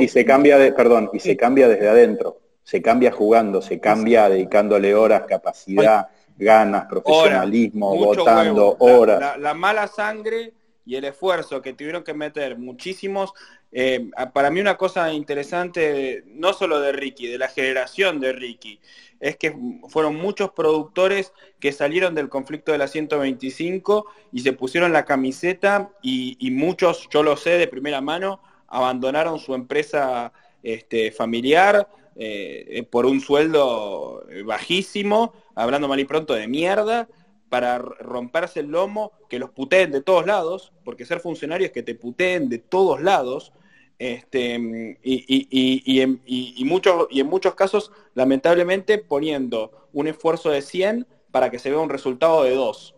y 0.00 0.08
se 0.08 0.24
cambia 0.24 0.58
de, 0.58 0.72
perdón, 0.72 1.10
y 1.12 1.20
se 1.20 1.36
cambia 1.36 1.68
desde 1.68 1.88
adentro 1.88 2.40
se 2.64 2.80
cambia 2.80 3.12
jugando, 3.12 3.60
se 3.60 3.78
cambia 3.78 4.28
dedicándole 4.28 4.94
horas, 4.94 5.24
capacidad, 5.28 6.08
ganas, 6.36 6.86
profesionalismo, 6.86 7.94
votando, 7.94 8.76
horas. 8.80 9.38
La, 9.38 9.54
mala 9.54 9.86
sangre 9.86 10.54
y 10.86 10.96
el 10.96 11.04
esfuerzo 11.04 11.60
que 11.60 11.74
tuvieron 11.74 12.02
que 12.02 12.14
meter 12.14 12.58
muchísimos, 12.58 13.34
eh, 13.76 14.08
para 14.32 14.52
mí 14.52 14.60
una 14.60 14.76
cosa 14.76 15.12
interesante, 15.12 16.22
no 16.28 16.52
solo 16.52 16.78
de 16.78 16.92
Ricky, 16.92 17.26
de 17.26 17.38
la 17.38 17.48
generación 17.48 18.20
de 18.20 18.32
Ricky, 18.32 18.78
es 19.18 19.36
que 19.36 19.52
fueron 19.88 20.14
muchos 20.14 20.52
productores 20.52 21.32
que 21.58 21.72
salieron 21.72 22.14
del 22.14 22.28
conflicto 22.28 22.70
de 22.70 22.78
la 22.78 22.86
125 22.86 24.06
y 24.30 24.40
se 24.40 24.52
pusieron 24.52 24.92
la 24.92 25.04
camiseta 25.04 25.90
y, 26.02 26.50
muchos, 26.52 27.08
yo 27.10 27.24
lo 27.24 27.36
sé 27.36 27.58
de 27.58 27.66
primera 27.66 28.00
mano, 28.00 28.40
abandonaron 28.68 29.40
su 29.40 29.56
empresa 29.56 30.32
este, 30.62 31.10
familiar, 31.10 31.88
eh, 32.14 32.86
por 32.88 33.06
un 33.06 33.20
sueldo 33.20 34.24
bajísimo, 34.44 35.32
hablando 35.56 35.88
mal 35.88 35.98
y 35.98 36.04
pronto 36.04 36.34
de 36.34 36.46
mierda, 36.46 37.08
para 37.48 37.78
romperse 37.78 38.60
el 38.60 38.66
lomo, 38.66 39.10
que 39.28 39.40
los 39.40 39.50
puteen 39.50 39.90
de 39.90 40.00
todos 40.00 40.26
lados, 40.26 40.72
porque 40.84 41.04
ser 41.04 41.18
funcionario 41.18 41.66
es 41.66 41.72
que 41.72 41.82
te 41.82 41.96
puteen 41.96 42.48
de 42.48 42.58
todos 42.58 43.02
lados, 43.02 43.52
este, 43.98 44.98
y, 45.02 46.00
en, 46.00 46.20
muchos, 46.66 47.06
y 47.10 47.20
en 47.20 47.26
muchos 47.26 47.54
casos, 47.54 47.92
lamentablemente, 48.14 48.98
poniendo 48.98 49.88
un 49.92 50.08
esfuerzo 50.08 50.50
de 50.50 50.62
100 50.62 51.06
para 51.30 51.50
que 51.50 51.58
se 51.58 51.70
vea 51.70 51.78
un 51.78 51.90
resultado 51.90 52.44
de 52.44 52.54
2. 52.54 52.94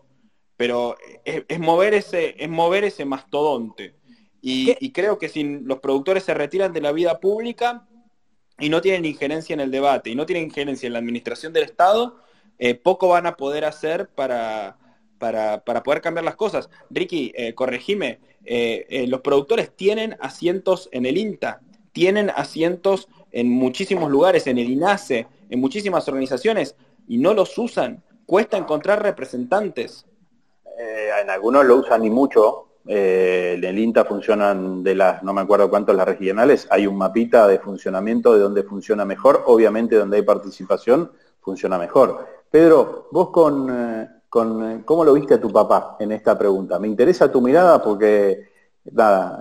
Pero 0.57 0.95
es, 1.23 1.59
mover, 1.59 1.93
ese, 1.93 2.35
es 2.37 2.49
mover 2.49 2.83
ese 2.83 3.05
mastodonte. 3.05 3.95
y 4.41 4.91
creo 4.91 5.17
que 5.17 5.29
si 5.29 5.43
los 5.43 5.79
productores 5.79 6.23
se 6.23 6.33
retiran 6.33 6.73
de 6.73 6.81
la 6.81 6.91
vida 6.91 7.19
pública, 7.19 7.87
y 8.59 8.69
no 8.69 8.81
tienen 8.81 9.05
injerencia 9.05 9.53
en 9.53 9.59
el 9.59 9.71
debate 9.71 10.09
y 10.09 10.15
no 10.15 10.25
tienen 10.25 10.45
injerencia 10.45 10.87
en 10.87 10.93
la 10.93 10.99
administración 10.99 11.53
del 11.53 11.63
Estado, 11.63 12.21
eh, 12.57 12.73
poco 12.73 13.09
van 13.09 13.27
a 13.27 13.37
poder 13.37 13.65
hacer 13.65 14.09
para, 14.09 14.77
para, 15.17 15.63
poder 15.63 16.01
cambiar 16.01 16.25
las 16.25 16.35
cosas. 16.35 16.69
Ricky, 16.89 17.31
eh, 17.35 17.53
corregime, 17.53 18.19
eh, 18.45 19.05
los 19.07 19.21
productores 19.21 19.75
tienen 19.75 20.15
asientos 20.19 20.89
en 20.91 21.05
el 21.05 21.17
INTA, 21.17 21.61
tienen 21.91 22.29
asientos 22.29 23.07
en 23.31 23.49
muchísimos 23.49 24.09
lugares, 24.09 24.47
en 24.47 24.57
el 24.57 24.69
INASE, 24.69 25.27
en 25.49 25.59
muchísimas 25.59 26.07
organizaciones, 26.07 26.75
y 27.07 27.17
no 27.17 27.33
los 27.33 27.57
usan. 27.57 28.03
Cuesta 28.25 28.57
encontrar 28.57 29.01
representantes. 29.01 30.05
en 31.21 31.29
algunos 31.29 31.65
lo 31.65 31.77
usan 31.77 32.05
y 32.05 32.09
mucho, 32.09 32.67
eh, 32.87 33.55
en 33.57 33.63
el 33.65 33.79
INTA 33.79 34.05
funcionan 34.05 34.81
de 34.81 34.95
las, 34.95 35.21
no 35.21 35.33
me 35.33 35.41
acuerdo 35.41 35.69
cuántos 35.69 35.93
las 35.93 36.07
regionales, 36.07 36.67
hay 36.71 36.87
un 36.87 36.97
mapita 36.97 37.45
de 37.45 37.59
funcionamiento 37.59 38.33
de 38.33 38.39
donde 38.39 38.63
funciona 38.63 39.03
mejor, 39.03 39.43
obviamente 39.47 39.97
donde 39.97 40.17
hay 40.17 40.23
participación 40.23 41.11
funciona 41.41 41.77
mejor. 41.77 42.25
Pedro, 42.49 43.09
vos 43.11 43.29
con, 43.29 43.67
eh, 43.69 44.09
con 44.29 44.71
eh, 44.71 44.81
¿cómo 44.85 45.05
lo 45.05 45.13
viste 45.13 45.35
a 45.35 45.41
tu 45.41 45.51
papá 45.51 45.97
en 45.99 46.11
esta 46.11 46.37
pregunta? 46.37 46.79
Me 46.79 46.87
interesa 46.87 47.31
tu 47.31 47.41
mirada 47.41 47.81
porque, 47.81 48.49
nada, 48.91 49.39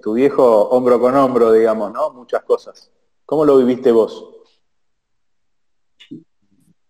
tu 0.00 0.14
viejo 0.14 0.68
hombro 0.70 1.00
con 1.00 1.14
hombro, 1.16 1.52
digamos, 1.52 1.92
¿no? 1.92 2.10
Muchas 2.10 2.42
cosas. 2.42 2.90
¿Cómo 3.24 3.44
lo 3.44 3.58
viviste 3.58 3.92
vos? 3.92 4.26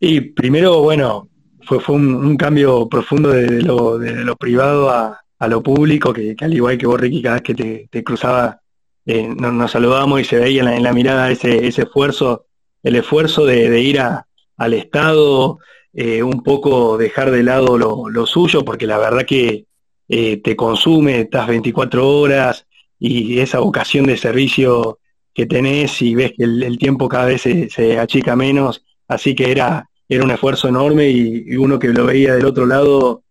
Y 0.00 0.20
primero, 0.20 0.82
bueno, 0.82 1.28
fue, 1.62 1.80
un, 1.88 2.36
cambio 2.36 2.88
profundo 2.88 3.30
de 3.30 3.62
lo 3.62 4.36
privado 4.36 4.90
a, 4.90 5.20
a 5.38 5.48
lo 5.48 5.62
público, 5.62 6.12
que, 6.12 6.34
al 6.40 6.54
igual 6.54 6.78
que 6.78 6.86
vos, 6.86 7.00
Ricky, 7.00 7.22
cada 7.22 7.36
vez 7.36 7.42
que 7.42 7.88
te, 7.90 8.04
cruzaba, 8.04 8.60
eh, 9.06 9.28
nos, 9.28 9.70
saludábamos 9.70 10.20
y 10.20 10.24
se 10.24 10.36
veía 10.36 10.62
en 10.74 10.82
la, 10.82 10.92
mirada 10.92 11.30
ese, 11.30 11.66
ese, 11.66 11.82
esfuerzo, 11.82 12.46
el 12.82 12.96
esfuerzo 12.96 13.46
de, 13.46 13.80
ir 13.80 14.00
al 14.00 14.74
Estado, 14.74 15.58
eh, 16.00 16.22
un 16.22 16.44
poco 16.44 16.96
dejar 16.96 17.32
de 17.32 17.42
lado 17.42 17.76
lo, 17.76 18.26
suyo, 18.26 18.64
porque 18.64 18.86
la 18.86 18.98
verdad 18.98 19.26
que 19.26 19.66
eh, 20.08 20.36
te 20.36 20.54
consume, 20.54 21.22
estás 21.22 21.48
24 21.48 22.08
horas 22.08 22.68
y 23.00 23.40
esa 23.40 23.58
vocación 23.58 24.06
de 24.06 24.16
servicio 24.16 25.00
que 25.34 25.46
tenés 25.46 26.00
y 26.00 26.14
ves 26.14 26.34
que 26.36 26.44
el, 26.44 26.78
tiempo 26.78 27.08
cada 27.08 27.24
vez 27.26 27.42
se, 27.42 27.98
achica 27.98 28.36
menos, 28.36 28.84
así 29.08 29.34
que 29.34 29.50
era, 29.50 29.90
era 30.08 30.22
un 30.22 30.30
esfuerzo 30.30 30.68
enorme 30.68 31.10
y, 31.10 31.56
uno 31.56 31.80
que 31.80 31.88
lo 31.88 32.06
veía 32.06 32.36
del 32.36 32.46
otro 32.46 32.64
lado, 32.64 33.24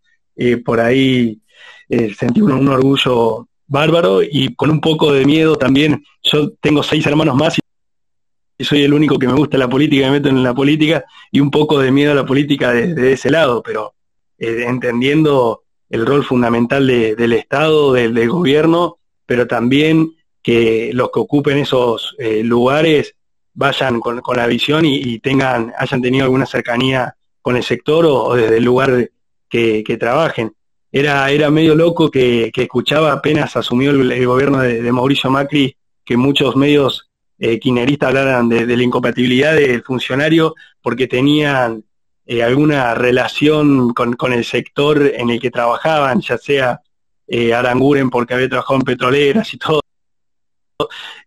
por 0.66 0.82
ahí 0.82 1.40
eh, 1.88 2.14
sentí 2.14 2.42
un, 2.42 2.68
orgullo 2.68 3.48
bárbaro 3.66 4.22
y 4.24 4.54
con 4.56 4.72
un 4.72 4.82
poco 4.82 5.14
de 5.14 5.24
miedo 5.24 5.56
también. 5.56 6.04
Yo 6.22 6.52
tengo 6.60 6.84
seis 6.84 7.06
hermanos 7.06 7.38
más 7.38 7.58
y 8.58 8.64
soy 8.64 8.84
el 8.84 8.94
único 8.94 9.20
que 9.20 9.28
me 9.28 9.34
gusta 9.34 9.58
la 9.58 9.70
política, 9.70 10.08
me 10.08 10.14
meto 10.14 10.30
en 10.30 10.44
la 10.44 10.54
política 10.54 11.06
y 11.32 11.40
un 11.40 11.52
poco 11.52 11.80
de 11.80 11.92
miedo 11.92 12.12
a 12.12 12.16
la 12.16 12.26
política 12.26 12.72
de, 12.72 13.14
ese 13.14 13.30
lado, 13.30 13.62
pero 13.62 13.94
eh, 14.38 14.66
entendiendo 14.68 15.64
el 15.90 16.06
rol 16.06 16.24
fundamental 16.24 16.86
del 16.88 17.34
Estado, 17.34 17.94
del, 17.94 18.30
gobierno, 18.30 18.98
pero 19.26 19.48
también 19.48 20.16
que 20.42 20.92
los 20.94 21.12
que 21.12 21.20
ocupen 21.20 21.60
esos 21.60 22.16
eh, 22.18 22.44
lugares 22.44 23.16
vayan 23.54 24.00
con, 24.00 24.22
la 24.36 24.48
visión 24.48 24.86
y, 24.86 25.20
tengan, 25.20 25.74
hayan 25.78 26.02
tenido 26.02 26.26
alguna 26.26 26.46
cercanía 26.46 27.16
con 27.42 27.56
el 27.56 27.64
sector 27.64 28.06
o, 28.06 28.36
desde 28.36 28.58
el 28.58 28.64
lugar 28.64 29.10
que 29.50 29.98
trabajen. 30.00 30.54
Era, 30.92 31.30
era 31.32 31.52
medio 31.52 31.76
loco 31.76 32.10
que, 32.10 32.52
escuchaba 32.56 33.12
apenas 33.12 33.56
asumió 33.56 33.92
el, 33.92 34.26
gobierno 34.26 34.60
de, 34.60 34.92
Mauricio 34.92 35.30
Macri 35.30 35.76
que 36.06 36.16
muchos 36.16 36.56
medios 36.56 37.07
eh, 37.40 37.60
hablaran 38.02 38.50
de, 38.50 38.66
la 38.66 38.84
incompatibilidad 38.84 39.56
del 39.56 39.84
funcionario 39.84 40.56
porque 40.82 41.08
tenían 41.08 41.84
eh, 42.30 42.44
alguna 42.44 42.94
relación 42.94 43.94
con, 43.94 44.34
el 44.34 44.44
sector 44.44 45.02
en 45.16 45.30
el 45.30 45.40
que 45.40 45.50
trabajaban, 45.50 46.20
ya 46.20 46.38
sea 46.38 46.82
eh, 47.26 47.54
Aranguren 47.54 48.10
porque 48.10 48.34
había 48.34 48.50
trabajado 48.50 48.80
en 48.80 48.86
petroleras 48.86 49.54
y 49.54 49.58
todo. 49.58 49.80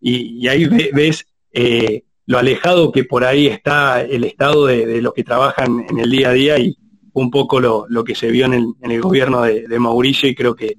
Y, 0.01 0.47
ahí 0.47 0.67
ves 0.93 1.27
eh, 1.53 2.05
lo 2.27 2.39
alejado 2.39 2.93
que 2.93 3.05
por 3.05 3.25
ahí 3.25 3.47
está 3.47 4.03
el 4.03 4.25
estado 4.25 4.67
de, 4.67 5.01
los 5.01 5.15
que 5.15 5.25
trabajan 5.25 5.87
en 5.89 6.01
el 6.01 6.11
día 6.11 6.29
a 6.29 6.33
día 6.33 6.59
y, 6.59 6.77
un 7.13 7.31
poco 7.31 7.61
lo, 7.61 7.87
lo 7.89 8.05
que 8.05 8.15
se 8.15 8.31
vio 8.31 8.47
en 8.47 8.55
el, 8.55 8.67
en 8.83 8.91
el 8.91 9.01
gobierno 9.01 9.43
de, 9.43 9.79
Mauricio 9.79 10.29
y 10.29 10.35
creo 10.35 10.55
que, 10.55 10.77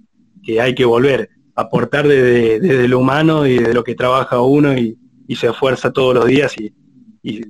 hay 0.59 0.73
que 0.75 0.85
volver 0.85 1.29
a 1.55 1.61
aportar 1.63 2.07
desde, 2.07 2.87
lo 2.87 2.99
humano 2.99 3.45
y 3.45 3.57
de 3.57 3.73
lo 3.73 3.83
que 3.83 3.95
trabaja 3.95 4.39
uno 4.41 4.77
y, 4.77 4.97
se 5.35 5.47
esfuerza 5.47 5.91
todos 5.91 6.15
los 6.15 6.25
días 6.25 6.55
y, 6.57 7.41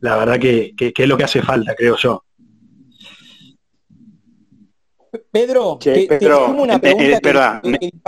la 0.00 0.16
verdad 0.16 0.38
que, 0.38 0.74
es 0.76 1.08
lo 1.08 1.16
que 1.16 1.24
hace 1.24 1.42
falta, 1.42 1.74
creo 1.74 1.96
yo. 1.96 2.24
Pedro, 5.30 5.78
una 6.56 6.74
eh, 6.74 7.18
pregunta. 7.20 7.62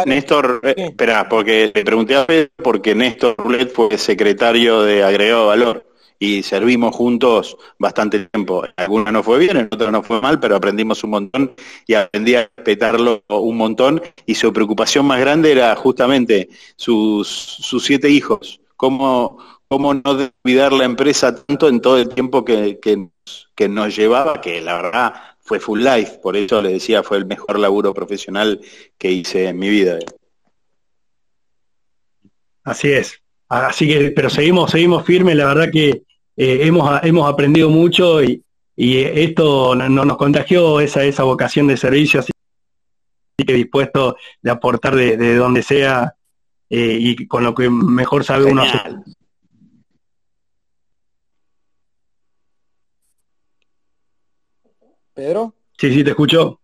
Néstor, 0.05 0.61
eh, 0.63 0.75
espera, 0.77 1.29
porque 1.29 1.73
le 1.75 1.85
pregunté 1.85 2.17
a 2.17 2.27
Pedro 2.27 2.51
porque 2.63 2.95
Néstor 2.95 3.35
Rulet 3.39 3.73
fue 3.73 3.97
secretario 3.97 4.83
de 4.83 5.03
Agregado 5.03 5.47
Valor 5.47 5.91
y 6.23 6.43
servimos 6.43 6.95
juntos 6.95 7.57
bastante 7.79 8.27
tiempo. 8.27 8.63
Alguna 8.77 9.11
no 9.11 9.23
fue 9.23 9.39
bien, 9.39 9.57
en 9.57 9.69
otra 9.73 9.91
no 9.91 10.03
fue 10.03 10.21
mal, 10.21 10.39
pero 10.39 10.55
aprendimos 10.55 11.03
un 11.03 11.11
montón 11.11 11.55
y 11.87 11.95
aprendí 11.95 12.35
a 12.35 12.51
respetarlo 12.57 13.25
un 13.29 13.57
montón 13.57 14.03
y 14.27 14.35
su 14.35 14.53
preocupación 14.53 15.07
más 15.07 15.19
grande 15.19 15.51
era 15.51 15.75
justamente 15.75 16.51
sus, 16.77 17.27
sus 17.27 17.85
siete 17.85 18.11
hijos, 18.11 18.61
cómo, 18.81 19.37
cómo 19.69 19.93
no 19.93 20.15
descuidar 20.15 20.73
la 20.73 20.87
empresa 20.87 21.35
tanto 21.45 21.69
en 21.69 21.83
todo 21.83 21.99
el 21.99 22.09
tiempo 22.09 22.47
que, 22.47 22.81
que, 22.81 23.69
nos 23.69 23.95
llevaba, 23.95 24.41
que 24.41 24.63
la 24.63 24.81
verdad 24.81 25.15
fue 25.39 25.61
full 25.61 25.85
life, 25.85 26.19
por 26.23 26.35
eso 26.35 26.63
le 26.63 26.73
decía, 26.73 27.03
fue 27.03 27.19
el 27.19 27.27
mejor 27.27 27.59
laburo 27.59 27.93
profesional 27.93 28.59
que 28.97 29.13
hice 29.13 29.49
en 29.49 29.59
mi 29.59 29.69
vida. 29.69 29.99
Así 32.65 32.91
es. 32.91 33.21
Así 33.51 33.87
que, 33.87 34.13
pero 34.13 34.31
seguimos, 34.31 34.71
seguimos 34.71 35.05
firmes, 35.05 35.37
la 35.37 35.49
verdad 35.49 35.71
que 35.71 35.89
eh, 36.39 36.61
hemos, 36.63 37.05
hemos 37.05 37.31
aprendido 37.31 37.69
mucho 37.69 38.23
y, 38.23 38.43
esto 38.77 39.75
no, 39.75 40.07
nos 40.07 40.17
contagió 40.17 40.81
esa, 40.81 41.05
esa 41.05 41.25
vocación 41.25 41.67
de 41.67 41.77
servicio, 41.77 42.21
así 42.21 42.33
que 43.37 43.53
dispuesto 43.53 44.17
de 44.41 44.51
aportar 44.51 44.97
de, 44.97 45.35
donde 45.37 45.63
sea 45.63 46.15
eh, 46.71 46.97
y 46.99 47.27
con 47.27 47.45
lo 47.45 47.55
que 47.55 47.69
mejor 47.69 48.25
sabe 48.25 48.45
uno 48.45 48.63
hacer. 48.63 48.95
Pedro. 55.13 55.55
Sí, 55.77 55.93
sí, 55.93 56.05
te 56.05 56.11
escucho. 56.11 56.61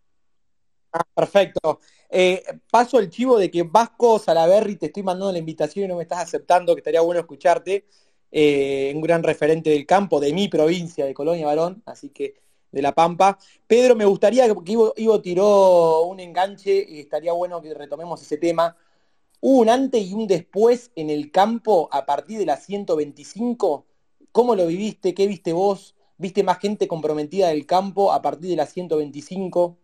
Ah, 0.92 1.04
perfecto. 1.14 1.80
Eh, 2.08 2.42
paso 2.70 3.00
el 3.00 3.10
chivo 3.10 3.36
de 3.38 3.50
que 3.50 3.64
Vasco 3.64 4.18
Salaberry 4.18 4.76
te 4.76 4.86
estoy 4.86 5.02
mandando 5.02 5.32
la 5.32 5.38
invitación 5.38 5.84
y 5.84 5.88
no 5.88 5.96
me 5.96 6.04
estás 6.04 6.20
aceptando, 6.20 6.74
que 6.74 6.80
estaría 6.80 7.00
bueno 7.00 7.20
escucharte. 7.20 7.86
Eh, 8.30 8.92
un 8.94 9.02
gran 9.02 9.22
referente 9.22 9.70
del 9.70 9.86
campo, 9.86 10.20
de 10.20 10.32
mi 10.32 10.48
provincia, 10.48 11.04
de 11.04 11.14
Colonia 11.14 11.46
Barón, 11.46 11.82
así 11.86 12.10
que 12.10 12.34
de 12.70 12.82
La 12.82 12.94
Pampa. 12.94 13.38
Pedro, 13.66 13.96
me 13.96 14.04
gustaría 14.04 14.46
que 14.46 14.72
Ivo, 14.96 15.20
tiró 15.20 16.02
un 16.02 16.20
enganche 16.20 16.84
y 16.88 17.00
estaría 17.00 17.32
bueno 17.32 17.60
que 17.60 17.74
retomemos 17.74 18.20
ese 18.22 18.36
tema. 18.36 18.76
¿Hubo 19.40 19.60
un 19.60 19.68
antes 19.68 20.10
y 20.10 20.14
un 20.14 20.26
después 20.26 20.90
en 20.96 21.10
el 21.10 21.30
campo 21.30 21.88
a 21.92 22.06
partir 22.06 22.38
de 22.38 22.46
la 22.46 22.56
125? 22.56 23.86
¿Cómo 24.32 24.54
lo 24.54 24.66
viviste? 24.66 25.14
¿Qué 25.14 25.26
viste 25.26 25.52
vos? 25.52 25.94
¿Viste 26.18 26.42
más 26.42 26.58
gente 26.58 26.88
comprometida 26.88 27.48
del 27.48 27.66
campo 27.66 28.12
a 28.12 28.22
partir 28.22 28.50
de 28.50 28.56
la 28.56 28.66
125? 28.66 29.78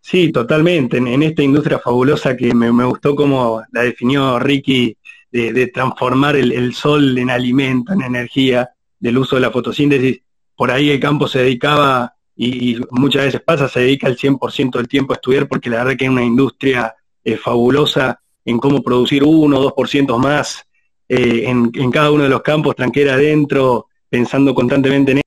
Sí, 0.00 0.32
totalmente. 0.32 0.96
En, 0.96 1.22
esta 1.22 1.42
industria 1.42 1.78
fabulosa 1.78 2.36
que 2.36 2.54
me, 2.54 2.70
gustó 2.84 3.14
como 3.14 3.62
la 3.72 3.82
definió 3.82 4.38
Ricky, 4.38 4.96
de, 5.30 5.66
transformar 5.68 6.36
el, 6.36 6.74
sol 6.74 7.16
en 7.18 7.30
alimento, 7.30 7.92
en 7.92 8.02
energía, 8.02 8.70
del 8.98 9.18
uso 9.18 9.36
de 9.36 9.42
la 9.42 9.50
fotosíntesis, 9.50 10.22
por 10.56 10.70
ahí 10.70 10.90
el 10.90 10.98
campo 10.98 11.28
se 11.28 11.40
dedicaba, 11.40 12.14
y, 12.34 12.78
muchas 12.90 13.26
veces 13.26 13.40
pasa, 13.42 13.68
se 13.68 13.80
dedica 13.80 14.08
el 14.08 14.16
100% 14.16 14.78
del 14.78 14.88
tiempo 14.88 15.12
a 15.12 15.16
estudiar, 15.16 15.46
porque 15.46 15.70
la 15.70 15.84
verdad 15.84 15.96
que 15.96 16.04
es 16.06 16.10
una 16.10 16.24
industria 16.24 16.94
eh, 17.22 17.36
fabulosa 17.36 18.20
en 18.48 18.58
cómo 18.58 18.82
producir 18.82 19.24
uno 19.24 19.58
o 19.58 19.62
dos 19.62 19.72
por 19.74 19.88
ciento 19.88 20.18
más 20.18 20.64
eh, 21.08 21.44
en, 21.46 21.70
en, 21.74 21.90
cada 21.90 22.10
uno 22.10 22.22
de 22.22 22.30
los 22.30 22.42
campos, 22.42 22.76
tranquera 22.76 23.14
adentro, 23.14 23.86
pensando 24.08 24.54
constantemente 24.54 25.12
en 25.12 25.20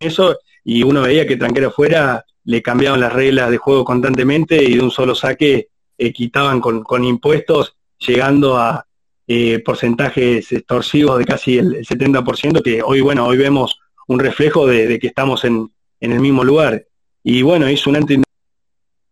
eso, 0.00 0.36
y 0.64 0.82
uno 0.82 1.02
veía 1.02 1.26
que 1.26 1.36
tranquera 1.36 1.68
afuera 1.68 2.24
le 2.44 2.62
cambiaban 2.62 3.00
las 3.00 3.12
reglas 3.12 3.50
de 3.50 3.58
juego 3.58 3.84
constantemente 3.84 4.62
y 4.62 4.74
de 4.74 4.82
un 4.82 4.90
solo 4.90 5.14
saque 5.14 5.68
eh, 5.96 6.12
quitaban 6.12 6.60
con, 6.60 7.04
impuestos, 7.04 7.76
llegando 7.98 8.56
a 8.56 8.86
eh, 9.26 9.58
porcentajes 9.58 10.52
extorsivos 10.52 11.18
de 11.18 11.24
casi 11.24 11.58
el, 11.58 11.86
70%, 11.86 12.62
que 12.62 12.82
hoy, 12.82 13.00
bueno, 13.00 13.26
hoy 13.26 13.36
vemos 13.36 13.78
un 14.06 14.18
reflejo 14.18 14.66
de, 14.66 14.98
que 14.98 15.08
estamos 15.08 15.44
en, 15.44 15.70
el 16.00 16.20
mismo 16.20 16.44
lugar. 16.44 16.86
Y 17.22 17.42
bueno, 17.42 17.66
es 17.66 17.86
un 17.86 17.96
antes 17.96 18.18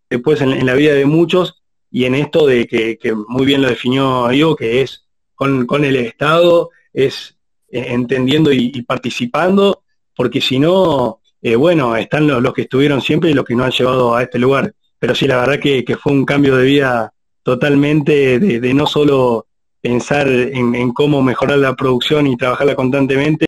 después 0.09 0.41
en, 0.41 0.65
la 0.65 0.75
vida 0.75 0.95
de 0.95 1.05
muchos 1.05 1.63
y 1.97 2.05
en 2.05 2.15
esto 2.15 2.47
de 2.47 2.67
que, 2.67 2.99
muy 3.27 3.47
bien 3.47 3.63
lo 3.63 3.71
definió 3.71 4.31
yo, 4.31 4.55
que 4.55 4.83
es 4.83 5.07
con, 5.35 5.67
el 5.83 5.97
Estado, 5.97 6.69
es 6.93 7.39
eh, 7.71 7.87
entendiendo 7.89 8.53
y 8.53 8.83
participando, 8.83 9.83
porque 10.15 10.43
si 10.43 10.59
no, 10.59 11.23
eh, 11.41 11.57
bueno, 11.57 11.97
están 11.97 12.27
los, 12.27 12.53
que 12.53 12.63
estuvieron 12.63 13.01
siempre 13.01 13.31
y 13.31 13.33
los 13.33 13.47
que 13.47 13.55
nos 13.55 13.65
han 13.65 13.73
llevado 13.73 14.15
a 14.15 14.23
este 14.23 14.39
lugar. 14.39 14.75
Pero 14.99 15.15
sí, 15.15 15.27
la 15.27 15.39
verdad 15.39 15.59
que, 15.59 15.97
fue 15.99 16.13
un 16.13 16.27
cambio 16.27 16.55
de 16.57 16.67
vida 16.67 17.15
totalmente 17.43 18.39
de, 18.41 18.75
no 18.75 18.87
solo 18.87 19.47
pensar 19.81 20.29
en, 20.29 20.93
cómo 20.93 21.23
mejorar 21.23 21.57
la 21.57 21.75
producción 21.77 22.27
y 22.27 22.37
trabajarla 22.37 22.77
constantemente, 22.77 23.47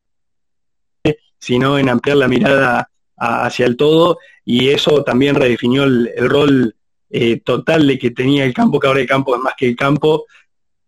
sino 1.39 1.79
en 1.79 1.91
ampliar 1.91 2.17
la 2.17 2.29
mirada 2.29 2.91
hacia 3.15 3.67
el 3.67 3.77
todo 3.77 4.17
y 4.43 4.71
eso 4.71 5.05
también 5.05 5.35
redefinió 5.35 5.85
el, 5.85 6.11
rol 6.31 6.75
eh, 7.11 7.41
total 7.41 7.87
de 7.87 7.99
que 7.99 8.11
tenía 8.11 8.45
el 8.45 8.55
campo, 8.55 8.79
que 8.79 8.87
ahora 8.87 9.01
el 9.01 9.09
campo 9.09 9.35
es 9.35 9.41
más 9.41 9.55
que 9.57 9.69
el 9.69 9.77
campo, 9.77 10.27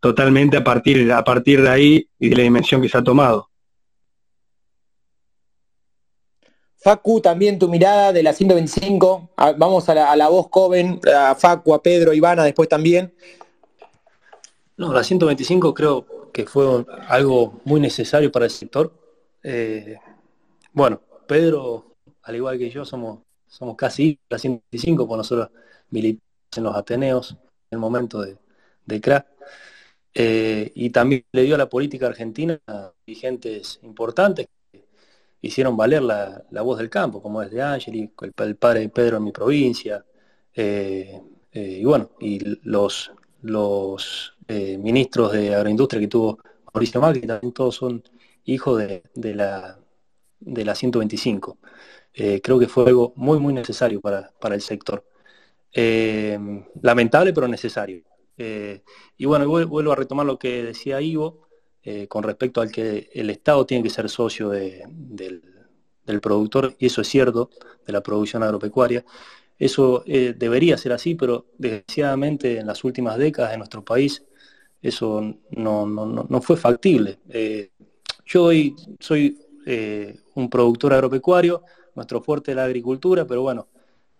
totalmente 0.00 0.56
a 0.56 0.64
partir, 0.64 1.10
a 1.12 1.24
partir 1.24 1.62
de 1.62 1.68
ahí 1.68 2.08
y 2.18 2.28
de 2.30 2.36
la 2.36 2.42
dimensión 2.42 2.82
que 2.82 2.88
se 2.88 2.98
ha 2.98 3.04
tomado. 3.04 3.48
Facu, 6.82 7.20
también 7.20 7.58
tu 7.58 7.68
mirada 7.68 8.10
de 8.12 8.22
la 8.22 8.32
125. 8.32 9.30
vamos 9.58 9.88
a 9.90 10.16
la, 10.16 10.28
voz 10.28 10.46
joven, 10.50 10.98
a 11.14 11.34
Facu, 11.34 11.74
a 11.74 11.82
Pedro, 11.82 12.12
a 12.12 12.14
Ivana, 12.14 12.42
después 12.42 12.68
también. 12.70 13.12
No, 14.78 14.92
la 14.92 15.04
125 15.04 15.74
creo 15.74 16.06
que 16.32 16.46
fue 16.46 16.86
algo 17.08 17.60
muy 17.64 17.80
necesario 17.80 18.32
para 18.32 18.46
el 18.46 18.50
sector. 18.50 18.92
Eh, 19.42 19.96
bueno, 20.72 21.02
Pedro, 21.26 21.96
al 22.22 22.36
igual 22.36 22.58
que 22.58 22.70
yo, 22.70 22.86
somos, 22.86 23.20
somos 23.46 23.76
casi 23.76 24.18
la 24.30 24.38
125, 24.38 25.06
por 25.06 25.18
nosotros 25.18 25.50
militamos 25.90 26.28
en 26.56 26.64
los 26.64 26.76
Ateneos 26.76 27.32
en 27.32 27.76
el 27.76 27.78
momento 27.78 28.20
de, 28.22 28.36
de 28.86 29.00
crack. 29.00 29.26
Eh, 30.14 30.72
y 30.74 30.90
también 30.90 31.24
le 31.32 31.42
dio 31.42 31.54
a 31.54 31.58
la 31.58 31.68
política 31.68 32.08
argentina 32.08 32.60
dirigentes 33.06 33.78
importantes 33.82 34.48
hicieron 35.42 35.76
valer 35.76 36.02
la, 36.02 36.62
voz 36.62 36.78
del 36.78 36.90
campo, 36.90 37.22
como 37.22 37.42
es 37.42 37.50
de 37.50 37.62
Angeli, 37.62 38.12
el, 38.20 38.56
padre 38.56 38.80
de 38.80 38.88
Pedro 38.90 39.16
en 39.18 39.24
mi 39.24 39.32
provincia, 39.32 40.04
eh, 40.54 41.20
eh, 41.52 41.78
y 41.80 41.84
bueno, 41.84 42.10
y 42.20 42.40
los, 42.68 43.12
los 43.42 44.36
ministros 44.48 45.32
de 45.32 45.54
agroindustria 45.54 46.00
que 46.00 46.08
tuvo 46.08 46.38
Mauricio 46.74 47.00
Macri, 47.00 47.26
también 47.26 47.52
todos 47.52 47.76
son 47.76 48.02
hijos 48.44 48.78
de, 48.78 49.34
la, 49.34 49.78
de 50.40 50.64
la 50.64 50.74
125. 50.74 51.58
creo 52.42 52.58
que 52.58 52.68
fue 52.68 52.86
algo 52.86 53.12
muy, 53.16 53.38
muy 53.38 53.54
necesario 53.54 54.00
para, 54.00 54.54
el 54.54 54.60
sector. 54.60 55.04
Lamentable, 55.74 57.32
pero 57.32 57.48
necesario. 57.48 58.02
y 58.36 59.24
bueno, 59.24 59.46
vuelvo 59.48 59.92
a 59.92 59.96
retomar 59.96 60.26
lo 60.26 60.38
que 60.38 60.62
decía 60.62 61.00
Ivo, 61.00 61.50
eh, 61.82 62.08
con 62.08 62.22
respecto 62.22 62.60
al 62.60 62.70
que 62.70 63.08
el 63.14 63.30
Estado 63.30 63.64
tiene 63.64 63.82
que 63.82 63.88
ser 63.88 64.10
socio 64.10 64.50
del, 64.50 65.42
productor, 66.20 66.74
y 66.78 66.86
eso 66.86 67.00
es 67.00 67.08
cierto, 67.08 67.50
de 67.86 67.92
la 67.92 68.02
producción 68.02 68.42
agropecuaria. 68.42 69.04
Eso 69.58 70.02
eh, 70.06 70.34
debería 70.36 70.76
ser 70.76 70.92
así, 70.92 71.14
pero 71.14 71.46
desgraciadamente 71.56 72.58
en 72.58 72.66
las 72.66 72.84
últimas 72.84 73.16
décadas 73.16 73.52
en 73.52 73.58
nuestro 73.58 73.84
país 73.84 74.22
eso 74.82 75.34
no, 75.50 76.40
fue 76.42 76.56
factible. 76.56 77.18
Eh, 77.30 77.70
yo 78.26 78.44
hoy 78.44 78.74
soy 78.98 79.38
un 80.34 80.50
productor 80.50 80.92
agropecuario, 80.92 81.62
nuestro 81.94 82.20
fuerte 82.20 82.52
es 82.52 82.56
la 82.56 82.64
agricultura, 82.64 83.26
pero 83.26 83.42
bueno, 83.42 83.68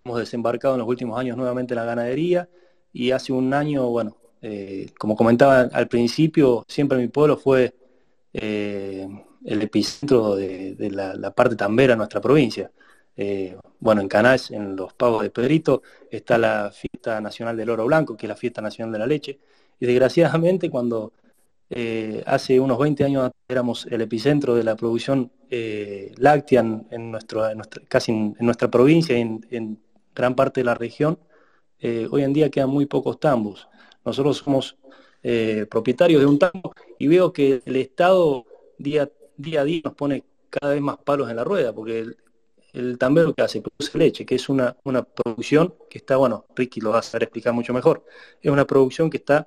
hemos 0.05 0.19
desembarcado 0.19 0.75
en 0.75 0.81
los 0.81 0.89
últimos 0.89 1.19
años 1.19 1.37
nuevamente 1.37 1.75
en 1.75 1.81
la 1.81 1.85
ganadería 1.85 2.49
y 2.93 3.11
hace 3.11 3.33
un 3.33 3.53
año, 3.55 3.89
bueno, 3.89 4.17
eh, 4.43 4.91
como 4.99 5.17
comentaba 5.17 5.61
al 5.61 5.89
principio, 5.89 6.65
siempre 6.67 6.99
mi 6.99 7.09
pueblo 7.09 7.37
fue 7.37 7.75
eh, 8.33 9.07
el 9.45 9.63
epicentro 9.63 10.35
de, 10.37 10.77
la, 10.91 11.31
parte 11.33 11.57
tambera 11.57 11.93
de 11.95 11.99
nuestra 11.99 12.21
provincia. 12.21 12.71
Eh, 13.17 13.57
bueno, 13.79 14.01
en 14.01 14.09
Canals, 14.09 14.51
en 14.51 14.77
los 14.77 14.95
pagos 14.95 15.23
de 15.23 15.31
Pedrito, 15.31 15.83
está 16.11 16.39
la 16.39 16.71
fiesta 16.73 17.21
nacional 17.21 17.57
del 17.57 17.71
oro 17.71 17.85
blanco, 17.87 18.17
que 18.17 18.27
es 18.27 18.29
la 18.29 18.37
fiesta 18.37 18.63
nacional 18.63 18.93
de 18.93 18.99
la 18.99 19.07
leche. 19.07 19.39
Y 19.79 19.87
desgraciadamente, 19.87 20.71
cuando 20.71 21.13
hace 22.27 22.59
unos 22.59 22.79
20 22.81 23.05
años 23.05 23.31
éramos 23.49 23.87
el 23.87 24.01
epicentro 24.01 24.57
de 24.57 24.65
la 24.65 24.75
producción 24.75 25.31
láctea 26.17 26.61
en, 26.91 27.11
nuestro, 27.13 27.45
casi 27.87 28.11
en, 28.11 28.37
nuestra 28.41 28.69
provincia 28.69 29.17
y 29.17 29.21
en, 29.21 29.79
gran 30.15 30.35
parte 30.35 30.61
de 30.61 30.65
la 30.65 30.75
región, 30.75 31.19
hoy 31.83 32.23
en 32.23 32.33
día 32.33 32.51
quedan 32.51 32.71
muy 32.71 32.87
pocos 32.87 33.19
tambos. 33.19 33.69
Nosotros 34.05 34.39
somos 34.39 34.77
eh, 35.23 35.67
propietarios 35.71 36.21
de 36.23 36.27
un 36.27 36.39
tambo 36.39 36.73
y 36.99 37.07
veo 37.07 37.31
que 37.33 37.61
el 37.67 37.77
Estado 37.77 38.47
día, 38.79 39.11
día 39.37 39.61
a 39.61 39.65
día 39.65 39.83
nos 39.85 39.95
pone 39.95 40.25
cada 40.49 40.73
vez 40.73 40.81
más 40.81 40.97
palos 40.97 41.29
en 41.29 41.37
la 41.37 41.45
rueda, 41.45 41.75
porque 41.75 42.07
el, 42.73 42.99
tambero 42.99 43.35
que 43.35 43.43
hace 43.43 43.61
produce 43.61 43.99
leche, 43.99 44.25
que 44.25 44.37
es 44.37 44.49
una, 44.49 44.75
producción 45.15 45.75
que 45.91 45.99
está, 45.99 46.17
bueno, 46.17 46.47
Ricky 46.57 46.81
lo 46.81 46.91
va 46.91 47.01
a 47.01 47.03
saber 47.03 47.25
explicar 47.25 47.53
mucho 47.53 47.75
mejor, 47.75 48.05
es 48.41 48.51
una 48.51 48.67
producción 48.67 49.11
que 49.11 49.19
está 49.19 49.47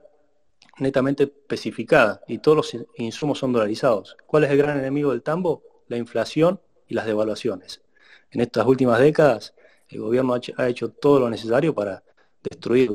netamente 0.78 1.24
especificada 1.24 2.22
y 2.28 2.38
todos 2.38 2.58
los 2.58 2.86
insumos 2.98 3.40
son 3.40 3.52
dolarizados. 3.52 4.16
¿Cuál 4.28 4.44
es 4.44 4.52
el 4.52 4.58
gran 4.58 4.78
enemigo 4.78 5.12
del 5.12 5.24
tambo? 5.24 5.64
La 5.88 5.98
inflación 5.98 6.62
y 6.88 6.94
las 6.94 7.06
devaluaciones. 7.06 7.82
En 8.32 8.42
estas 8.42 8.66
últimas 8.66 9.00
décadas, 9.00 9.56
el 9.94 10.02
gobierno 10.02 10.36
ha 10.58 10.68
hecho 10.68 10.90
todo 10.90 11.20
lo 11.20 11.30
necesario 11.30 11.74
para 11.74 12.04
destruir 12.42 12.92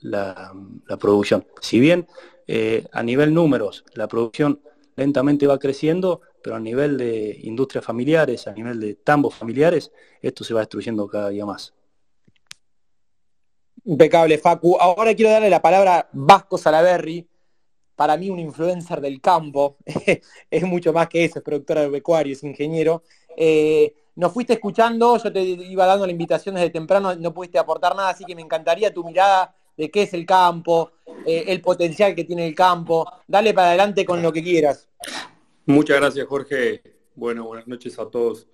la, 0.00 0.52
producción. 0.98 1.46
Si 1.60 1.80
bien 1.80 2.06
eh, 2.46 2.86
a 2.92 3.02
nivel 3.02 3.32
números 3.32 3.84
la 3.94 4.06
producción 4.06 4.60
lentamente 4.96 5.46
va 5.46 5.58
creciendo, 5.58 6.20
pero 6.42 6.56
a 6.56 6.60
nivel 6.60 6.98
de 6.98 7.38
industrias 7.42 7.84
familiares, 7.84 8.46
a 8.46 8.52
nivel 8.52 8.78
de 8.78 8.94
tambos 8.96 9.34
familiares, 9.34 9.90
esto 10.20 10.44
se 10.44 10.54
va 10.54 10.60
destruyendo 10.60 11.08
cada 11.08 11.30
día 11.30 11.46
más. 11.46 11.72
Impecable, 13.84 14.38
Facu. 14.38 14.76
Ahora 14.78 15.14
quiero 15.14 15.30
darle 15.30 15.50
la 15.50 15.60
palabra 15.62 15.98
a 15.98 16.08
Vasco 16.12 16.56
Salaberry, 16.56 17.26
para 17.96 18.16
mí 18.16 18.30
un 18.30 18.38
influencer 18.38 19.00
del 19.00 19.20
campo, 19.20 19.76
es 20.50 20.62
mucho 20.64 20.92
más 20.92 21.08
que 21.08 21.24
eso, 21.24 21.38
es 21.38 21.44
productor 21.44 21.78
agropecuario, 21.78 22.32
es 22.32 22.42
ingeniero. 22.42 23.02
Eh, 23.36 23.94
nos 24.16 24.32
fuiste 24.32 24.52
escuchando, 24.52 25.16
yo 25.18 25.32
te 25.32 25.42
iba 25.42 25.86
dando 25.86 26.06
la 26.06 26.12
invitación 26.12 26.54
desde 26.54 26.70
temprano, 26.70 27.14
no 27.16 27.34
pudiste 27.34 27.58
aportar 27.58 27.96
nada, 27.96 28.10
así 28.10 28.24
que 28.24 28.34
me 28.34 28.42
encantaría 28.42 28.94
tu 28.94 29.04
mirada 29.04 29.54
de 29.76 29.90
qué 29.90 30.02
es 30.02 30.14
el 30.14 30.24
campo, 30.24 30.92
eh, 31.26 31.44
el 31.48 31.60
potencial 31.60 32.14
que 32.14 32.24
tiene 32.24 32.46
el 32.46 32.54
campo. 32.54 33.10
Dale 33.26 33.52
para 33.52 33.68
adelante 33.68 34.04
con 34.04 34.22
lo 34.22 34.32
que 34.32 34.42
quieras. 34.42 34.88
Muchas 35.66 35.96
gracias, 35.96 36.26
Jorge. 36.28 36.82
Bueno, 37.16 37.44
buenas 37.44 37.66
noches 37.66 37.98
a 37.98 38.08
todos. 38.08 38.46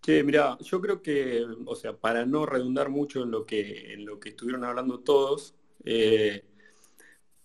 Che, 0.00 0.22
mira, 0.24 0.56
yo 0.60 0.80
creo 0.80 1.02
que, 1.02 1.44
o 1.66 1.76
sea, 1.76 1.92
para 1.92 2.24
no 2.24 2.46
redundar 2.46 2.88
mucho 2.88 3.22
en 3.22 3.30
lo 3.30 3.44
que, 3.44 3.92
en 3.92 4.06
lo 4.06 4.18
que 4.18 4.30
estuvieron 4.30 4.64
hablando 4.64 5.00
todos, 5.00 5.54
eh, 5.84 6.44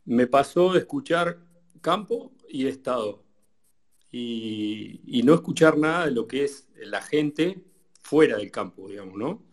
me 0.05 0.25
pasó 0.27 0.71
de 0.71 0.79
escuchar 0.79 1.37
campo 1.81 2.31
y 2.49 2.67
Estado 2.67 3.26
y, 4.11 5.21
no 5.23 5.33
escuchar 5.33 5.77
nada 5.77 6.05
de 6.05 6.11
lo 6.11 6.27
que 6.27 6.45
es 6.45 6.69
la 6.75 7.01
gente 7.01 7.61
fuera 8.01 8.37
del 8.37 8.51
campo, 8.51 8.87
digamos, 8.89 9.15
¿no? 9.17 9.43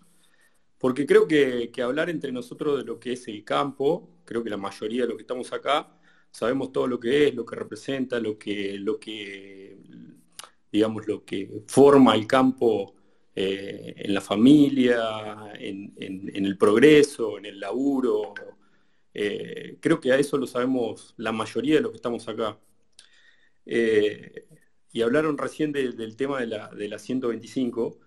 Porque 0.79 1.07
creo 1.07 1.27
que, 1.27 1.71
hablar 1.83 2.11
entre 2.11 2.33
nosotros 2.33 2.79
de 2.79 2.85
lo 2.85 3.01
que 3.01 3.15
es 3.15 3.27
el 3.29 3.45
campo, 3.45 4.21
creo 4.25 4.45
que 4.45 4.51
la 4.51 4.57
mayoría 4.57 5.03
de 5.03 5.09
los 5.09 5.17
que 5.17 5.23
estamos 5.23 5.53
acá 5.53 5.99
sabemos 6.31 6.73
todo 6.73 6.87
lo 6.87 7.01
que 7.01 7.29
es, 7.29 7.35
lo 7.35 7.45
que 7.45 7.57
representa, 7.57 8.21
lo 8.21 8.39
que, 8.39 8.79
lo 8.79 8.99
que 9.01 9.79
digamos, 10.71 11.07
lo 11.07 11.25
que 11.25 11.63
forma 11.69 12.15
el 12.15 12.27
campo 12.27 12.95
eh, 13.37 13.95
en 13.97 14.15
la 14.15 14.21
familia, 14.21 15.53
en, 15.59 15.93
el 15.97 16.57
progreso, 16.59 17.39
en 17.39 17.47
el 17.47 17.61
laburo, 17.61 18.35
eh, 19.13 19.79
creo 19.81 20.01
que 20.01 20.13
a 20.13 20.19
eso 20.19 20.37
lo 20.37 20.47
sabemos 20.47 21.15
la 21.17 21.33
mayoría 21.33 21.77
de 21.77 21.81
los 21.81 21.91
que 21.93 21.97
estamos 21.97 22.29
acá. 22.29 22.59
Eh, 23.67 24.47
y 24.93 25.03
hablaron 25.03 25.39
recién 25.39 25.73
del 25.73 26.17
tema 26.17 26.41
de 26.41 26.47
la, 26.47 26.69
de 26.69 26.89
la 26.89 26.99
125. 26.99 27.99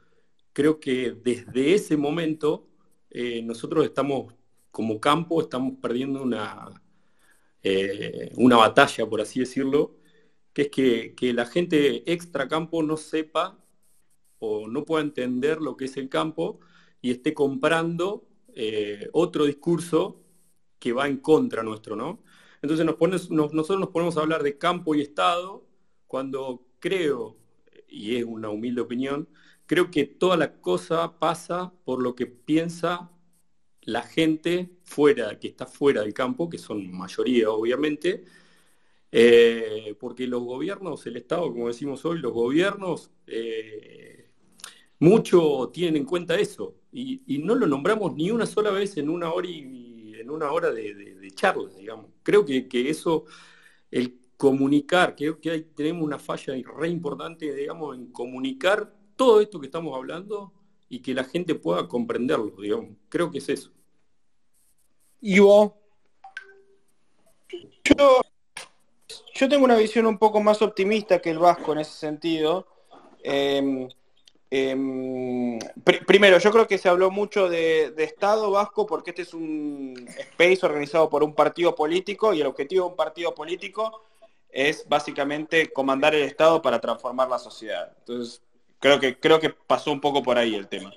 Creo 0.54 0.80
que 0.80 1.12
desde 1.12 1.74
ese 1.74 1.98
momento 1.98 2.68
eh, 3.10 3.42
nosotros 3.44 3.86
estamos, 3.86 4.34
como 4.72 5.00
campo, 5.00 5.42
estamos 5.42 5.76
perdiendo 5.82 6.22
una, 6.24 6.70
una 8.38 8.58
batalla, 8.58 9.06
por 9.08 9.22
así 9.22 9.40
decirlo, 9.42 9.96
que 10.54 10.64
es 10.64 10.70
que, 10.70 11.16
que 11.16 11.34
la 11.34 11.46
gente 11.46 12.12
extra 12.12 12.48
campo 12.48 12.82
no 12.84 12.98
sepa 12.98 13.60
o 14.40 14.68
no 14.68 14.86
pueda 14.86 15.04
entender 15.04 15.62
lo 15.62 15.78
que 15.78 15.86
es 15.86 15.98
el 15.98 16.10
campo 16.10 16.60
y 17.02 17.12
esté 17.12 17.34
comprando 17.34 18.28
otro 19.14 19.46
discurso 19.46 20.22
que 20.80 20.94
va 20.94 21.08
en 21.08 21.18
contra 21.18 21.64
nuestro, 21.64 21.96
¿no? 21.96 22.24
Entonces 22.70 23.30
nosotros 23.30 23.80
nos 23.80 23.90
ponemos 23.90 24.18
a 24.18 24.22
hablar 24.22 24.44
de 24.44 24.58
campo 24.58 24.94
y 24.94 25.02
Estado 25.02 25.66
cuando 26.06 26.66
creo, 26.80 27.38
y 27.88 28.18
es 28.18 28.26
una 28.26 28.50
humilde 28.50 28.82
opinión, 28.82 29.30
creo 29.66 29.90
que 29.90 30.06
toda 30.06 30.36
la 30.36 30.60
cosa 30.60 31.18
pasa 31.18 31.72
por 31.86 32.02
lo 32.04 32.14
que 32.14 32.26
piensa 32.26 33.10
la 33.82 34.02
gente 34.02 34.70
fuera, 34.84 35.40
que 35.40 35.48
está 35.48 35.66
fuera 35.66 36.02
del 36.02 36.14
campo, 36.14 36.50
que 36.50 36.58
son 36.58 36.92
mayoría 36.92 37.50
obviamente, 37.52 38.26
eh, 39.14 39.96
porque 39.98 40.28
los 40.28 40.44
gobiernos, 40.44 41.06
el 41.08 41.16
Estado, 41.16 41.44
como 41.54 41.68
decimos 41.68 42.04
hoy, 42.04 42.20
los 42.20 42.34
gobiernos, 42.34 43.12
eh, 43.28 44.30
mucho 45.00 45.70
tienen 45.74 45.98
en 46.02 46.06
cuenta 46.06 46.36
eso, 46.38 46.76
y, 46.92 47.22
y, 47.28 47.38
no 47.38 47.56
lo 47.56 47.66
nombramos 47.66 48.14
ni 48.16 48.30
una 48.30 48.46
sola 48.46 48.72
vez 48.72 48.98
en 48.98 49.10
una 49.10 49.32
hora 49.32 49.48
y 49.48 49.62
en 50.28 50.32
una 50.32 50.52
hora 50.52 50.72
de, 50.72 51.32
charla, 51.34 51.70
digamos. 51.78 52.08
Creo 52.22 52.46
que, 52.46 52.68
eso, 52.90 53.26
el 53.90 54.20
comunicar, 54.36 55.16
creo 55.16 55.40
que 55.40 55.60
tenemos 55.60 56.04
una 56.04 56.20
falla 56.20 56.54
re 56.78 56.90
importante, 56.90 57.54
digamos, 57.54 57.96
en 57.96 58.12
comunicar 58.12 58.94
todo 59.16 59.40
esto 59.40 59.60
que 59.60 59.68
estamos 59.68 59.96
hablando 59.96 60.52
y 60.90 61.00
que 61.00 61.14
la 61.14 61.24
gente 61.24 61.56
pueda 61.56 61.88
comprenderlo, 61.88 62.54
digamos. 62.62 62.92
Creo 63.08 63.32
que 63.32 63.38
es 63.38 63.50
eso. 63.50 63.72
¿Y 65.22 65.40
vos? 65.40 65.72
Yo, 67.84 68.22
yo 69.34 69.50
tengo 69.50 69.64
una 69.64 69.78
visión 69.78 70.06
un 70.06 70.18
poco 70.18 70.42
más 70.42 70.62
optimista 70.62 71.20
que 71.20 71.32
el 71.32 71.40
Vasco 71.40 71.72
en 71.72 71.80
ese 71.80 71.94
sentido. 71.94 72.68
Em, 74.50 75.60
primero, 76.06 76.38
yo 76.38 76.52
creo 76.52 76.68
que 76.68 76.78
se 76.78 76.88
habló 76.88 77.12
mucho 77.12 77.50
de, 77.50 77.94
Estado 77.98 78.50
vasco 78.52 78.86
porque 78.86 79.12
este 79.12 79.24
es 79.24 79.34
un 79.34 80.08
space 80.18 80.60
organizado 80.66 81.10
por 81.10 81.24
un 81.24 81.34
partido 81.34 81.76
político 81.76 82.34
y 82.34 82.42
el 82.42 82.48
objetivo 82.48 82.86
de 82.86 82.92
un 82.92 82.96
partido 82.96 83.36
político 83.36 84.04
es 84.50 84.88
básicamente 84.88 85.72
comandar 85.74 86.16
el 86.16 86.24
Estado 86.24 86.62
para 86.62 86.80
transformar 86.80 87.28
la 87.30 87.40
sociedad. 87.40 87.92
Entonces, 88.00 88.42
creo 88.80 89.00
que, 89.00 89.20
creo 89.20 89.40
que 89.40 89.50
pasó 89.50 89.92
un 89.92 90.00
poco 90.00 90.24
por 90.24 90.38
ahí 90.38 90.56
el 90.56 90.68
tema. 90.68 90.94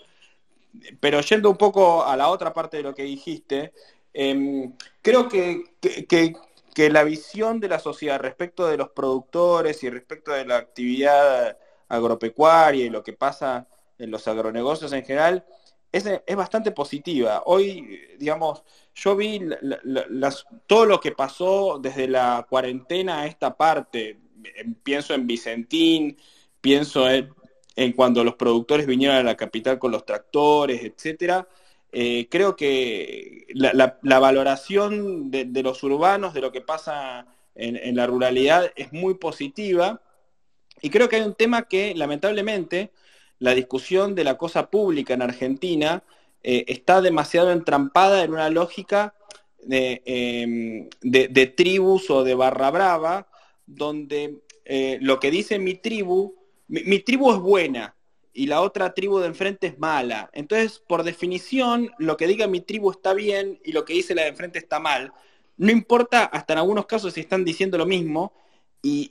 Pero 1.00 1.20
yendo 1.20 1.50
un 1.50 1.56
poco 1.56 2.04
a 2.04 2.16
la 2.16 2.28
otra 2.28 2.52
parte 2.52 2.76
de 2.76 2.84
lo 2.84 2.94
que 2.94 3.02
dijiste, 3.02 3.72
em, 4.14 4.72
creo 5.02 5.28
que, 5.28 5.64
que 5.80 6.90
la 6.90 7.02
visión 7.02 7.58
de 7.58 7.68
la 7.68 7.80
sociedad 7.80 8.20
respecto 8.20 8.68
de 8.68 8.76
los 8.76 8.90
productores 8.90 9.82
y 9.82 9.90
respecto 9.90 10.30
de 10.30 10.44
la 10.44 10.56
actividad 10.56 11.58
agropecuaria 11.90 12.86
y 12.86 12.90
lo 12.90 13.02
que 13.02 13.12
pasa 13.12 13.68
en 13.98 14.10
los 14.10 14.26
agronegocios 14.26 14.92
en 14.92 15.04
general, 15.04 15.44
es, 15.92 16.36
bastante 16.36 16.70
positiva. 16.70 17.42
Hoy, 17.46 18.00
digamos, 18.18 18.62
yo 18.94 19.16
vi 19.16 19.40
todo 20.66 20.86
lo 20.86 21.00
que 21.00 21.12
pasó 21.12 21.78
desde 21.78 22.08
la 22.08 22.46
cuarentena 22.48 23.20
a 23.20 23.26
esta 23.26 23.56
parte. 23.56 24.20
Pienso 24.82 25.14
en 25.14 25.26
Vicentín, 25.26 26.16
pienso 26.60 27.10
en, 27.10 27.92
cuando 27.94 28.24
los 28.24 28.36
productores 28.36 28.86
vinieron 28.86 29.16
a 29.16 29.22
la 29.22 29.36
capital 29.36 29.78
con 29.78 29.90
los 29.90 30.06
tractores, 30.06 30.82
etcétera. 30.82 31.48
Eh, 31.92 32.28
creo 32.30 32.54
que 32.54 33.46
la, 33.54 33.98
valoración 34.02 35.30
de, 35.30 35.62
los 35.62 35.82
urbanos, 35.82 36.34
de 36.34 36.40
lo 36.40 36.52
que 36.52 36.60
pasa 36.60 37.26
en 37.56 37.96
la 37.96 38.06
ruralidad, 38.06 38.70
es 38.76 38.92
muy 38.92 39.14
positiva 39.14 40.00
y 40.82 40.90
creo 40.90 41.08
que 41.08 41.16
hay 41.16 41.22
un 41.22 41.34
tema 41.34 41.62
que, 41.62 41.94
lamentablemente, 41.94 42.90
la 43.38 43.54
discusión 43.54 44.14
de 44.14 44.24
la 44.24 44.36
cosa 44.36 44.70
pública 44.70 45.14
en 45.14 45.22
Argentina 45.22 46.04
eh, 46.42 46.64
está 46.68 47.00
demasiado 47.00 47.52
entrampada 47.52 48.22
en 48.22 48.32
una 48.32 48.48
lógica 48.50 49.14
em, 49.68 50.88
de, 51.02 51.46
tribus 51.56 52.10
o 52.10 52.24
de 52.24 52.34
barra 52.34 52.70
brava, 52.70 53.28
donde 53.66 54.42
eh, 54.64 54.98
lo 55.00 55.20
que 55.20 55.30
dice 55.30 55.58
mi 55.58 55.74
tribu, 55.74 56.34
mi, 56.68 57.00
tribu 57.00 57.32
es 57.32 57.38
buena 57.38 57.96
y 58.32 58.46
la 58.46 58.60
otra 58.62 58.94
tribu 58.94 59.18
de 59.18 59.26
enfrente 59.26 59.66
es 59.66 59.78
mala. 59.78 60.30
Entonces, 60.32 60.78
por 60.78 61.02
definición, 61.02 61.90
lo 61.98 62.16
que 62.16 62.26
diga 62.26 62.46
mi 62.46 62.60
tribu 62.60 62.90
está 62.90 63.12
bien 63.12 63.58
y 63.64 63.72
lo 63.72 63.84
que 63.84 63.94
dice 63.94 64.14
la 64.14 64.22
de 64.22 64.28
enfrente 64.28 64.58
está 64.58 64.80
mal. 64.80 65.12
No 65.56 65.70
importa, 65.70 66.24
hasta 66.24 66.54
en 66.54 66.60
algunos 66.60 66.86
casos, 66.86 67.12
si 67.14 67.20
están 67.20 67.44
diciendo 67.44 67.76
lo 67.76 67.86
mismo, 67.86 68.32
y, 68.82 69.10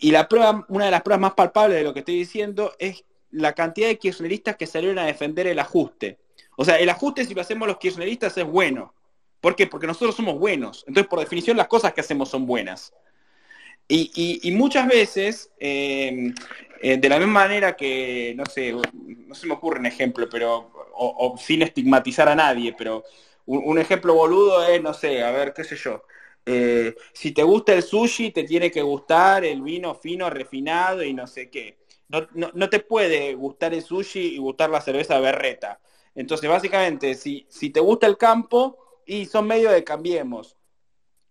una 0.68 0.86
de 0.86 0.92
las 0.92 1.02
pruebas 1.02 1.20
más 1.20 1.34
palpables 1.34 1.78
de 1.78 1.84
lo 1.84 1.94
que 1.94 2.00
estoy 2.00 2.16
diciendo 2.16 2.74
es 2.80 3.04
la 3.32 3.54
cantidad 3.54 3.88
de 3.88 4.00
kirchneristas 4.00 4.56
que 4.56 4.66
salieron 4.66 4.98
a 5.00 5.06
defender 5.06 5.48
el 5.48 5.60
ajuste. 5.60 6.18
O 6.58 6.66
sea, 6.66 6.78
el 6.80 6.90
ajuste 6.90 7.26
si 7.26 7.34
lo 7.34 7.42
hacemos 7.42 7.68
los 7.68 7.78
kirchneristas 7.78 8.38
es 8.38 8.46
bueno. 8.46 8.94
¿Por 9.40 9.56
qué? 9.56 9.68
Porque 9.68 9.88
nosotros 9.88 10.16
somos 10.16 10.38
buenos. 10.38 10.84
Entonces, 10.88 11.08
por 11.08 11.20
definición, 11.20 11.56
las 11.56 11.68
cosas 11.68 11.94
que 11.94 12.02
hacemos 12.02 12.30
son 12.30 12.46
buenas. 12.46 12.94
Y, 13.92 14.52
muchas 14.56 14.88
veces, 14.88 15.52
eh, 15.60 16.32
eh, 16.82 16.98
de 16.98 17.10
la 17.10 17.18
misma 17.18 17.42
manera 17.46 17.76
que, 17.76 18.34
no 18.38 18.46
sé, 18.46 18.72
no 18.72 19.34
se 19.34 19.48
me 19.48 19.54
ocurre 19.54 19.80
un 19.80 19.88
ejemplo, 19.88 20.28
pero, 20.30 20.72
o, 20.94 21.36
sin 21.40 21.64
estigmatizar 21.64 22.30
a 22.30 22.36
nadie, 22.36 22.76
pero 22.78 23.04
un, 23.46 23.80
ejemplo 23.80 24.14
boludo 24.14 24.64
es, 24.68 24.82
no 24.82 24.94
sé, 24.94 25.24
a 25.24 25.32
ver, 25.32 25.54
qué 25.54 25.64
sé 25.64 25.76
yo. 25.76 26.04
Eh, 26.52 26.96
si 27.14 27.32
te 27.32 27.44
gusta 27.44 27.74
el 27.74 27.84
sushi, 27.84 28.32
te 28.32 28.44
tiene 28.44 28.72
que 28.72 28.82
gustar 28.82 29.46
el 29.46 29.62
vino 29.62 29.94
fino, 29.94 30.32
refinado 30.32 31.04
y 31.04 31.14
no 31.14 31.28
sé 31.28 31.52
qué. 31.52 31.78
No, 32.08 32.70
te 32.70 32.80
puede 32.80 33.36
gustar 33.36 33.76
el 33.76 33.84
sushi 33.84 34.34
y 34.34 34.38
gustar 34.40 34.72
la 34.72 34.82
cerveza 34.82 35.20
berreta. 35.20 35.80
Entonces, 36.16 36.50
básicamente, 36.50 37.14
si, 37.14 37.46
si 37.50 37.70
te 37.70 37.80
gusta 37.80 38.08
el 38.08 38.18
campo, 38.18 38.78
y 39.06 39.28
son 39.28 39.46
medio 39.46 39.70
de 39.70 39.84
cambiemos. 39.84 40.58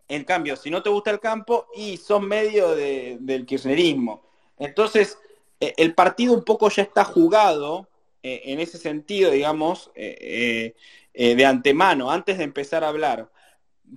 En 0.06 0.22
cambio, 0.22 0.54
si 0.54 0.70
no 0.70 0.84
te 0.84 0.90
gusta 0.90 1.10
el 1.10 1.18
campo, 1.18 1.66
y 1.74 1.96
son 1.96 2.28
medio 2.28 2.76
del 2.76 3.44
kirchnerismo. 3.44 4.22
Entonces, 4.56 5.18
eh, 5.58 5.74
el 5.78 5.96
partido 5.96 6.32
un 6.32 6.44
poco 6.44 6.68
ya 6.70 6.84
está 6.84 7.02
jugado 7.02 7.88
eh, 8.22 8.42
en 8.44 8.60
ese 8.60 8.78
sentido, 8.78 9.32
digamos, 9.32 9.90
de 9.94 11.44
antemano, 11.44 12.12
antes 12.12 12.38
de 12.38 12.44
empezar 12.44 12.84
a 12.84 12.88
hablar 12.88 13.28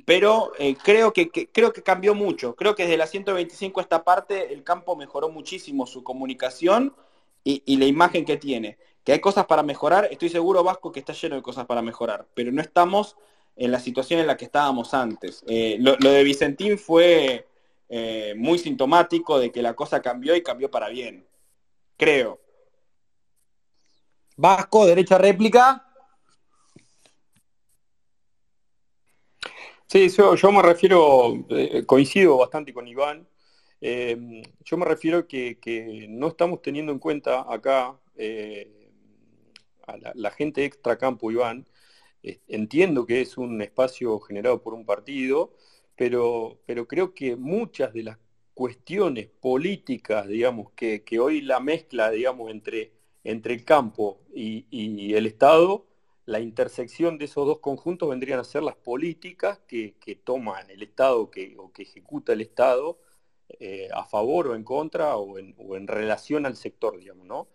pero 0.06 0.54
eh, 0.58 0.76
creo, 0.82 1.14
que, 1.14 1.30
creo 1.30 1.74
que 1.74 1.84
cambió 1.84 2.16
mucho. 2.16 2.56
Creo 2.56 2.76
que 2.76 2.84
desde 2.84 2.98
la 2.98 3.08
125 3.08 3.82
esta 3.82 4.04
parte 4.04 4.54
el 4.54 4.64
campo 4.64 4.96
mejoró 4.96 5.30
muchísimo 5.30 5.86
su 5.86 6.04
comunicación 6.04 6.96
y, 7.44 7.78
la 7.78 7.86
imagen 7.86 8.26
que 8.26 8.38
tiene. 8.38 8.78
Que 9.04 9.14
hay 9.14 9.20
cosas 9.20 9.46
para 9.46 9.64
mejorar, 9.64 10.08
estoy 10.12 10.30
seguro, 10.30 10.64
Vasco, 10.64 10.92
que 10.92 11.00
está 11.00 11.14
lleno 11.14 11.36
de 11.36 11.42
cosas 11.42 11.66
para 11.66 11.82
mejorar, 11.82 12.28
pero 12.34 12.52
no 12.52 12.62
estamos 12.62 13.18
en 13.56 13.72
la 13.72 13.80
situación 13.80 14.20
en 14.20 14.28
la 14.28 14.38
que 14.38 14.46
estábamos 14.46 14.94
antes. 14.94 15.44
Eh, 15.48 15.78
lo, 15.80 15.96
de 15.96 16.24
Vicentín 16.24 16.78
fue 16.78 17.48
eh, 17.90 18.34
muy 18.38 18.60
sintomático 18.60 19.40
de 19.40 19.52
que 19.52 19.62
la 19.62 19.74
cosa 19.74 20.02
cambió 20.02 20.36
y 20.36 20.44
cambió 20.44 20.70
para 20.70 20.90
bien. 20.90 21.26
Creo. 21.98 22.40
Vasco, 24.38 24.86
derecha 24.86 25.18
réplica. 25.18 25.91
Sí, 29.92 30.08
yo, 30.08 30.52
me 30.54 30.62
refiero, 30.62 31.46
eh, 31.50 31.86
coincido 31.86 32.38
bastante 32.38 32.74
con 32.74 32.88
Iván, 32.88 33.28
eh, 33.82 34.42
yo 34.64 34.78
me 34.78 34.86
refiero 34.86 35.28
que, 35.28 35.60
que, 35.60 36.08
no 36.10 36.30
estamos 36.30 36.62
teniendo 36.62 36.94
en 36.94 37.00
cuenta 37.00 37.42
acá 37.54 38.00
eh, 38.16 38.90
a 39.86 39.98
la, 40.16 40.32
gente 40.32 40.64
extracampo, 40.64 41.30
Iván, 41.30 41.68
entiendo 42.48 43.06
que 43.06 43.20
es 43.20 43.38
un 43.38 43.62
espacio 43.62 44.18
generado 44.22 44.62
por 44.64 44.74
un 44.76 44.86
partido, 44.86 45.58
pero, 45.98 46.62
pero 46.66 46.88
creo 46.88 47.14
que 47.14 47.36
muchas 47.36 47.94
de 47.94 48.04
las 48.04 48.18
cuestiones 48.54 49.28
políticas, 49.42 50.26
digamos, 50.26 50.72
que, 50.72 51.04
hoy 51.20 51.42
la 51.42 51.60
mezcla, 51.60 52.12
digamos, 52.12 52.50
entre, 52.50 52.94
entre 53.26 53.56
el 53.56 53.66
campo 53.66 54.22
y 54.34 55.14
el 55.16 55.26
Estado, 55.26 55.91
la 56.32 56.40
intersección 56.40 57.18
de 57.18 57.26
esos 57.26 57.46
dos 57.46 57.60
conjuntos 57.60 58.10
vendrían 58.10 58.40
a 58.40 58.44
ser 58.44 58.64
las 58.64 58.76
políticas 58.76 59.60
que, 59.68 59.96
que 60.00 60.16
toman 60.16 60.70
el 60.70 60.82
Estado 60.82 61.22
o 61.22 61.30
que 61.30 61.84
ejecuta 61.84 62.34
el 62.34 62.42
Estado 62.42 63.00
eh, 63.60 63.90
a 63.94 64.06
favor 64.06 64.48
o 64.48 64.56
en 64.56 64.64
contra 64.64 65.18
o 65.18 65.38
en, 65.38 65.54
o 65.58 65.76
en, 65.76 65.88
relación 65.88 66.46
al 66.46 66.56
sector, 66.56 66.98
digamos, 66.98 67.26
¿no? 67.26 67.50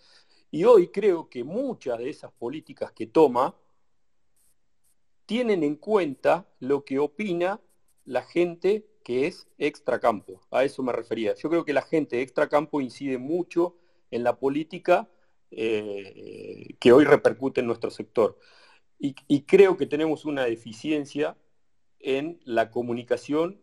Y 0.51 0.65
hoy 0.65 0.89
creo 0.89 1.31
que 1.31 1.43
muchas 1.43 1.99
de 1.99 2.11
esas 2.11 2.33
políticas 2.33 2.93
que 2.93 3.07
toma 3.07 3.55
tienen 5.25 5.63
en 5.65 5.77
cuenta 5.77 6.47
lo 6.61 6.85
que 6.85 6.99
opina 6.99 7.61
la 8.05 8.23
gente 8.23 8.87
que 9.03 9.27
es 9.27 9.49
extracampo. 9.59 10.43
A 10.51 10.65
eso 10.65 10.83
me 10.83 10.93
refería. 10.93 11.35
Yo 11.35 11.49
creo 11.49 11.65
que 11.65 11.73
la 11.73 11.83
gente 11.83 12.17
de 12.17 12.23
extracampo 12.23 12.81
incide 12.81 13.19
mucho 13.19 13.77
en 14.11 14.23
la 14.23 14.39
política 14.39 15.09
eh, 15.51 16.75
que 16.79 16.93
hoy 16.93 17.05
repercute 17.05 17.61
en 17.61 17.67
nuestro 17.67 17.91
sector. 17.91 18.39
Y, 18.99 19.43
creo 19.43 19.77
que 19.77 19.87
tenemos 19.87 20.25
una 20.25 20.45
deficiencia 20.45 21.37
en 22.01 22.41
la 22.45 22.71
comunicación 22.71 23.61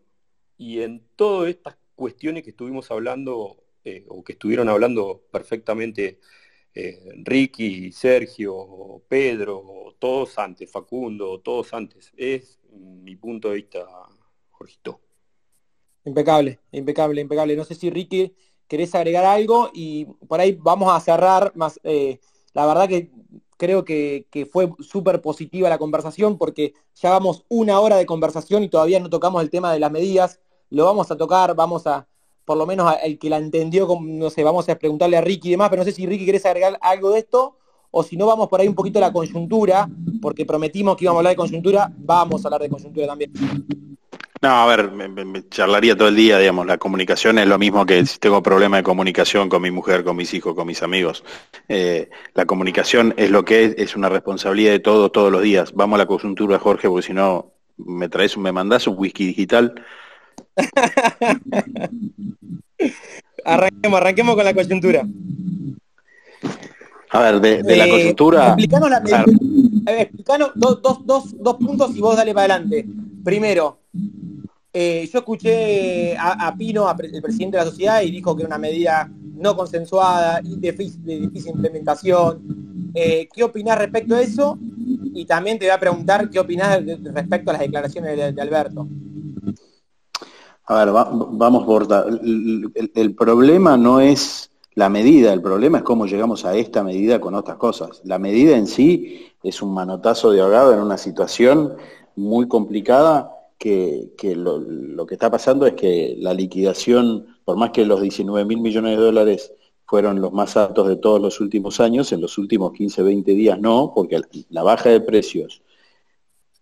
y 0.57 0.81
en 0.81 1.03
todas 1.15 1.49
estas 1.49 1.77
cuestiones 1.95 2.43
que 2.43 2.51
estuvimos 2.51 2.91
hablando 2.91 3.63
eh, 3.83 4.05
o 4.07 4.23
que 4.23 4.33
estuvieron 4.33 4.69
hablando 4.69 5.23
perfectamente 5.31 6.19
eh, 6.75 6.99
Ricky, 7.23 7.91
Sergio, 7.91 9.03
Pedro, 9.07 9.95
todos 9.99 10.37
antes, 10.37 10.71
Facundo, 10.71 11.39
todos 11.41 11.73
antes. 11.73 12.11
Es 12.15 12.59
mi 12.71 13.15
punto 13.15 13.49
de 13.49 13.55
vista, 13.55 13.85
Jorgito. 14.51 15.01
Impecable, 16.05 16.59
impecable, 16.71 17.21
impecable. 17.21 17.55
No 17.55 17.63
sé 17.63 17.75
si 17.75 17.89
Ricky 17.89 18.35
querés 18.67 18.93
agregar 18.95 19.25
algo 19.25 19.69
y 19.73 20.05
por 20.05 20.39
ahí 20.39 20.57
vamos 20.59 20.93
a 20.93 20.99
cerrar 20.99 21.53
más. 21.55 21.79
Eh, 21.83 22.19
la 22.53 22.65
verdad 22.65 22.89
que 22.89 23.11
creo 23.57 23.85
que, 23.85 24.27
fue 24.51 24.69
súper 24.79 25.21
positiva 25.21 25.69
la 25.69 25.77
conversación 25.77 26.37
porque 26.37 26.73
ya 26.95 27.09
vamos 27.09 27.45
una 27.49 27.79
hora 27.79 27.97
de 27.97 28.05
conversación 28.05 28.63
y 28.63 28.69
todavía 28.69 28.99
no 28.99 29.09
tocamos 29.09 29.41
el 29.41 29.49
tema 29.49 29.71
de 29.71 29.79
las 29.79 29.91
medidas. 29.91 30.39
Lo 30.69 30.85
vamos 30.85 31.11
a 31.11 31.17
tocar, 31.17 31.55
vamos 31.55 31.87
a, 31.87 32.07
por 32.45 32.57
lo 32.57 32.65
menos 32.65 32.93
el 33.03 33.19
que 33.19 33.29
la 33.29 33.37
entendió, 33.37 33.87
no 34.01 34.29
sé, 34.29 34.43
vamos 34.43 34.67
a 34.69 34.75
preguntarle 34.77 35.17
a 35.17 35.21
Ricky 35.21 35.49
y 35.49 35.51
demás, 35.51 35.69
pero 35.69 35.81
no 35.81 35.85
sé 35.85 35.91
si 35.91 36.05
Ricky 36.05 36.25
querés 36.25 36.45
agregar 36.45 36.77
algo 36.81 37.11
de 37.11 37.19
esto 37.19 37.57
o 37.95 38.01
si 38.01 38.17
no 38.17 38.25
vamos 38.25 38.49
por 38.49 38.59
ahí 38.59 38.67
un 38.67 38.73
poquito 38.73 38.97
a 38.97 39.01
la 39.01 39.13
coyuntura, 39.13 39.87
porque 40.19 40.47
prometimos 40.47 40.97
que 40.97 41.05
íbamos 41.05 41.17
a 41.17 41.19
hablar 41.19 41.33
de 41.33 41.37
coyuntura, 41.37 41.93
vamos 41.95 42.43
a 42.43 42.47
hablar 42.47 42.61
de 42.61 42.69
coyuntura 42.69 43.05
también. 43.05 43.31
No, 44.43 44.49
a 44.49 44.65
ver, 44.65 44.91
me, 44.91 45.47
charlaría 45.47 45.95
todo 45.95 46.09
el 46.09 46.17
día, 46.17 46.37
digamos, 46.37 46.65
la 46.65 46.77
comunicación 46.77 47.39
es 47.39 47.47
lo 47.47 47.57
mismo 47.57 47.85
que 47.85 48.05
si 48.05 48.19
tengo 48.19 48.43
problema 48.43 48.75
de 48.75 48.83
comunicación 48.83 49.47
con 49.47 49.61
mi 49.61 49.71
mujer, 49.71 50.03
con 50.03 50.17
mis 50.17 50.33
hijos, 50.33 50.53
con 50.53 50.67
mis 50.67 50.83
amigos. 50.83 51.23
Eh, 51.69 52.09
la 52.33 52.43
comunicación 52.45 53.13
es 53.15 53.31
lo 53.31 53.45
que 53.45 53.63
es, 53.63 53.75
es 53.77 53.95
una 53.95 54.09
responsabilidad 54.09 54.73
de 54.73 54.79
todos, 54.79 55.13
todos 55.13 55.31
los 55.31 55.43
días. 55.43 55.71
Vamos 55.73 55.95
a 55.95 55.99
la 55.99 56.07
coyuntura, 56.07 56.59
Jorge, 56.59 56.89
porque 56.89 57.07
si 57.07 57.13
no, 57.13 57.53
me 57.77 58.09
traes, 58.09 58.37
me 58.37 58.51
mandás 58.51 58.85
un 58.85 58.95
whisky 58.97 59.27
digital. 59.27 59.75
arranquemos, 63.45 64.01
arranquemos 64.01 64.35
con 64.35 64.43
la 64.43 64.53
coyuntura. 64.53 65.07
A 67.11 67.19
ver, 67.21 67.39
de, 67.39 67.77
la 67.77 67.87
eh, 67.87 67.89
coyuntura. 67.89 68.55
Explicanos, 68.57 70.51
dos, 70.55 70.81
dos, 70.81 71.05
dos, 71.05 71.33
dos 71.41 71.55
puntos 71.55 71.95
y 71.95 72.01
vos 72.01 72.17
dale 72.17 72.33
para 72.33 72.55
adelante. 72.55 72.85
Primero, 73.23 73.79
eh, 74.75 75.07
yo 75.11 75.19
escuché 75.19 76.17
a, 76.17 76.51
Pino, 76.57 76.89
el 76.89 77.21
presidente 77.21 77.57
de 77.57 77.63
la 77.63 77.69
sociedad, 77.69 78.01
y 78.01 78.09
dijo 78.09 78.35
que 78.35 78.41
era 78.41 78.47
una 78.47 78.57
medida 78.57 79.07
no 79.35 79.55
consensuada 79.55 80.41
y 80.43 80.57
de 80.57 80.71
difícil, 80.71 81.31
implementación. 81.47 82.91
Eh, 82.95 83.27
¿Qué 83.31 83.43
opinás 83.43 83.77
respecto 83.77 84.15
a 84.15 84.21
eso? 84.21 84.57
Y 85.13 85.25
también 85.25 85.59
te 85.59 85.65
voy 85.65 85.73
a 85.75 85.79
preguntar 85.79 86.27
qué 86.29 86.39
opinás 86.39 86.79
respecto 87.03 87.51
a 87.51 87.53
las 87.53 87.61
declaraciones 87.61 88.35
de, 88.35 88.41
Alberto. 88.41 88.87
A 90.65 90.85
ver, 90.85 90.93
vamos 90.93 91.65
por... 91.65 91.87
El, 92.23 92.91
el, 92.95 93.15
problema 93.15 93.77
no 93.77 93.99
es 93.99 94.49
la 94.73 94.89
medida, 94.89 95.33
el 95.33 95.41
problema 95.41 95.79
es 95.79 95.83
cómo 95.83 96.07
llegamos 96.07 96.45
a 96.45 96.55
esta 96.55 96.83
medida 96.83 97.19
con 97.19 97.35
otras 97.35 97.57
cosas. 97.57 98.01
La 98.05 98.17
medida 98.17 98.57
en 98.57 98.65
sí 98.65 99.27
es 99.43 99.61
un 99.61 99.73
manotazo 99.73 100.31
de 100.31 100.41
ahogado 100.41 100.73
en 100.73 100.79
una 100.79 100.97
situación 100.97 101.75
muy 102.15 102.47
complicada 102.47 103.32
que, 103.57 104.35
lo, 104.35 105.05
que 105.05 105.15
está 105.15 105.31
pasando 105.31 105.65
es 105.65 105.73
que 105.73 106.15
la 106.19 106.33
liquidación, 106.33 107.37
por 107.45 107.57
más 107.57 107.71
que 107.71 107.85
los 107.85 108.01
19 108.01 108.45
mil 108.45 108.59
millones 108.59 108.97
de 108.97 109.03
dólares 109.03 109.53
fueron 109.85 110.21
los 110.21 110.33
más 110.33 110.57
altos 110.57 110.87
de 110.87 110.95
todos 110.95 111.21
los 111.21 111.39
últimos 111.39 111.79
años, 111.79 112.11
en 112.11 112.21
los 112.21 112.37
últimos 112.37 112.73
15, 112.73 113.03
20 113.03 113.31
días 113.33 113.59
no, 113.59 113.93
porque 113.95 114.19
la 114.49 114.63
baja 114.63 114.89
de 114.89 115.01
precios, 115.01 115.61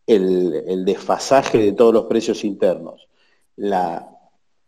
el, 0.05 0.63
el 0.67 0.85
desfasaje 0.85 1.57
de 1.57 1.71
todos 1.73 1.93
los 1.93 2.05
precios 2.05 2.43
internos, 2.43 3.07
la 3.55 4.07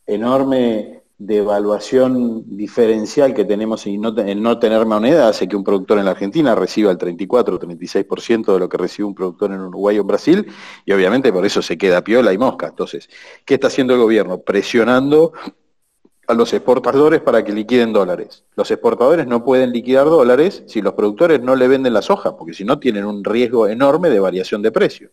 enorme 0.05 1.03
de 1.26 1.38
evaluación 1.38 2.43
diferencial 2.57 3.34
que 3.34 3.45
tenemos 3.45 3.88
y 3.88 3.97
no, 3.97 4.11
no 4.11 4.59
tener 4.59 4.86
moneda 4.86 5.30
hace 5.30 5.47
que 5.47 5.55
un 5.55 5.63
productor 5.63 5.97
en 5.97 6.05
la 6.05 6.11
Argentina 6.11 6.53
reciba 6.53 6.91
el 6.91 6.97
34 6.97 7.55
o 7.55 7.59
36% 7.59 8.53
de 8.53 8.59
lo 8.59 8.67
que 8.67 8.78
recibe 8.78 9.07
un 9.07 9.15
productor 9.15 9.51
en 9.53 9.61
Uruguay 9.61 9.97
o 9.97 10.01
en 10.01 10.07
Brasil, 10.07 10.47
y 10.86 10.91
obviamente 10.91 11.32
por 11.32 11.45
eso 11.45 11.61
se 11.61 11.78
queda 11.78 12.03
piola 12.03 12.34
y 12.34 12.38
mosca. 12.38 12.67
Entonces, 12.67 13.09
¿qué 13.45 13.53
está 13.53 13.67
haciendo 13.67 13.93
el 13.93 14.01
gobierno? 14.01 14.39
Presionando 14.39 15.32
a 16.28 16.34
los 16.34 16.53
exportadores 16.53 17.21
para 17.21 17.43
que 17.43 17.53
liquiden 17.53 17.93
dólares. 17.93 18.43
Los 18.55 18.69
exportadores 18.71 19.26
no 19.26 19.45
pueden 19.45 19.71
liquidar 19.71 20.05
dólares 20.05 20.63
si 20.67 20.82
los 20.82 20.93
productores 20.93 21.41
no 21.41 21.55
le 21.55 21.69
venden 21.69 21.93
la 21.93 22.01
soja, 22.01 22.36
porque 22.36 22.53
si 22.53 22.65
no 22.65 22.80
tienen 22.80 23.05
un 23.05 23.24
riesgo 23.24 23.67
enorme 23.67 24.09
de 24.09 24.19
variación 24.19 24.61
de 24.61 24.71
precio. 24.71 25.11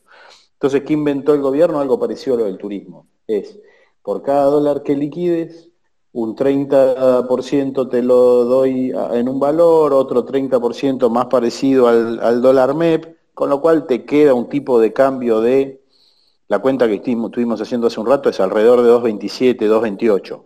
Entonces, 0.54 0.82
¿qué 0.82 0.92
inventó 0.92 1.34
el 1.34 1.40
gobierno? 1.40 1.80
Algo 1.80 2.00
parecido 2.00 2.36
a 2.36 2.40
lo 2.40 2.44
del 2.46 2.58
turismo. 2.58 3.06
Es, 3.28 3.58
por 4.02 4.22
cada 4.22 4.44
dólar 4.46 4.82
que 4.82 4.96
liquides, 4.96 5.70
un 6.12 6.34
30% 6.34 7.88
te 7.88 8.02
lo 8.02 8.44
doy 8.44 8.92
en 9.12 9.28
un 9.28 9.38
valor, 9.38 9.92
otro 9.92 10.24
30% 10.24 11.08
más 11.08 11.26
parecido 11.26 11.86
al, 11.86 12.42
dólar 12.42 12.74
MEP, 12.74 13.16
con 13.34 13.48
lo 13.48 13.60
cual 13.60 13.86
te 13.86 14.04
queda 14.04 14.34
un 14.34 14.48
tipo 14.48 14.80
de 14.80 14.92
cambio 14.92 15.40
de, 15.40 15.80
la 16.48 16.58
cuenta 16.58 16.88
que 16.88 16.94
estuvimos 16.94 17.60
haciendo 17.60 17.86
hace 17.86 18.00
un 18.00 18.06
rato 18.06 18.28
es 18.28 18.40
alrededor 18.40 18.82
de 18.82 18.90
2.27, 18.90 19.56
2.28. 19.56 20.42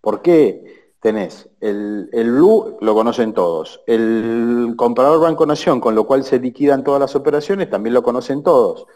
¿Por 0.00 0.22
qué? 0.22 0.92
Tenés 1.00 1.48
el, 1.60 2.08
el 2.12 2.32
blue, 2.32 2.76
lo 2.80 2.94
conocen 2.94 3.32
todos, 3.32 3.80
el 3.86 4.74
comprador 4.76 5.20
Banco 5.20 5.46
Nación, 5.46 5.80
con 5.80 5.94
lo 5.94 6.06
cual 6.06 6.24
se 6.24 6.38
liquidan 6.40 6.84
todas 6.84 7.00
las 7.00 7.14
operaciones, 7.16 7.70
también 7.70 7.94
lo 7.94 8.02
conocen 8.02 8.42
todos. 8.42 8.86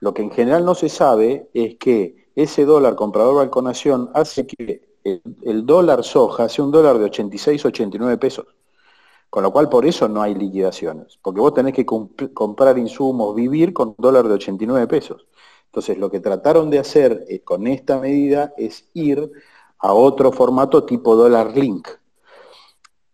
Lo 0.00 0.12
que 0.14 0.22
en 0.22 0.30
general 0.30 0.64
no 0.64 0.74
se 0.74 0.88
sabe 0.88 1.48
es 1.54 1.76
que 1.76 2.26
ese 2.34 2.64
dólar 2.64 2.96
comprador 2.96 3.36
Banco 3.36 3.62
Nación 3.62 4.10
hace 4.14 4.46
que 4.46 4.91
el, 5.04 5.66
dólar 5.66 6.04
soja 6.04 6.44
hace 6.44 6.62
un 6.62 6.70
dólar 6.70 6.98
de 6.98 7.04
86, 7.04 7.64
89 7.64 8.18
pesos. 8.18 8.46
Con 9.30 9.42
lo 9.42 9.52
cual, 9.52 9.68
por 9.68 9.86
eso 9.86 10.08
no 10.08 10.22
hay 10.22 10.34
liquidaciones. 10.34 11.18
Porque 11.22 11.40
vos 11.40 11.54
tenés 11.54 11.74
que 11.74 11.86
comprar 11.86 12.78
insumos, 12.78 13.34
vivir 13.34 13.72
con 13.72 13.94
dólar 13.98 14.28
de 14.28 14.34
89 14.34 14.86
pesos. 14.86 15.26
Entonces, 15.66 15.96
lo 15.96 16.10
que 16.10 16.20
trataron 16.20 16.68
de 16.68 16.78
hacer 16.78 17.24
eh, 17.28 17.40
con 17.40 17.66
esta 17.66 17.98
medida 17.98 18.52
es 18.58 18.90
ir 18.92 19.32
a 19.78 19.92
otro 19.94 20.30
formato 20.32 20.84
tipo 20.84 21.16
dólar 21.16 21.56
link. 21.56 21.88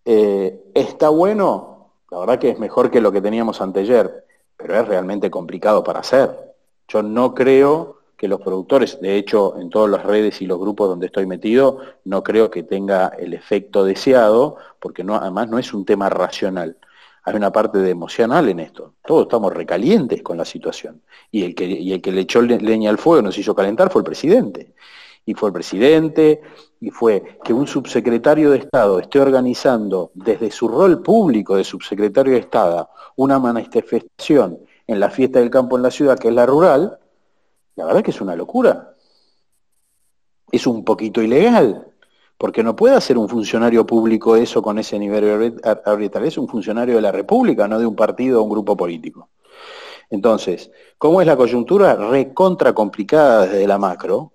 Eh, 0.04 0.64
¿Está 0.74 1.08
bueno? 1.08 1.92
La 2.10 2.18
verdad 2.18 2.38
que 2.38 2.50
es 2.50 2.58
mejor 2.58 2.90
que 2.90 3.00
lo 3.00 3.12
que 3.12 3.20
teníamos 3.20 3.60
anteayer, 3.60 4.24
pero 4.56 4.74
es 4.74 4.88
realmente 4.88 5.30
complicado 5.30 5.84
para 5.84 6.00
hacer. 6.00 6.54
Yo 6.88 7.02
no 7.02 7.34
creo 7.34 7.97
que 8.18 8.26
los 8.26 8.40
productores, 8.40 9.00
de 9.00 9.16
hecho, 9.16 9.56
en 9.60 9.70
todas 9.70 9.88
las 9.88 10.04
redes 10.04 10.42
y 10.42 10.46
los 10.46 10.58
grupos 10.58 10.88
donde 10.88 11.06
estoy 11.06 11.24
metido, 11.24 11.78
no 12.04 12.24
creo 12.24 12.50
que 12.50 12.64
tenga 12.64 13.12
el 13.16 13.32
efecto 13.32 13.84
deseado, 13.84 14.56
porque 14.80 15.06
además 15.08 15.48
no 15.48 15.56
es 15.56 15.72
un 15.72 15.84
tema 15.84 16.10
racional. 16.10 16.76
Hay 17.22 17.36
una 17.36 17.52
parte 17.52 17.78
de 17.78 17.90
emocional 17.90 18.48
en 18.48 18.58
esto. 18.58 18.94
Todos 19.06 19.22
estamos 19.22 19.54
recalientes 19.54 20.20
con 20.20 20.36
la 20.36 20.44
situación. 20.44 21.00
Y 21.30 21.44
el 21.44 21.54
que, 21.54 21.64
y 21.66 21.92
el 21.92 22.02
que 22.02 22.10
le 22.10 22.22
echó 22.22 22.42
leña 22.42 22.90
al 22.90 22.98
fuego, 22.98 23.22
nos 23.22 23.38
hizo 23.38 23.54
calentar, 23.54 23.88
fue 23.88 24.00
el 24.00 24.06
presidente. 24.06 24.74
Y 25.24 25.34
fue 25.34 25.50
el 25.50 25.52
presidente, 25.52 26.40
y 26.80 26.90
fue 26.90 27.38
que 27.44 27.52
un 27.52 27.68
subsecretario 27.68 28.50
de 28.50 28.58
Estado 28.58 28.98
esté 28.98 29.20
organizando 29.20 30.10
desde 30.14 30.50
su 30.50 30.66
rol 30.66 31.02
público 31.02 31.54
de 31.54 31.62
subsecretario 31.62 32.32
de 32.32 32.40
Estado 32.40 32.90
una 33.14 33.38
manifestación 33.38 34.58
en 34.88 34.98
la 34.98 35.10
fiesta 35.10 35.38
del 35.38 35.50
campo 35.50 35.76
en 35.76 35.82
la 35.84 35.92
ciudad, 35.92 36.18
que 36.18 36.28
es 36.28 36.34
la 36.34 36.46
rural, 36.46 36.98
la 37.78 37.84
verdad 37.84 38.02
que 38.02 38.10
es 38.10 38.20
una 38.20 38.34
locura. 38.34 38.96
Es 40.50 40.66
un 40.66 40.84
poquito 40.84 41.22
ilegal, 41.22 41.86
porque 42.36 42.64
no 42.64 42.74
puede 42.74 42.96
hacer 42.96 43.16
un 43.16 43.28
funcionario 43.28 43.86
público 43.86 44.34
eso 44.34 44.60
con 44.60 44.80
ese 44.80 44.98
nivel 44.98 45.60
arbitral. 45.62 46.24
Es 46.24 46.38
un 46.38 46.48
funcionario 46.48 46.96
de 46.96 47.02
la 47.02 47.12
República, 47.12 47.68
no 47.68 47.78
de 47.78 47.86
un 47.86 47.94
partido 47.94 48.40
o 48.40 48.42
un 48.42 48.50
grupo 48.50 48.76
político. 48.76 49.28
Entonces, 50.10 50.72
¿cómo 50.98 51.20
es 51.20 51.28
la 51.28 51.36
coyuntura? 51.36 51.94
Recontra 51.94 52.72
complicada 52.72 53.46
desde 53.46 53.68
la 53.68 53.78
macro 53.78 54.32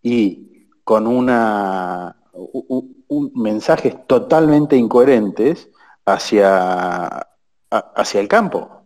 y 0.00 0.68
con 0.84 1.08
una, 1.08 2.14
un, 2.32 3.32
mensajes 3.34 4.06
totalmente 4.06 4.76
incoherentes 4.76 5.68
hacia, 6.04 7.26
hacia 7.70 8.20
el 8.20 8.28
campo. 8.28 8.84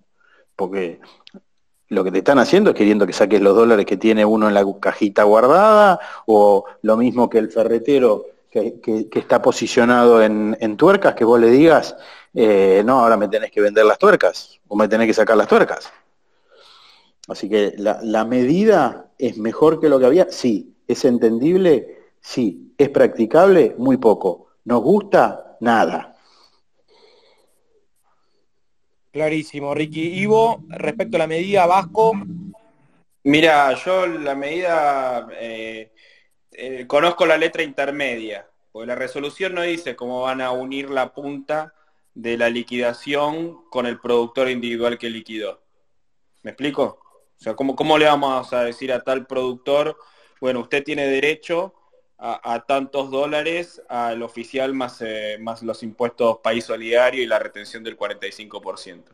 Porque 0.56 0.98
lo 1.89 2.05
que 2.05 2.12
te 2.12 2.18
están 2.18 2.39
haciendo 2.39 2.70
es 2.70 2.76
queriendo 2.76 3.07
que 3.07 3.12
saques 3.12 3.41
los 3.41 3.57
dólares 3.57 3.86
que 3.86 3.97
tiene 3.97 4.24
uno 4.24 4.49
en 4.49 4.55
la 4.55 4.64
cajita 4.80 5.24
guardada, 5.24 5.99
o 6.26 6.64
lo 6.82 6.97
mismo 6.97 7.30
que 7.30 7.39
el 7.39 7.51
ferretero 7.51 8.26
que, 8.51 9.09
está 9.14 9.41
posicionado 9.41 10.22
en, 10.22 10.76
tuercas, 10.76 11.14
que 11.14 11.24
vos 11.24 11.41
le 11.41 11.51
digas, 11.51 11.97
eh, 12.34 12.82
no, 12.84 13.01
ahora 13.01 13.16
me 13.16 13.28
tenés 13.28 13.51
que 13.51 13.61
vender 13.61 13.84
las 13.84 13.99
tuercas, 13.99 14.59
o 14.68 14.76
me 14.76 14.89
tenés 14.89 15.07
que 15.07 15.14
sacar 15.14 15.36
las 15.36 15.49
tuercas. 15.49 15.91
Así 17.28 17.49
que 17.49 17.74
la, 17.76 17.99
la 18.03 18.24
medida 18.24 19.11
es 19.18 19.39
mejor 19.39 19.80
que 19.80 19.89
lo 19.89 19.99
que 19.99 20.07
había, 20.07 20.28
sí, 20.30 20.74
es 20.86 21.05
entendible, 21.05 21.99
sí, 22.20 22.74
es 22.78 22.89
practicable, 22.89 23.74
muy 23.78 23.97
poco. 23.99 24.49
¿Nos 24.64 24.82
gusta? 24.82 25.57
Nada. 25.61 26.07
Clarísimo, 29.18 29.74
Ricky. 29.74 30.20
Ivo, 30.20 30.62
respecto 30.68 31.16
a 31.16 31.18
la 31.18 31.26
medida 31.26 31.66
Vasco. 31.66 32.12
Mira, 33.24 33.74
yo 33.74 34.06
la 34.06 34.36
medida 34.36 35.26
eh, 35.40 35.90
eh, 36.52 36.86
conozco 36.86 37.26
la 37.26 37.36
letra 37.36 37.64
intermedia, 37.64 38.48
porque 38.70 38.86
la 38.86 38.94
resolución 38.94 39.56
no 39.56 39.62
dice 39.62 39.96
cómo 39.96 40.22
van 40.22 40.40
a 40.40 40.52
unir 40.52 40.88
la 40.88 41.12
punta 41.12 41.74
de 42.14 42.38
la 42.38 42.48
liquidación 42.48 43.68
con 43.70 43.86
el 43.86 43.98
productor 43.98 44.48
individual 44.50 44.98
que 44.98 45.10
liquidó. 45.10 45.64
¿Me 46.44 46.52
explico? 46.52 47.00
O 47.40 47.42
sea, 47.42 47.56
¿cómo, 47.56 47.74
cómo 47.74 47.98
le 47.98 48.04
vamos 48.04 48.52
a 48.52 48.62
decir 48.62 48.92
a 48.92 49.02
tal 49.02 49.26
productor, 49.26 49.98
bueno, 50.40 50.60
usted 50.60 50.84
tiene 50.84 51.08
derecho 51.08 51.74
a, 52.18 52.64
tantos 52.66 53.10
dólares 53.10 53.80
al 53.88 54.22
oficial 54.22 54.74
más, 54.74 55.00
eh, 55.02 55.36
más 55.40 55.62
los 55.62 55.82
impuestos 55.84 56.38
país 56.38 56.64
solidario 56.64 57.22
y 57.22 57.26
la 57.26 57.38
retención 57.38 57.84
del 57.84 57.96
45%. 57.96 59.04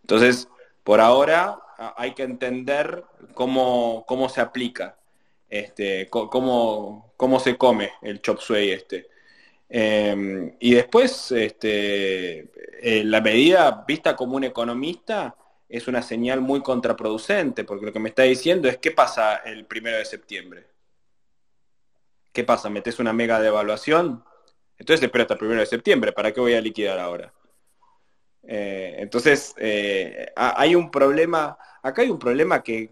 Entonces, 0.00 0.48
por 0.84 1.00
ahora 1.00 1.58
hay 1.96 2.12
que 2.12 2.22
entender 2.22 3.04
cómo, 3.34 4.04
cómo 4.06 4.28
se 4.28 4.40
aplica, 4.40 4.96
este, 5.48 6.08
cómo, 6.08 7.12
cómo 7.16 7.40
se 7.40 7.56
come 7.56 7.92
el 8.02 8.20
chop 8.20 8.38
suey 8.38 8.70
este. 8.70 9.08
Em, 9.68 10.54
y 10.60 10.74
después, 10.74 11.32
este, 11.32 12.50
eh, 12.80 13.02
la 13.04 13.20
medida 13.20 13.84
vista 13.86 14.14
como 14.14 14.36
un 14.36 14.44
economista 14.44 15.36
es 15.68 15.88
una 15.88 16.02
señal 16.02 16.40
muy 16.40 16.62
contraproducente, 16.62 17.64
porque 17.64 17.86
lo 17.86 17.92
que 17.92 17.98
me 17.98 18.10
está 18.10 18.22
diciendo 18.22 18.68
es 18.68 18.78
qué 18.78 18.92
pasa 18.92 19.36
el 19.36 19.64
primero 19.64 19.96
de 19.96 20.04
septiembre. 20.04 20.73
¿Qué 22.34 22.42
pasa? 22.42 22.68
¿Metes 22.68 22.98
una 22.98 23.12
mega 23.12 23.40
devaluación? 23.40 24.24
Entonces 24.76 25.04
espera 25.04 25.22
hasta 25.22 25.34
el 25.34 25.38
primero 25.38 25.60
de 25.60 25.66
septiembre. 25.66 26.12
¿Para 26.12 26.32
qué 26.32 26.40
voy 26.40 26.54
a 26.54 26.60
liquidar 26.60 26.98
ahora? 26.98 27.32
Eh, 28.42 28.96
entonces, 28.98 29.54
eh, 29.56 30.32
hay 30.34 30.74
un 30.74 30.90
problema, 30.90 31.56
acá 31.80 32.02
hay 32.02 32.10
un 32.10 32.18
problema 32.18 32.60
que, 32.60 32.90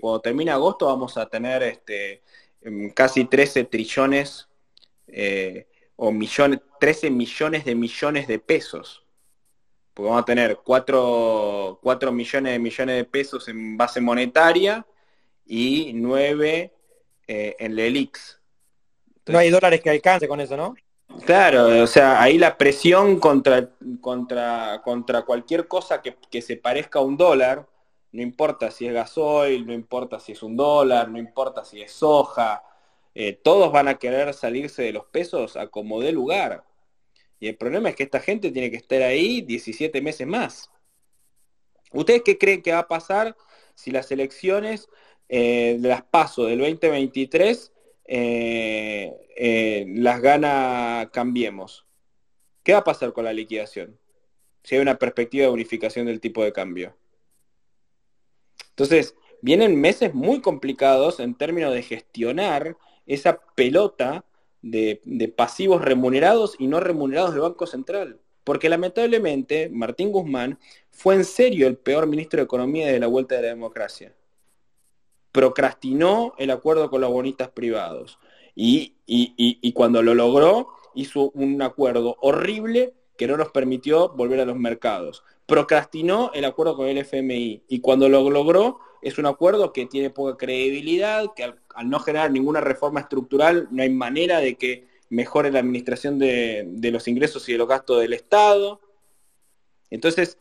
cuando 0.00 0.20
termina 0.20 0.54
agosto 0.54 0.86
vamos 0.86 1.16
a 1.16 1.28
tener 1.28 1.62
este, 1.62 2.22
em, 2.60 2.90
casi 2.90 3.24
13 3.24 3.64
trillones 3.64 4.48
eh, 5.06 5.68
o 5.94 6.10
millones, 6.10 6.58
13 6.80 7.08
millones 7.08 7.64
de 7.64 7.76
millones 7.76 8.26
de 8.26 8.40
pesos. 8.40 9.04
Porque 9.94 10.08
vamos 10.08 10.22
a 10.22 10.26
tener 10.26 10.58
4, 10.64 11.78
4 11.80 12.12
millones 12.12 12.52
de 12.52 12.58
millones 12.58 12.96
de 12.96 13.04
pesos 13.04 13.48
en 13.48 13.76
base 13.76 14.00
monetaria 14.00 14.84
y 15.46 15.92
9 15.94 16.74
en 17.28 17.76
la 17.76 17.82
ELIX 17.82 18.39
no 19.30 19.38
hay 19.38 19.50
dólares 19.50 19.80
que 19.80 19.90
alcance 19.90 20.28
con 20.28 20.40
eso, 20.40 20.56
¿no? 20.56 20.74
Claro, 21.24 21.82
o 21.82 21.86
sea, 21.86 22.22
ahí 22.22 22.38
la 22.38 22.56
presión 22.56 23.18
contra, 23.18 23.70
contra, 24.00 24.80
contra 24.82 25.22
cualquier 25.22 25.66
cosa 25.66 26.00
que, 26.02 26.42
se 26.42 26.56
parezca 26.56 27.00
a 27.00 27.02
un 27.02 27.16
dólar, 27.16 27.68
no 28.12 28.22
importa 28.22 28.70
si 28.70 28.86
es 28.86 28.94
gasoil, 28.94 29.66
no 29.66 29.72
importa 29.72 30.18
si 30.20 30.32
es 30.32 30.42
un 30.42 30.56
dólar, 30.56 31.08
no 31.08 31.18
importa 31.18 31.64
si 31.64 31.82
es 31.82 31.92
soja, 31.92 32.62
eh, 33.14 33.32
todos 33.32 33.72
van 33.72 33.88
a 33.88 33.98
querer 33.98 34.32
salirse 34.34 34.82
de 34.82 34.92
los 34.92 35.04
pesos 35.06 35.56
a 35.56 35.66
como 35.66 36.00
dé 36.00 36.12
lugar. 36.12 36.64
Y 37.40 37.48
el 37.48 37.56
problema 37.56 37.88
es 37.88 37.96
que 37.96 38.04
esta 38.04 38.20
gente 38.20 38.50
tiene 38.50 38.70
que 38.70 38.76
estar 38.76 39.02
ahí 39.02 39.40
17 39.42 40.00
meses 40.00 40.26
más. 40.26 40.70
¿Ustedes 41.92 42.22
qué 42.24 42.38
creen 42.38 42.62
que 42.62 42.72
va 42.72 42.80
a 42.80 42.88
pasar 42.88 43.36
si 43.74 43.90
las 43.90 44.10
elecciones 44.12 44.88
eh, 45.28 45.76
de 45.78 45.88
las 45.88 46.02
paso 46.02 46.44
del 46.44 46.58
2023 46.58 47.72
eh, 48.12 49.28
eh, 49.36 49.86
las 49.94 50.20
gana 50.20 51.10
Cambiemos. 51.12 51.86
¿Qué 52.64 52.72
va 52.72 52.80
a 52.80 52.84
pasar 52.84 53.12
con 53.12 53.24
la 53.24 53.32
liquidación? 53.32 54.00
Si 54.64 54.74
hay 54.74 54.80
una 54.80 54.98
perspectiva 54.98 55.46
de 55.46 55.52
unificación 55.52 56.06
del 56.06 56.20
tipo 56.20 56.42
de 56.42 56.52
cambio. 56.52 56.96
Entonces, 58.70 59.14
vienen 59.42 59.80
meses 59.80 60.12
muy 60.12 60.40
complicados 60.40 61.20
en 61.20 61.36
términos 61.36 61.72
de 61.72 61.84
gestionar 61.84 62.76
esa 63.06 63.40
pelota 63.54 64.24
de, 64.60 65.00
de, 65.04 65.28
pasivos 65.28 65.80
remunerados 65.80 66.56
y 66.58 66.66
no 66.66 66.80
remunerados 66.80 67.30
del 67.30 67.42
Banco 67.42 67.68
Central. 67.68 68.18
Porque 68.42 68.68
lamentablemente 68.68 69.68
Martín 69.70 70.10
Guzmán 70.10 70.58
fue 70.90 71.14
en 71.14 71.24
serio 71.24 71.68
el 71.68 71.76
peor 71.76 72.08
ministro 72.08 72.38
de 72.38 72.44
Economía 72.44 72.88
de 72.88 72.98
la 72.98 73.06
vuelta 73.06 73.36
de 73.36 73.42
la 73.42 73.48
democracia 73.48 74.16
procrastinó 75.32 76.34
el 76.38 76.50
acuerdo 76.50 76.90
con 76.90 77.00
los 77.00 77.10
bonistas 77.10 77.48
privados. 77.50 78.18
Y, 78.54 79.72
cuando 79.74 80.02
lo 80.02 80.14
logró, 80.14 80.68
hizo 80.94 81.30
un 81.30 81.62
acuerdo 81.62 82.16
horrible 82.20 82.94
que 83.16 83.26
no 83.26 83.36
nos 83.36 83.50
permitió 83.50 84.10
volver 84.10 84.40
a 84.40 84.44
los 84.44 84.56
mercados. 84.56 85.22
Procrastinó 85.46 86.30
el 86.34 86.44
acuerdo 86.44 86.76
con 86.76 86.88
el 86.88 86.98
FMI 86.98 87.64
y 87.68 87.80
cuando 87.80 88.08
lo 88.08 88.28
logró 88.28 88.80
es 89.02 89.18
un 89.18 89.26
acuerdo 89.26 89.72
que 89.72 89.86
tiene 89.86 90.10
poca 90.10 90.36
credibilidad, 90.36 91.32
que 91.34 91.44
al, 91.44 91.58
no 91.84 92.00
generar 92.00 92.30
ninguna 92.30 92.60
reforma 92.60 93.00
estructural 93.00 93.68
no 93.70 93.82
hay 93.82 93.90
manera 93.90 94.40
de 94.40 94.56
que 94.56 94.88
mejore 95.08 95.50
la 95.50 95.60
administración 95.60 96.18
de, 96.18 96.64
de 96.66 96.90
los 96.90 97.08
ingresos 97.08 97.48
y 97.48 97.52
de 97.52 97.58
los 97.58 97.68
gastos 97.68 98.00
del 98.00 98.12
Estado. 98.12 98.80
Entonces, 99.90 100.38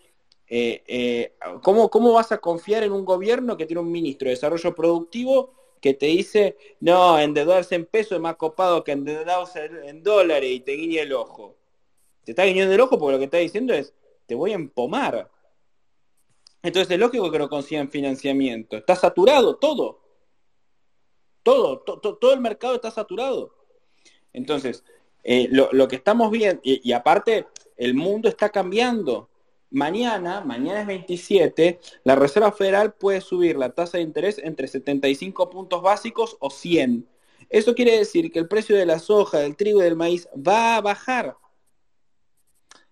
eh, 0.49 0.83
eh, 0.87 1.33
¿cómo, 1.61 1.89
¿cómo 1.89 2.11
vas 2.13 2.31
a 2.31 2.39
confiar 2.39 2.83
en 2.83 2.91
un 2.91 3.05
gobierno 3.05 3.55
que 3.55 3.67
tiene 3.67 3.81
un 3.81 3.91
ministro 3.91 4.25
de 4.25 4.31
desarrollo 4.31 4.73
productivo 4.73 5.53
que 5.79 5.93
te 5.93 6.07
dice, 6.07 6.57
no, 6.79 7.19
endeudarse 7.19 7.75
en 7.75 7.85
peso 7.85 8.15
es 8.15 8.21
más 8.21 8.35
copado 8.35 8.83
que 8.83 8.91
endeudarse 8.91 9.69
en 9.85 10.01
dólares 10.01 10.49
y 10.51 10.59
te 10.61 10.73
guiña 10.73 11.03
el 11.03 11.13
ojo? 11.13 11.55
Te 12.25 12.31
está 12.31 12.45
guiñando 12.45 12.73
el 12.73 12.81
ojo 12.81 12.97
porque 12.97 13.13
lo 13.13 13.19
que 13.19 13.25
está 13.25 13.37
diciendo 13.37 13.73
es, 13.73 13.93
te 14.25 14.33
voy 14.33 14.51
a 14.51 14.55
empomar. 14.55 15.29
Entonces 16.63 16.91
es 16.91 16.99
lógico 16.99 17.31
que 17.31 17.39
no 17.39 17.47
consigan 17.47 17.89
financiamiento. 17.89 18.75
Está 18.75 18.95
saturado 18.95 19.55
todo. 19.57 20.01
Todo, 21.43 21.79
todo 21.79 22.33
el 22.33 22.41
mercado 22.41 22.75
está 22.75 22.91
saturado. 22.91 23.55
Entonces, 24.33 24.83
eh, 25.23 25.47
lo, 25.49 25.87
que 25.87 25.95
estamos 25.95 26.29
viendo, 26.29 26.61
y 26.63 26.91
aparte, 26.91 27.47
el 27.77 27.93
mundo 27.93 28.27
está 28.27 28.49
cambiando 28.49 29.28
mañana, 29.71 30.41
mañana 30.41 30.81
es 30.81 30.87
27, 30.87 31.79
la 32.03 32.15
Reserva 32.15 32.51
Federal 32.51 32.93
puede 32.93 33.21
subir 33.21 33.57
la 33.57 33.69
tasa 33.69 33.97
de 33.97 34.03
interés 34.03 34.39
entre 34.39 34.67
75 34.67 35.49
puntos 35.49 35.81
básicos 35.81 36.37
o 36.39 36.49
100. 36.49 37.07
Eso 37.49 37.73
quiere 37.75 37.97
decir 37.97 38.31
que 38.31 38.39
el 38.39 38.47
precio 38.47 38.75
de 38.75 38.85
la 38.85 38.99
soja, 38.99 39.39
del 39.39 39.55
trigo 39.55 39.79
y 39.79 39.83
del 39.83 39.95
maíz 39.95 40.27
va 40.35 40.75
a 40.75 40.81
bajar. 40.81 41.35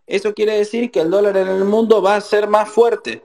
Eso 0.06 0.34
quiere 0.34 0.58
decir 0.58 0.90
que 0.90 1.02
el 1.02 1.10
dólar 1.10 1.36
en 1.38 1.48
el 1.48 1.66
mundo 1.66 2.02
va 2.02 2.16
a 2.16 2.22
ser 2.22 2.48
más 2.48 2.70
fuerte. 2.70 3.24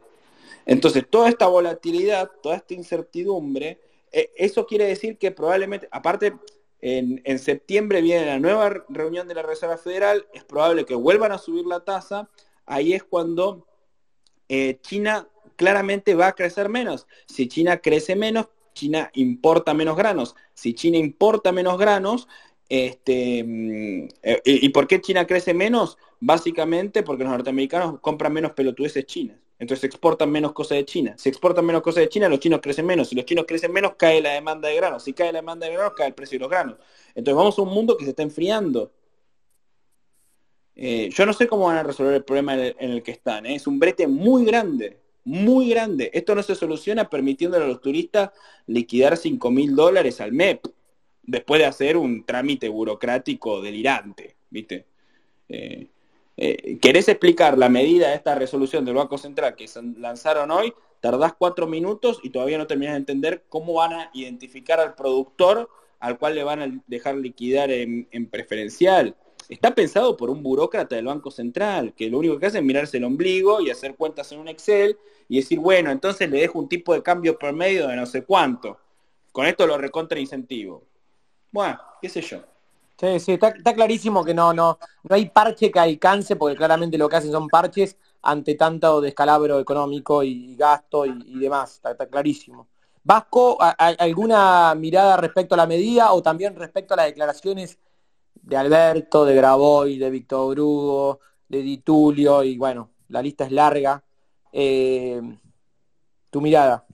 Entonces, 0.67 1.05
toda 1.09 1.29
esta 1.29 1.47
volatilidad, 1.47 2.31
toda 2.43 2.57
esta 2.57 2.75
incertidumbre, 2.75 3.81
eh, 4.11 4.33
eso 4.37 4.67
quiere 4.67 4.87
decir 4.87 5.17
que 5.17 5.31
probablemente, 5.31 5.89
aparte, 5.91 6.35
en, 6.83 7.39
septiembre 7.39 8.03
viene 8.03 8.27
la 8.27 8.41
nueva 8.41 8.85
reunión 8.89 9.29
de 9.29 9.35
la 9.35 9.43
Reserva 9.43 9.79
Federal, 9.79 10.27
es 10.35 10.43
probable 10.43 10.85
que 10.85 10.97
vuelvan 10.97 11.31
a 11.31 11.39
subir 11.39 11.65
la 11.65 11.85
tasa, 11.85 12.29
ahí 12.73 12.93
es 12.95 13.05
cuando 13.05 13.67
eh, 14.49 14.79
China 14.83 15.29
claramente 15.57 16.15
va 16.15 16.29
a 16.29 16.35
crecer 16.35 16.69
menos. 16.69 17.07
Si 17.27 17.49
China 17.49 17.79
crece 17.79 18.17
menos, 18.17 18.49
China 18.75 19.11
importa 19.15 19.75
menos 19.75 19.97
granos. 19.97 20.35
Si 20.55 20.75
China 20.75 20.97
importa 20.97 21.53
menos 21.53 21.79
granos, 21.79 22.29
este, 22.69 23.45
mm, 23.45 24.09
eh, 24.23 24.43
¿y 24.45 24.69
por 24.71 24.87
qué 24.87 25.01
China 25.01 25.27
crece 25.27 25.53
menos? 25.55 25.99
Básicamente 26.21 27.03
porque 27.03 27.25
los 27.25 27.33
norteamericanos 27.33 28.01
compran 28.01 28.33
menos 28.33 28.53
pelotudeces 28.53 29.05
chinas. 29.07 29.39
Entonces 29.59 29.85
exportan 29.85 30.31
menos 30.31 30.53
cosas 30.53 30.79
de 30.79 30.85
China. 30.85 31.15
Si 31.17 31.29
exportan 31.29 31.65
menos 31.65 31.83
cosas 31.83 32.01
de 32.03 32.09
China, 32.09 32.29
los 32.29 32.41
chinos 32.41 32.61
crecen 32.61 32.85
menos. 32.85 33.09
Si 33.09 33.15
los 33.15 33.25
chinos 33.25 33.45
crecen 33.47 33.73
menos, 33.73 33.93
cae 33.97 34.21
la 34.21 34.33
demanda 34.33 34.69
de 34.69 34.75
granos. 34.75 35.05
Si 35.05 35.13
cae 35.13 35.33
la 35.33 35.39
demanda 35.39 35.67
de 35.67 35.75
granos, 35.75 35.93
cae 35.97 36.09
el 36.09 36.15
precio 36.15 36.37
de 36.37 36.41
los 36.41 36.51
granos. 36.51 36.79
Entonces 37.15 37.37
vamos 37.37 37.57
a 37.57 37.63
un 37.63 37.69
mundo 37.69 37.97
que 37.97 38.05
se 38.05 38.11
está 38.11 38.25
enfriando. 38.25 38.91
Eh, 40.85 41.11
yo 41.13 41.25
no 41.25 41.33
sé 41.33 41.47
cómo 41.47 41.67
van 41.67 41.77
a 41.77 41.85
resolver 41.85 42.13
el 42.13 42.25
problema 42.25 42.55
en 42.57 42.91
el, 42.91 43.05
que 43.05 43.13
están. 43.13 43.47
¿eh? 43.47 43.55
Es 43.55 43.69
un 43.69 43.79
brete 43.79 44.09
muy 44.09 44.45
grande, 44.45 44.99
muy 45.25 45.71
grande. 45.71 46.11
Esto 46.13 46.35
no 46.35 46.43
se 46.43 46.57
soluciona 46.57 47.09
permitiéndole 47.09 47.65
a 47.65 47.69
los 47.69 47.81
turistas 47.81 48.31
liquidar 48.67 49.17
5 49.17 49.49
mil 49.53 49.77
dólares 49.77 50.21
al 50.21 50.33
MEP, 50.33 50.67
después 51.23 51.61
de 51.61 51.67
hacer 51.67 51.97
un 51.97 52.25
trámite 52.27 52.69
burocrático 52.69 53.63
delirante, 53.63 54.35
¿viste? 54.51 54.87
Eh, 55.49 55.87
eh, 56.37 56.79
querés 56.81 57.09
explicar 57.09 57.57
la 57.57 57.69
medida 57.69 58.09
de 58.09 58.17
esta 58.17 58.35
resolución 58.35 58.85
del 58.85 58.95
Banco 58.95 59.19
Central 59.19 59.55
que 59.55 59.67
lanzaron 59.99 60.51
hoy, 60.51 60.75
tardás 61.01 61.35
cuatro 61.35 61.69
minutos 61.69 62.19
y 62.25 62.31
todavía 62.31 62.59
no 62.59 62.67
terminás 62.67 62.95
de 62.95 62.99
entender 62.99 63.45
cómo 63.49 63.75
van 63.75 63.93
a 63.93 64.11
identificar 64.15 64.81
al 64.81 64.97
productor 64.97 65.71
al 66.01 66.19
cual 66.19 66.35
le 66.35 66.43
van 66.43 66.63
a 66.63 66.83
dejar 66.89 67.15
liquidar 67.15 67.71
en, 67.71 68.27
preferencial. 68.29 69.15
Está 69.53 69.75
pensado 69.75 70.17
por 70.17 70.31
un 70.31 70.43
burócrata 70.43 70.97
del 70.97 71.05
Banco 71.05 71.31
Central, 71.31 71.93
que 71.95 72.09
lo 72.09 72.19
único 72.19 72.39
que 72.39 72.47
hace 72.47 72.59
es 72.59 72.65
mirarse 72.65 72.97
el 72.97 73.05
ombligo 73.05 73.61
y 73.61 73.69
hacer 73.69 73.97
cuentas 73.97 74.33
en 74.33 74.39
un 74.39 74.49
Excel 74.49 74.97
y 75.29 75.37
decir, 75.37 75.59
bueno, 75.59 75.91
entonces 75.91 76.31
le 76.31 76.41
dejo 76.41 76.59
un 76.59 76.71
tipo 76.71 76.95
de 76.95 77.03
cambio 77.03 77.39
por 77.39 77.53
medio 77.53 77.87
de 77.87 77.97
no 77.97 78.07
sé 78.07 78.25
cuánto. 78.25 78.79
Con 79.31 79.45
esto 79.45 79.67
lo 79.67 79.77
recontra 79.77 80.19
incentivo. 80.19 80.83
Bueno, 81.51 81.79
qué 82.01 82.09
sé 82.09 82.23
yo. 82.23 82.39
Sí, 82.99 83.21
sí, 83.21 83.33
está, 83.33 83.53
clarísimo 83.53 84.25
que 84.25 84.33
no, 84.33 84.55
no, 84.55 84.79
no 85.03 85.15
hay 85.15 85.29
parche 85.29 85.71
que 85.71 85.79
alcance, 85.79 86.37
porque 86.37 86.57
claramente 86.57 86.97
lo 86.97 87.11
que 87.11 87.17
hacen 87.17 87.33
son 87.33 87.49
parches 87.49 87.99
ante 88.23 88.55
tanto 88.55 89.03
descalabro 89.03 89.61
económico 89.61 90.23
y 90.23 90.57
gasto 90.57 91.05
y, 91.05 91.39
demás, 91.39 91.75
está, 91.85 92.07
clarísimo. 92.07 92.69
Vasco, 93.05 93.59
¿alguna 93.61 94.75
mirada 94.77 95.19
respecto 95.19 95.57
a 95.57 95.59
la 95.59 95.67
medida 95.67 96.13
o 96.13 96.23
también 96.23 96.57
respecto 96.57 96.95
a 96.95 96.99
las 96.99 97.07
declaraciones 97.07 97.79
de 98.43 98.57
Alberto, 98.57 99.25
de 99.25 99.35
Graboy, 99.35 99.99
de 99.99 100.11
Víctor 100.11 100.55
Brugo, 100.55 101.21
de 101.49 101.63
Ditulio 101.63 102.43
y 102.43 102.59
bueno, 102.59 102.91
la 103.09 103.23
lista 103.23 103.45
es 103.47 103.53
larga? 103.53 104.03
Eh, 104.53 105.21
tu 106.31 106.41
mirada. 106.41 106.87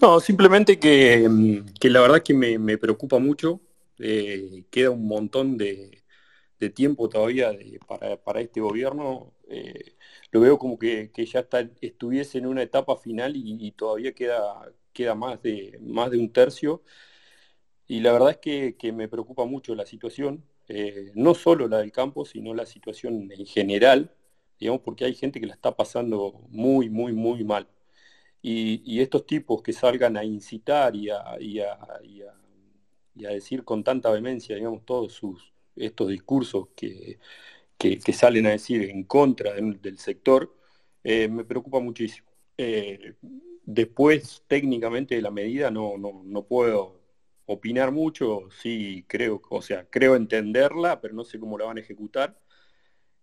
No, 0.00 0.20
simplemente 0.20 0.78
que, 0.78 1.28
la 1.82 2.00
verdad 2.00 2.22
que 2.22 2.34
me 2.34 2.78
preocupa 2.78 3.18
mucho 3.18 3.60
eh, 4.04 4.64
queda 4.70 4.90
un 4.90 5.06
montón 5.06 5.56
de, 5.56 6.02
tiempo 6.74 7.08
todavía 7.08 7.52
para, 8.24 8.40
este 8.40 8.60
gobierno. 8.60 9.34
Eh, 9.48 9.96
lo 10.30 10.40
veo 10.40 10.58
como 10.58 10.78
que, 10.78 11.10
ya 11.14 11.40
está, 11.40 11.68
estuviese 11.80 12.38
en 12.38 12.46
una 12.46 12.62
etapa 12.62 12.96
final 12.96 13.34
y, 13.36 13.72
todavía 13.72 14.12
queda, 14.12 14.72
queda 14.92 15.14
más, 15.14 15.42
de, 15.42 15.78
más 15.80 16.10
de 16.10 16.18
un 16.18 16.32
tercio. 16.32 16.82
Y 17.88 18.00
la 18.00 18.12
verdad 18.12 18.30
es 18.42 18.74
que, 18.76 18.92
me 18.92 19.08
preocupa 19.08 19.44
mucho 19.44 19.74
la 19.74 19.86
situación, 19.86 20.44
eh, 20.68 21.12
no 21.14 21.34
solo 21.34 21.68
la 21.68 21.78
del 21.78 21.92
campo, 21.92 22.24
sino 22.24 22.54
la 22.54 22.66
situación 22.66 23.30
en 23.30 23.46
general, 23.46 24.14
digamos, 24.58 24.82
porque 24.82 25.04
hay 25.04 25.14
gente 25.14 25.40
que 25.40 25.46
la 25.46 25.54
está 25.54 25.76
pasando 25.76 26.40
muy, 26.50 26.88
muy, 26.90 27.12
muy 27.12 27.44
mal. 27.44 27.68
Y, 28.42 29.00
estos 29.00 29.26
tipos 29.26 29.62
que 29.62 29.72
salgan 29.72 30.16
a 30.16 30.24
incitar 30.24 30.96
y 30.96 31.10
a 31.10 31.38
y 33.14 33.26
a 33.26 33.30
decir 33.30 33.64
con 33.64 33.84
tanta 33.84 34.10
vehemencia, 34.10 34.56
digamos, 34.56 34.84
todos 34.84 35.12
sus, 35.12 35.52
estos 35.76 36.08
discursos 36.08 36.68
que, 36.76 37.18
que, 37.78 38.12
salen 38.12 38.46
a 38.46 38.50
decir 38.50 38.82
en 38.90 39.04
contra 39.04 39.54
del, 39.54 39.98
sector, 39.98 40.54
eh, 41.04 41.28
me 41.28 41.44
preocupa 41.44 41.80
muchísimo. 41.80 42.28
Eh, 42.56 43.14
después, 43.64 44.44
técnicamente, 44.46 45.16
de 45.16 45.22
la 45.22 45.30
medida 45.30 45.70
no, 45.70 45.98
no, 45.98 46.22
no, 46.24 46.44
puedo 46.44 47.01
opinar 47.46 47.90
mucho, 47.92 48.48
sí 48.60 49.04
creo, 49.06 49.40
o 49.50 49.62
sea, 49.62 49.86
creo 49.90 50.16
entenderla, 50.16 51.00
pero 51.00 51.14
no 51.14 51.24
sé 51.24 51.38
cómo 51.38 51.58
la 51.58 51.66
van 51.66 51.78
a 51.78 51.80
ejecutar. 51.80 52.36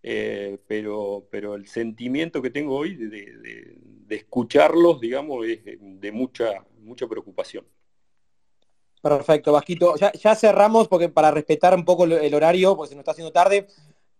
Eh, 0.02 0.58
pero, 0.66 1.26
pero 1.30 1.54
el 1.54 1.66
sentimiento 1.66 2.40
que 2.40 2.50
tengo 2.50 2.74
hoy 2.76 2.94
de, 2.94 3.78
escucharlos, 4.08 5.00
digamos, 5.00 5.46
es 5.46 5.60
de 5.64 6.12
mucha, 6.12 6.64
mucha 6.80 7.06
preocupación. 7.06 7.64
Perfecto, 9.02 9.52
Vasquito. 9.52 9.94
Ya, 9.96 10.34
cerramos 10.34 10.88
porque 10.88 11.08
para 11.08 11.30
respetar 11.30 11.74
un 11.74 11.84
poco 11.84 12.04
el, 12.04 12.34
horario, 12.34 12.76
porque 12.76 12.90
se 12.90 12.94
nos 12.96 13.02
está 13.02 13.12
haciendo 13.12 13.32
tarde. 13.32 13.66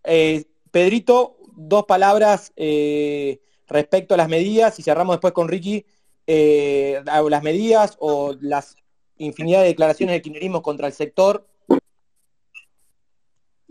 Eh, 0.03 0.45
Pedrito, 0.71 1.37
dos 1.55 1.85
palabras 1.85 2.53
eh, 2.55 3.41
respecto 3.67 4.13
a 4.13 4.17
las 4.17 4.29
medidas 4.29 4.79
y 4.79 4.83
cerramos 4.83 5.15
después 5.15 5.33
con 5.33 5.49
Ricky. 5.49 5.85
Las 6.25 7.43
medidas 7.43 7.97
o 7.99 8.33
las 8.39 8.77
infinidad 9.25 9.61
de 9.61 9.67
declaraciones 9.67 10.13
de 10.13 10.21
kirchnerismo 10.21 10.61
contra 10.61 10.87
el 10.87 10.93
sector 10.93 11.45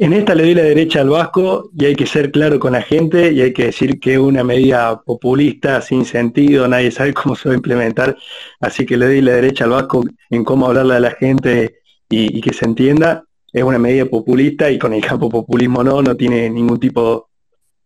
en 0.01 0.15
esta 0.15 0.35
le 0.35 0.45
doy 0.45 0.55
la 0.55 0.63
derecha 0.63 1.03
al 1.03 1.11
Vasco 1.11 1.71
y 1.77 1.85
hay 1.85 1.95
que 1.95 2.07
ser 2.07 2.31
claro 2.31 2.59
con 2.59 2.73
la 2.73 2.81
gente 2.81 3.33
y 3.33 3.43
hay 3.43 3.53
que 3.53 3.67
decir 3.67 4.01
que 4.01 4.15
es 4.15 4.19
una 4.19 4.43
medida 4.43 4.99
populista, 5.03 5.83
sin 5.83 6.07
sentido, 6.07 6.67
nadie 6.67 6.91
sabe 6.91 7.13
cómo 7.13 7.37
se 7.37 7.51
va 7.51 7.53
a 7.53 7.57
implementar, 7.57 8.17
así 8.61 8.87
que 8.87 8.97
le 8.97 9.05
doy 9.05 9.21
la 9.21 9.33
derecha 9.33 9.65
al 9.65 9.73
Vasco 9.73 10.03
en 10.31 10.43
cómo 10.43 10.69
hablarle 10.69 10.95
a 10.95 11.01
la 11.01 11.11
gente 11.11 11.81
y, 12.09 12.41
que 12.41 12.55
se 12.55 12.65
entienda. 12.65 13.25
Es 13.53 13.63
una 13.63 13.79
medida 13.79 14.07
populista 14.07 14.71
y 14.71 14.79
con 14.79 14.95
el 14.95 15.05
campo 15.05 15.29
populismo 15.29 15.85
no, 15.85 16.01
no 16.01 16.17
tiene 16.17 16.49
ningún 16.49 16.81
tipo 16.81 17.29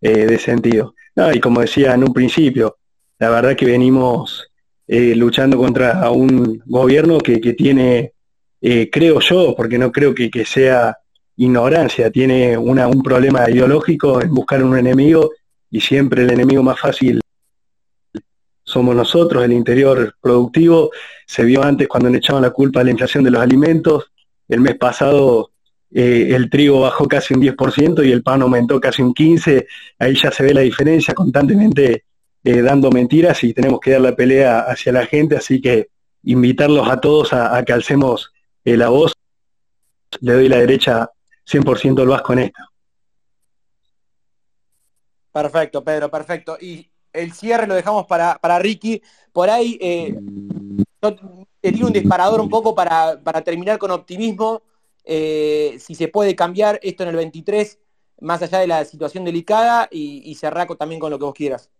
eh, 0.00 0.24
de 0.26 0.38
sentido. 0.38 0.94
y 1.34 1.40
como 1.40 1.62
decía 1.62 1.94
en 1.94 2.04
un 2.04 2.14
principio, 2.14 2.76
la 3.18 3.30
verdad 3.30 3.56
que 3.56 3.66
venimos 3.66 4.52
eh, 4.86 5.14
luchando 5.14 5.56
contra 5.56 6.10
un 6.10 6.62
gobierno 6.66 7.18
que, 7.18 7.38
tiene, 7.54 8.12
eh, 8.60 8.90
creo 8.90 9.20
yo, 9.20 9.54
porque 9.56 9.78
no 9.78 9.90
creo 9.90 10.14
que 10.14 10.44
sea 10.44 10.96
ignorancia, 11.36 12.10
tiene 12.10 12.56
un 12.56 13.02
problema 13.02 13.50
ideológico 13.50 14.22
en 14.22 14.32
buscar 14.32 14.62
un 14.62 14.78
enemigo 14.78 15.32
y 15.70 15.80
siempre 15.80 16.22
el 16.22 16.30
enemigo 16.30 16.62
más 16.62 16.78
fácil 16.78 17.20
somos 18.62 18.96
nosotros, 18.96 19.44
el 19.44 19.52
interior 19.52 20.14
productivo. 20.20 20.90
Se 21.26 21.44
vio 21.44 21.62
antes 21.62 21.86
cuando 21.86 22.08
le 22.08 22.18
echaban 22.18 22.42
la 22.42 22.50
culpa 22.50 22.80
a 22.80 22.84
la 22.84 22.90
inflación 22.90 23.22
de 23.22 23.30
los 23.30 23.42
alimentos. 23.42 24.10
El 24.48 24.60
mes 24.60 24.76
pasado 24.76 25.50
eh, 25.92 26.34
el 26.34 26.48
trigo 26.48 26.80
bajó 26.80 27.06
casi 27.06 27.34
un 27.34 27.42
10% 27.42 28.06
y 28.06 28.10
el 28.10 28.22
pan 28.22 28.42
aumentó 28.42 28.80
casi 28.80 29.02
un 29.02 29.14
15%. 29.14 29.66
Ahí 29.98 30.16
ya 30.16 30.30
se 30.30 30.42
ve 30.42 30.54
la 30.54 30.62
diferencia 30.62 31.14
constantemente 31.14 32.04
eh, 32.44 32.60
dando 32.60 32.90
mentiras 32.90 33.42
y 33.42 33.54
tenemos 33.54 33.80
que 33.80 33.92
dar 33.92 34.02
la 34.02 34.14
pelea 34.14 34.60
hacia 34.60 34.92
la 34.92 35.06
gente. 35.06 35.36
Así 35.36 35.60
que 35.60 35.88
invitarlos 36.24 36.88
a 36.88 37.00
todos 37.00 37.32
a, 37.32 37.62
que 37.64 37.72
alcemos 37.72 38.32
eh, 38.64 38.76
la 38.76 38.90
voz. 38.90 39.12
Le 40.20 40.34
doy 40.34 40.48
la 40.48 40.58
derecha 40.58 41.10
100% 41.46 42.02
el 42.02 42.08
Vasco 42.08 42.32
en 42.34 42.38
esto. 42.40 42.62
Perfecto, 45.32 45.82
Pedro, 45.82 46.10
perfecto. 46.10 46.56
Y 46.60 46.88
el 47.12 47.32
cierre 47.32 47.66
lo 47.66 47.74
dejamos 47.74 48.06
para, 48.06 48.38
para 48.38 48.58
Ricky. 48.58 49.02
Por 49.32 49.50
ahí 49.50 49.78
eh, 49.80 50.14
te 51.60 51.84
un 51.84 51.92
disparador 51.92 52.40
un 52.40 52.48
poco 52.48 52.74
para, 52.74 53.18
terminar 53.44 53.78
con 53.78 53.90
optimismo. 53.90 54.62
Eh, 55.04 55.76
si 55.80 55.94
se 55.94 56.08
puede 56.08 56.36
cambiar 56.36 56.78
esto 56.82 57.02
en 57.02 57.08
el 57.10 57.16
23, 57.16 57.78
más 58.20 58.42
allá 58.42 58.60
de 58.60 58.66
la 58.66 58.84
situación 58.84 59.24
delicada, 59.24 59.88
y, 59.90 60.22
y 60.24 60.34
cerrar 60.36 60.68
también 60.76 61.00
con 61.00 61.10
lo 61.10 61.18
que 61.18 61.24
vos 61.24 61.34
quieras. 61.34 61.70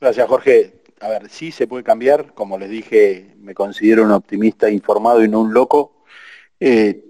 Gracias, 0.00 0.28
Jorge. 0.28 0.82
A 1.00 1.08
ver, 1.08 1.28
sí 1.30 1.52
se 1.52 1.66
puede 1.66 1.84
cambiar. 1.84 2.34
Como 2.34 2.58
les 2.58 2.70
dije, 2.70 3.34
me 3.38 3.54
considero 3.54 4.04
un 4.04 4.12
optimista 4.12 4.70
informado 4.70 5.24
y 5.24 5.28
no 5.28 5.40
un 5.40 5.54
loco. 5.54 6.04
Eh, 6.60 7.02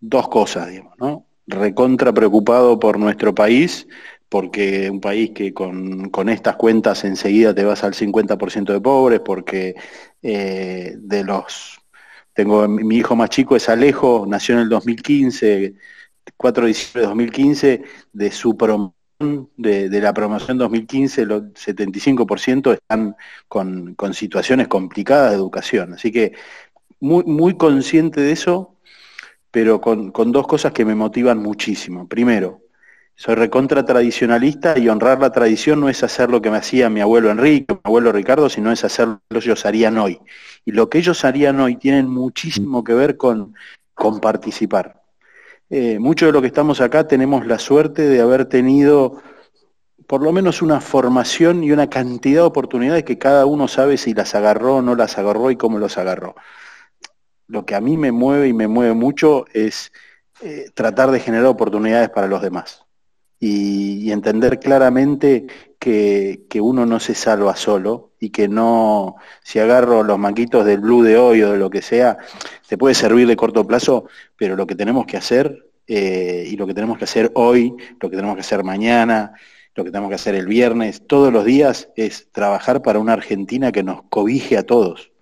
dos 0.00 0.28
cosas, 0.28 0.70
digamos, 0.70 0.94
¿no? 0.98 1.26
Recontra 1.46 2.12
preocupado 2.12 2.78
por 2.78 2.98
nuestro 2.98 3.34
país, 3.34 3.86
porque 4.28 4.90
un 4.90 5.00
país 5.00 5.30
que 5.30 5.52
con, 5.54 6.10
estas 6.28 6.56
cuentas 6.56 7.04
enseguida 7.04 7.54
te 7.54 7.64
vas 7.64 7.84
al 7.84 7.94
50% 7.94 8.72
de 8.72 8.80
pobres, 8.80 9.20
porque 9.20 9.74
eh, 10.22 10.94
de 10.98 11.24
los... 11.24 11.80
Tengo 12.32 12.66
mi 12.66 12.96
hijo 12.96 13.14
más 13.14 13.30
chico 13.30 13.54
es 13.56 13.68
Alejo, 13.68 14.26
nació 14.28 14.56
en 14.56 14.62
el 14.62 14.68
2015, 14.68 15.74
4 16.36 16.64
de 16.64 16.68
diciembre 16.68 17.00
de 17.02 17.06
2015, 17.06 17.82
de 18.12 18.30
su 18.32 18.56
promoción 18.56 19.03
de, 19.56 19.88
la 20.00 20.12
promoción 20.12 20.58
2015, 20.58 21.22
el 21.22 21.30
75% 21.54 22.72
están 22.74 23.16
con, 23.48 23.94
con, 23.94 24.14
situaciones 24.14 24.68
complicadas 24.68 25.30
de 25.30 25.36
educación. 25.36 25.94
Así 25.94 26.10
que 26.12 26.32
muy, 27.00 27.24
muy 27.24 27.56
consciente 27.56 28.20
de 28.20 28.32
eso, 28.32 28.76
pero 29.50 29.80
con, 29.80 30.10
con 30.10 30.32
dos 30.32 30.46
cosas 30.46 30.72
que 30.72 30.84
me 30.84 30.94
motivan 30.94 31.38
muchísimo. 31.38 32.08
Primero, 32.08 32.62
soy 33.16 33.36
recontra 33.36 33.84
tradicionalista 33.84 34.76
y 34.76 34.88
honrar 34.88 35.20
la 35.20 35.30
tradición 35.30 35.80
no 35.80 35.88
es 35.88 36.02
hacer 36.02 36.30
lo 36.30 36.42
que 36.42 36.50
me 36.50 36.56
hacía 36.56 36.90
mi 36.90 37.00
abuelo 37.00 37.30
Enrique, 37.30 37.72
mi 37.72 37.80
abuelo 37.84 38.10
Ricardo, 38.10 38.48
sino 38.48 38.72
es 38.72 38.84
hacer 38.84 39.06
lo 39.06 39.18
que 39.30 39.38
ellos 39.38 39.64
harían 39.66 39.98
hoy. 39.98 40.20
Y 40.64 40.72
lo 40.72 40.90
que 40.90 40.98
ellos 40.98 41.24
harían 41.24 41.60
hoy 41.60 41.76
tienen 41.76 42.08
muchísimo 42.08 42.82
que 42.82 42.94
ver 42.94 43.16
con, 43.16 43.54
con 43.94 44.20
participar. 44.20 45.03
Eh, 45.76 45.98
mucho 45.98 46.26
de 46.26 46.30
lo 46.30 46.40
que 46.40 46.46
estamos 46.46 46.80
acá 46.80 47.08
tenemos 47.08 47.48
la 47.48 47.58
suerte 47.58 48.02
de 48.02 48.20
haber 48.20 48.44
tenido 48.44 49.20
por 50.06 50.22
lo 50.22 50.30
menos 50.30 50.62
una 50.62 50.80
formación 50.80 51.64
y 51.64 51.72
una 51.72 51.90
cantidad 51.90 52.42
de 52.42 52.46
oportunidades 52.46 53.02
que 53.02 53.18
cada 53.18 53.44
uno 53.44 53.66
sabe 53.66 53.96
si 53.96 54.14
las 54.14 54.36
agarró 54.36 54.76
o 54.76 54.82
no 54.82 54.94
las 54.94 55.18
agarró 55.18 55.50
y 55.50 55.56
cómo 55.56 55.80
los 55.80 55.98
agarró. 55.98 56.36
Lo 57.48 57.66
que 57.66 57.74
a 57.74 57.80
mí 57.80 57.96
me 57.96 58.12
mueve 58.12 58.46
y 58.46 58.52
me 58.52 58.68
mueve 58.68 58.94
mucho 58.94 59.46
es 59.52 59.90
eh, 60.42 60.70
tratar 60.74 61.10
de 61.10 61.18
generar 61.18 61.46
oportunidades 61.46 62.08
para 62.08 62.28
los 62.28 62.40
demás 62.40 62.83
y, 63.38 64.10
entender 64.10 64.60
claramente 64.60 65.46
que, 65.78 66.46
uno 66.60 66.86
no 66.86 67.00
se 67.00 67.14
salva 67.14 67.56
solo 67.56 68.12
y 68.18 68.30
que 68.30 68.48
no, 68.48 69.16
si 69.42 69.58
agarro 69.58 70.02
los 70.02 70.18
manquitos 70.18 70.64
del 70.64 70.80
blue 70.80 71.02
de 71.02 71.16
hoy 71.16 71.42
o 71.42 71.52
de 71.52 71.58
lo 71.58 71.68
que 71.68 71.82
sea, 71.82 72.18
te 72.68 72.78
puede 72.78 72.94
servir 72.94 73.26
de 73.26 73.36
corto 73.36 73.66
plazo, 73.66 74.06
pero 74.36 74.56
lo 74.56 74.66
que 74.66 74.76
tenemos 74.76 75.04
que 75.06 75.16
hacer 75.16 75.66
eh, 75.86 76.46
y 76.48 76.56
lo 76.56 76.66
que 76.66 76.74
tenemos 76.74 76.96
que 76.96 77.04
hacer 77.04 77.32
hoy, 77.34 77.74
lo 78.00 78.08
que 78.08 78.16
tenemos 78.16 78.36
que 78.36 78.42
hacer 78.42 78.64
mañana, 78.64 79.32
lo 79.74 79.84
que 79.84 79.90
tenemos 79.90 80.08
que 80.08 80.14
hacer 80.14 80.34
el 80.36 80.46
viernes, 80.46 81.06
todos 81.06 81.32
los 81.32 81.44
días 81.44 81.88
es 81.96 82.28
trabajar 82.32 82.82
para 82.82 82.98
una 82.98 83.14
Argentina 83.14 83.72
que 83.72 83.82
nos 83.82 84.02
cobije 84.08 84.56
a 84.56 84.62
todos 84.62 85.13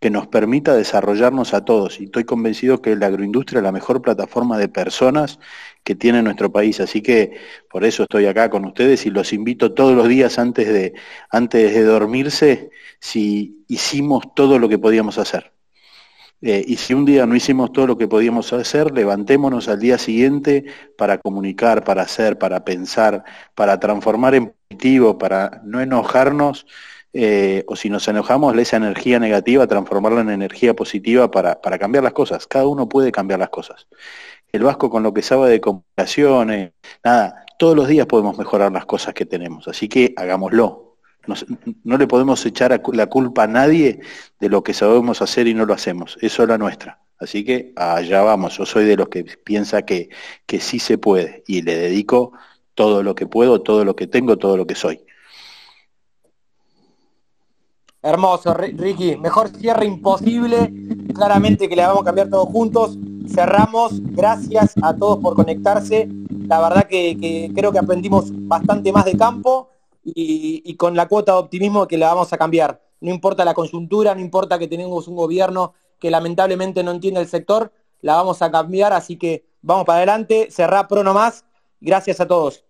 que 0.00 0.10
nos 0.10 0.28
permita 0.28 0.74
desarrollarnos 0.74 1.54
a 1.54 1.64
todos. 1.64 2.00
Y 2.00 2.04
estoy 2.04 2.24
convencido 2.24 2.80
que 2.80 2.94
la 2.96 3.06
agroindustria 3.06 3.58
es 3.58 3.64
la 3.64 3.72
mejor 3.72 4.00
plataforma 4.02 4.58
de 4.58 4.68
personas 4.68 5.40
que 5.82 5.94
tiene 5.94 6.22
nuestro 6.22 6.52
país. 6.52 6.80
Así 6.80 7.02
que 7.02 7.36
por 7.70 7.84
eso 7.84 8.04
estoy 8.04 8.26
acá 8.26 8.50
con 8.50 8.64
ustedes 8.64 9.06
y 9.06 9.10
los 9.10 9.32
invito 9.32 9.74
todos 9.74 9.96
los 9.96 10.08
días 10.08 10.38
antes 10.38 10.68
de, 10.68 10.94
antes 11.30 11.74
de 11.74 11.82
dormirse 11.82 12.70
si 13.00 13.64
hicimos 13.68 14.34
todo 14.34 14.58
lo 14.58 14.68
que 14.68 14.78
podíamos 14.78 15.18
hacer. 15.18 15.52
Eh, 16.40 16.64
y 16.68 16.76
si 16.76 16.94
un 16.94 17.04
día 17.04 17.26
no 17.26 17.34
hicimos 17.34 17.72
todo 17.72 17.88
lo 17.88 17.98
que 17.98 18.06
podíamos 18.06 18.52
hacer, 18.52 18.92
levantémonos 18.92 19.68
al 19.68 19.80
día 19.80 19.98
siguiente 19.98 20.66
para 20.96 21.18
comunicar, 21.18 21.82
para 21.82 22.02
hacer, 22.02 22.38
para 22.38 22.64
pensar, 22.64 23.24
para 23.56 23.80
transformar 23.80 24.36
en 24.36 24.54
positivo, 24.68 25.18
para 25.18 25.60
no 25.64 25.80
enojarnos 25.80 26.64
eh, 27.20 27.64
o 27.66 27.74
si 27.74 27.90
nos 27.90 28.06
enojamos, 28.06 28.56
esa 28.58 28.76
energía 28.76 29.18
negativa, 29.18 29.66
transformarla 29.66 30.20
en 30.20 30.30
energía 30.30 30.74
positiva 30.74 31.32
para, 31.32 31.60
para, 31.60 31.76
cambiar 31.76 32.04
las 32.04 32.12
cosas. 32.12 32.46
Cada 32.46 32.68
uno 32.68 32.88
puede 32.88 33.10
cambiar 33.10 33.40
las 33.40 33.48
cosas. 33.48 33.88
El 34.52 34.62
Vasco 34.62 34.88
con 34.88 35.02
lo 35.02 35.12
que 35.12 35.22
sabe 35.22 35.50
de 35.50 35.60
comunicaciones, 35.60 36.74
nada, 37.02 37.44
todos 37.58 37.74
los 37.74 37.88
días 37.88 38.06
podemos 38.06 38.38
mejorar 38.38 38.70
las 38.70 38.86
cosas 38.86 39.14
que 39.14 39.26
tenemos, 39.26 39.66
así 39.66 39.88
que 39.88 40.14
hagámoslo. 40.16 40.96
no 41.82 41.98
le 41.98 42.06
podemos 42.06 42.46
echar 42.46 42.80
la 42.92 43.06
culpa 43.08 43.42
a 43.42 43.48
nadie 43.48 43.98
de 44.38 44.48
lo 44.48 44.62
que 44.62 44.72
sabemos 44.72 45.20
hacer 45.20 45.48
y 45.48 45.54
no 45.54 45.66
lo 45.66 45.74
hacemos, 45.74 46.18
eso 46.20 46.44
es 46.44 46.48
la 46.48 46.56
nuestra. 46.56 47.00
Así 47.18 47.44
que 47.44 47.72
allá 47.74 48.22
vamos, 48.22 48.58
yo 48.58 48.64
soy 48.64 48.84
de 48.84 48.96
los 48.96 49.08
que 49.08 49.24
piensa 49.24 49.82
que, 49.82 50.08
que 50.46 50.60
sí 50.60 50.78
se 50.78 50.98
puede 50.98 51.42
y 51.48 51.62
le 51.62 51.74
dedico 51.74 52.32
todo 52.76 53.02
lo 53.02 53.16
que 53.16 53.26
puedo, 53.26 53.60
todo 53.60 53.84
lo 53.84 53.96
que 53.96 54.06
tengo, 54.06 54.38
todo 54.38 54.56
lo 54.56 54.68
que 54.68 54.76
soy. 54.76 55.00
Hermoso, 58.02 58.54
Ricky. 58.54 59.16
Mejor 59.16 59.48
cierre 59.48 59.86
imposible. 59.86 60.72
Claramente 61.14 61.68
que 61.68 61.76
le 61.76 61.82
vamos 61.82 62.02
a 62.02 62.04
cambiar 62.04 62.28
todos 62.28 62.48
juntos. 62.48 62.96
Cerramos. 63.28 64.00
Gracias 64.14 64.74
a 64.82 64.94
todos 64.94 65.18
por 65.18 65.34
conectarse. 65.34 66.08
La 66.46 66.60
verdad 66.60 66.86
que, 66.86 67.50
creo 67.54 67.72
que 67.72 67.78
aprendimos 67.78 68.26
bastante 68.46 68.92
más 68.92 69.04
de 69.04 69.16
campo 69.16 69.68
y, 70.04 70.74
con 70.76 70.96
la 70.96 71.08
cuota 71.08 71.32
de 71.32 71.38
optimismo 71.38 71.88
que 71.88 71.98
le 71.98 72.04
vamos 72.04 72.32
a 72.32 72.38
cambiar. 72.38 72.80
No 73.00 73.10
importa 73.10 73.44
la 73.44 73.54
coyuntura, 73.54 74.14
no 74.14 74.20
importa 74.20 74.58
que 74.58 74.68
tenemos 74.68 75.08
un 75.08 75.16
gobierno 75.16 75.74
que 75.98 76.10
lamentablemente 76.10 76.82
no 76.82 76.92
entiende 76.92 77.20
el 77.20 77.28
sector, 77.28 77.72
la 78.00 78.14
vamos 78.14 78.40
a 78.42 78.50
cambiar. 78.50 78.92
Así 78.92 79.16
que 79.16 79.44
vamos 79.60 79.84
para 79.84 79.98
adelante. 79.98 80.48
Cerrá 80.50 80.86
pro 80.86 81.02
nomás. 81.02 81.44
Gracias 81.80 82.20
a 82.20 82.28
todos. 82.28 82.64